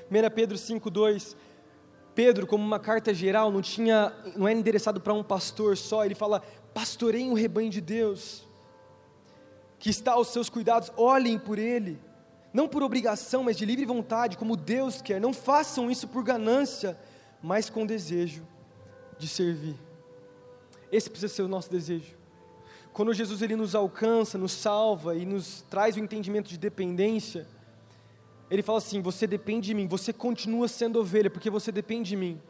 1 0.10 0.34
Pedro 0.34 0.58
5,2 0.58 1.36
Pedro, 2.16 2.46
como 2.46 2.64
uma 2.64 2.80
carta 2.80 3.14
geral, 3.14 3.52
não 3.52 3.62
tinha, 3.62 4.14
não 4.36 4.48
era 4.48 4.58
endereçado 4.58 5.02
para 5.02 5.14
um 5.14 5.24
pastor 5.24 5.76
só, 5.78 6.06
ele 6.06 6.16
fala: 6.16 6.44
pastoreiem 6.74 7.32
o 7.32 7.36
rebanho 7.36 7.70
de 7.70 7.82
Deus, 7.82 8.48
que 9.80 9.90
está 9.90 10.14
aos 10.14 10.28
seus 10.30 10.50
cuidados, 10.50 10.92
olhem 10.96 11.40
por 11.40 11.58
ele, 11.58 12.00
não 12.54 12.68
por 12.68 12.84
obrigação, 12.84 13.44
mas 13.44 13.58
de 13.58 13.66
livre 13.66 13.86
vontade, 13.86 14.38
como 14.38 14.56
Deus 14.56 15.02
quer. 15.02 15.20
Não 15.20 15.34
façam 15.34 15.90
isso 15.90 16.08
por 16.08 16.24
ganância, 16.24 16.98
mas 17.42 17.70
com 17.70 17.86
desejo 17.86 18.46
de 19.18 19.28
servir. 19.28 19.76
Esse 20.92 21.10
precisa 21.10 21.34
ser 21.34 21.42
o 21.42 21.48
nosso 21.48 21.72
desejo. 21.72 22.16
Quando 22.94 23.12
Jesus 23.12 23.42
ele 23.42 23.56
nos 23.56 23.74
alcança, 23.74 24.38
nos 24.38 24.52
salva 24.52 25.16
e 25.16 25.26
nos 25.26 25.64
traz 25.64 25.96
o 25.96 26.00
entendimento 26.00 26.48
de 26.48 26.60
dependência, 26.60 27.48
ele 28.50 28.62
fala 28.62 28.78
assim: 28.78 29.02
você 29.02 29.26
depende 29.26 29.68
de 29.68 29.74
mim, 29.74 29.88
você 29.88 30.14
continua 30.14 30.68
sendo 30.68 31.00
ovelha 31.00 31.30
porque 31.30 31.50
você 31.50 31.72
depende 31.72 32.10
de 32.10 32.16
mim. 32.16 32.42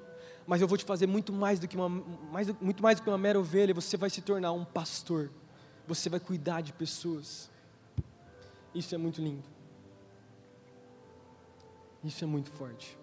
Mas 0.46 0.62
eu 0.62 0.68
vou 0.68 0.78
te 0.78 0.84
fazer 0.84 1.08
muito 1.08 1.32
mais 1.32 1.60
do 1.60 1.68
que 1.68 1.76
uma, 1.76 1.88
mais, 1.88 2.50
muito 2.60 2.84
mais 2.84 3.00
do 3.00 3.04
que 3.04 3.10
uma 3.10 3.18
mera 3.18 3.40
ovelha, 3.40 3.74
você 3.74 3.96
vai 3.96 4.10
se 4.10 4.22
tornar 4.22 4.52
um 4.52 4.66
pastor. 4.66 5.30
Você 5.88 6.10
vai 6.10 6.20
cuidar 6.20 6.62
de 6.62 6.74
pessoas. 6.74 7.50
Isso 8.74 8.94
é 8.94 8.98
muito 8.98 9.22
lindo. 9.22 9.44
Isso 12.04 12.24
é 12.24 12.28
muito 12.28 12.50
forte. 12.50 12.98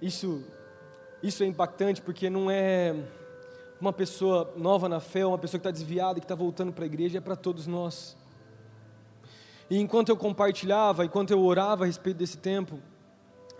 Isso, 0.00 0.44
isso 1.22 1.42
é 1.42 1.46
impactante 1.46 2.00
porque 2.00 2.30
não 2.30 2.50
é 2.50 2.94
uma 3.80 3.92
pessoa 3.92 4.52
nova 4.56 4.88
na 4.88 5.00
fé, 5.00 5.24
uma 5.24 5.38
pessoa 5.38 5.58
que 5.58 5.68
está 5.68 5.70
desviada 5.70 6.18
e 6.18 6.20
que 6.20 6.24
está 6.24 6.34
voltando 6.34 6.72
para 6.72 6.84
a 6.84 6.86
igreja, 6.86 7.18
é 7.18 7.20
para 7.20 7.36
todos 7.36 7.66
nós. 7.66 8.16
E 9.70 9.78
enquanto 9.78 10.08
eu 10.08 10.16
compartilhava, 10.16 11.04
enquanto 11.04 11.30
eu 11.30 11.40
orava 11.42 11.84
a 11.84 11.86
respeito 11.86 12.16
desse 12.16 12.38
tempo, 12.38 12.80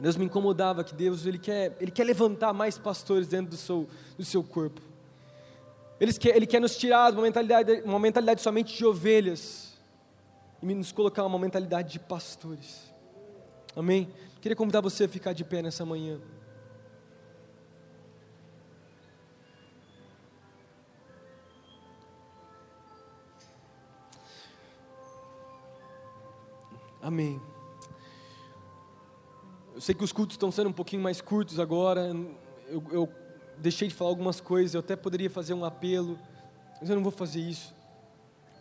Deus 0.01 0.17
me 0.17 0.25
incomodava 0.25 0.85
que 0.85 0.95
Deus 0.95 1.27
ele 1.27 1.39
quer, 1.39 1.77
ele 1.81 1.91
quer 1.91 2.05
levantar 2.05 2.53
mais 2.53 2.79
pastores 2.79 3.29
dentro 3.29 3.51
do 3.51 3.57
seu, 3.57 3.89
do 4.17 4.25
seu 4.25 4.43
corpo. 4.43 4.81
Ele 6.01 6.13
quer, 6.13 6.37
ele 6.37 6.47
quer 6.47 6.61
nos 6.61 6.77
tirar 6.77 7.11
de 7.11 7.17
uma 7.17 7.25
mentalidade, 7.25 7.83
uma 7.85 7.99
mentalidade 7.99 8.41
somente 8.41 8.77
de 8.77 8.87
ovelhas 8.87 9.77
e 10.63 10.75
nos 10.75 10.93
colocar 10.93 11.25
uma 11.25 11.39
mentalidade 11.39 11.93
de 11.93 11.99
pastores. 11.99 12.93
Amém? 13.75 14.09
Queria 14.41 14.55
convidar 14.55 14.81
você 14.81 15.05
a 15.05 15.09
ficar 15.09 15.33
de 15.33 15.45
pé 15.45 15.61
nessa 15.61 15.85
manhã. 15.85 16.21
Amém. 27.09 27.41
Eu 29.75 29.81
sei 29.81 29.95
que 29.95 30.05
os 30.05 30.13
cultos 30.13 30.35
estão 30.35 30.53
sendo 30.53 30.69
um 30.69 30.75
pouquinho 30.75 31.03
mais 31.03 31.23
curtos 31.23 31.59
agora. 31.59 32.15
Eu, 32.69 32.85
eu, 32.91 33.09
deixei 33.57 33.89
de 33.89 33.95
falar 33.95 34.11
algumas 34.11 34.43
coisas. 34.43 34.75
Eu 34.75 34.81
até 34.81 34.95
poderia 34.95 35.31
fazer 35.31 35.55
um 35.55 35.65
apelo, 35.65 36.19
mas 36.79 36.91
eu 36.91 36.95
não 36.95 37.03
vou 37.03 37.11
fazer 37.11 37.41
isso, 37.41 37.75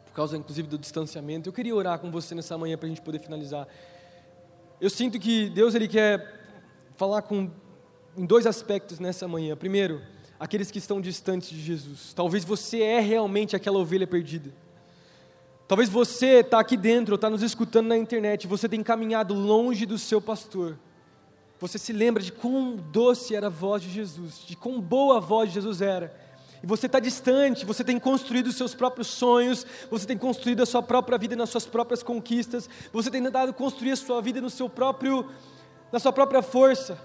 por 0.05 0.13
causa, 0.13 0.37
inclusive, 0.37 0.65
do 0.65 0.77
distanciamento. 0.77 1.49
Eu 1.49 1.51
queria 1.51 1.75
orar 1.75 1.99
com 1.99 2.09
você 2.09 2.33
nessa 2.33 2.57
manhã 2.57 2.77
para 2.77 2.85
a 2.85 2.89
gente 2.89 3.01
poder 3.01 3.19
finalizar. 3.19 3.67
Eu 4.79 4.89
sinto 4.89 5.19
que 5.19 5.49
Deus 5.49 5.75
ele 5.75 5.89
quer 5.89 6.41
falar 6.95 7.23
com 7.23 7.51
em 8.15 8.25
dois 8.25 8.47
aspectos 8.47 8.97
nessa 8.97 9.27
manhã. 9.27 9.57
Primeiro, 9.57 10.01
aqueles 10.39 10.71
que 10.71 10.77
estão 10.77 11.01
distantes 11.01 11.49
de 11.49 11.59
Jesus. 11.59 12.13
Talvez 12.13 12.45
você 12.45 12.81
é 12.81 13.01
realmente 13.01 13.57
aquela 13.57 13.77
ovelha 13.77 14.07
perdida. 14.07 14.53
Talvez 15.67 15.89
você 15.89 16.39
está 16.39 16.59
aqui 16.59 16.77
dentro, 16.77 17.15
está 17.15 17.29
nos 17.29 17.43
escutando 17.43 17.87
na 17.87 17.97
internet, 17.97 18.47
você 18.47 18.69
tem 18.69 18.81
caminhado 18.81 19.33
longe 19.33 19.85
do 19.85 19.97
seu 19.97 20.21
pastor. 20.21 20.77
Você 21.59 21.77
se 21.77 21.91
lembra 21.91 22.23
de 22.23 22.31
quão 22.31 22.75
doce 22.75 23.35
era 23.35 23.47
a 23.47 23.49
voz 23.49 23.81
de 23.81 23.89
Jesus, 23.89 24.43
de 24.45 24.55
quão 24.55 24.79
boa 24.79 25.17
a 25.17 25.19
voz 25.19 25.49
de 25.49 25.55
Jesus 25.55 25.81
era 25.81 26.27
e 26.61 26.67
você 26.67 26.87
está 26.87 26.99
distante, 26.99 27.65
você 27.65 27.83
tem 27.83 27.99
construído 27.99 28.47
os 28.47 28.55
seus 28.55 28.73
próprios 28.73 29.07
sonhos, 29.07 29.65
você 29.89 30.05
tem 30.05 30.17
construído 30.17 30.63
a 30.63 30.65
sua 30.65 30.81
própria 30.81 31.17
vida 31.17 31.35
nas 31.35 31.49
suas 31.49 31.65
próprias 31.65 32.01
conquistas, 32.01 32.69
você 32.91 33.11
tem 33.11 33.23
tentado 33.23 33.53
construir 33.53 33.91
a 33.91 33.95
sua 33.95 34.21
vida 34.21 34.41
no 34.41 34.49
seu 34.49 34.69
próprio, 34.69 35.29
na 35.91 35.99
sua 35.99 36.11
própria 36.11 36.41
força, 36.41 36.97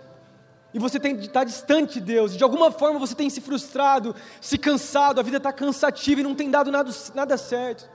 e 0.72 0.78
você 0.78 0.98
tem 0.98 1.14
está 1.16 1.44
distante 1.44 1.94
de 1.94 2.00
Deus, 2.00 2.36
de 2.36 2.42
alguma 2.42 2.70
forma 2.70 2.98
você 2.98 3.14
tem 3.14 3.28
se 3.28 3.40
frustrado, 3.40 4.14
se 4.40 4.56
cansado, 4.56 5.20
a 5.20 5.22
vida 5.22 5.36
está 5.36 5.52
cansativa 5.52 6.20
e 6.20 6.24
não 6.24 6.34
tem 6.34 6.50
dado 6.50 6.70
nada, 6.70 6.90
nada 7.14 7.36
certo. 7.36 7.90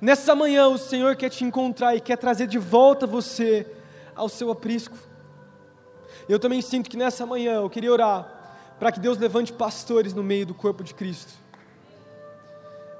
Nessa 0.00 0.34
manhã 0.34 0.66
o 0.68 0.78
Senhor 0.78 1.14
quer 1.14 1.28
te 1.28 1.44
encontrar 1.44 1.94
e 1.94 2.00
quer 2.00 2.16
trazer 2.16 2.46
de 2.46 2.58
volta 2.58 3.06
você 3.06 3.66
ao 4.16 4.28
seu 4.28 4.50
aprisco. 4.50 4.96
Eu 6.26 6.38
também 6.38 6.62
sinto 6.62 6.88
que 6.88 6.96
nessa 6.96 7.26
manhã 7.26 7.56
eu 7.56 7.68
queria 7.68 7.92
orar 7.92 8.40
para 8.78 8.90
que 8.90 8.98
Deus 8.98 9.18
levante 9.18 9.52
pastores 9.52 10.14
no 10.14 10.22
meio 10.22 10.46
do 10.46 10.54
corpo 10.54 10.82
de 10.82 10.94
Cristo. 10.94 11.32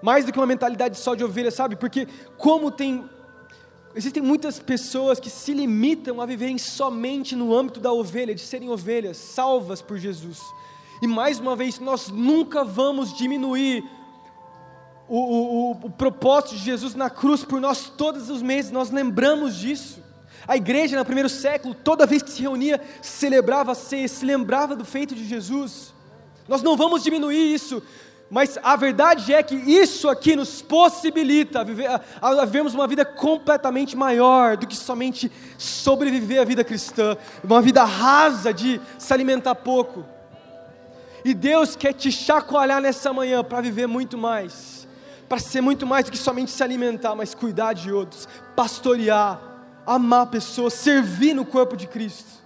Mais 0.02 0.26
do 0.26 0.32
que 0.32 0.38
uma 0.38 0.46
mentalidade 0.46 0.98
só 0.98 1.14
de 1.14 1.24
ovelha, 1.24 1.50
sabe? 1.50 1.74
Porque 1.74 2.06
como 2.36 2.70
tem 2.70 3.08
existem 3.94 4.22
muitas 4.22 4.58
pessoas 4.58 5.18
que 5.18 5.30
se 5.30 5.52
limitam 5.54 6.20
a 6.20 6.26
viverem 6.26 6.58
somente 6.58 7.34
no 7.34 7.54
âmbito 7.56 7.80
da 7.80 7.92
ovelha, 7.92 8.34
de 8.34 8.40
serem 8.40 8.68
ovelhas 8.68 9.16
salvas 9.16 9.80
por 9.80 9.96
Jesus. 9.98 10.38
E 11.02 11.06
mais 11.06 11.40
uma 11.40 11.56
vez, 11.56 11.78
nós 11.78 12.08
nunca 12.08 12.62
vamos 12.62 13.16
diminuir 13.16 13.88
o, 15.10 15.18
o, 15.18 15.70
o, 15.86 15.90
propósito 15.90 16.54
de 16.54 16.62
Jesus 16.62 16.94
na 16.94 17.10
cruz 17.10 17.44
por 17.44 17.60
nós 17.60 17.90
todos 17.90 18.30
os 18.30 18.40
meses, 18.40 18.70
nós 18.70 18.92
lembramos 18.92 19.56
disso. 19.56 20.00
A 20.46 20.56
igreja 20.56 20.96
no 20.96 21.04
primeiro 21.04 21.28
século, 21.28 21.74
toda 21.74 22.06
vez 22.06 22.22
que 22.22 22.30
se 22.30 22.42
reunia, 22.42 22.80
celebrava 23.02 23.72
a 23.72 23.74
ceia, 23.74 24.06
se 24.06 24.24
lembrava 24.24 24.76
do 24.76 24.84
feito 24.84 25.14
de 25.14 25.24
Jesus. 25.24 25.92
Nós 26.46 26.62
não 26.62 26.76
vamos 26.76 27.02
diminuir 27.02 27.52
isso, 27.52 27.82
mas 28.30 28.56
a 28.62 28.76
verdade 28.76 29.34
é 29.34 29.42
que 29.42 29.56
isso 29.56 30.08
aqui 30.08 30.36
nos 30.36 30.62
possibilita 30.62 31.60
a, 31.60 31.64
viver, 31.64 31.88
a, 31.88 32.00
a 32.22 32.44
vivermos 32.44 32.74
uma 32.74 32.86
vida 32.86 33.04
completamente 33.04 33.96
maior 33.96 34.56
do 34.56 34.66
que 34.68 34.76
somente 34.76 35.30
sobreviver 35.58 36.40
a 36.40 36.44
vida 36.44 36.62
cristã, 36.62 37.16
uma 37.42 37.60
vida 37.60 37.82
rasa 37.82 38.54
de 38.54 38.80
se 38.96 39.12
alimentar 39.12 39.56
pouco. 39.56 40.04
E 41.24 41.34
Deus 41.34 41.74
quer 41.74 41.92
te 41.92 42.12
chacoalhar 42.12 42.80
nessa 42.80 43.12
manhã 43.12 43.42
para 43.42 43.60
viver 43.60 43.88
muito 43.88 44.16
mais, 44.16 44.79
para 45.30 45.38
ser 45.38 45.60
muito 45.60 45.86
mais 45.86 46.06
do 46.06 46.10
que 46.10 46.18
somente 46.18 46.50
se 46.50 46.60
alimentar, 46.60 47.14
mas 47.14 47.36
cuidar 47.36 47.72
de 47.72 47.92
outros, 47.92 48.26
pastorear, 48.56 49.40
amar 49.86 50.26
pessoas, 50.26 50.72
servir 50.72 51.34
no 51.34 51.46
corpo 51.46 51.76
de 51.76 51.86
Cristo. 51.86 52.39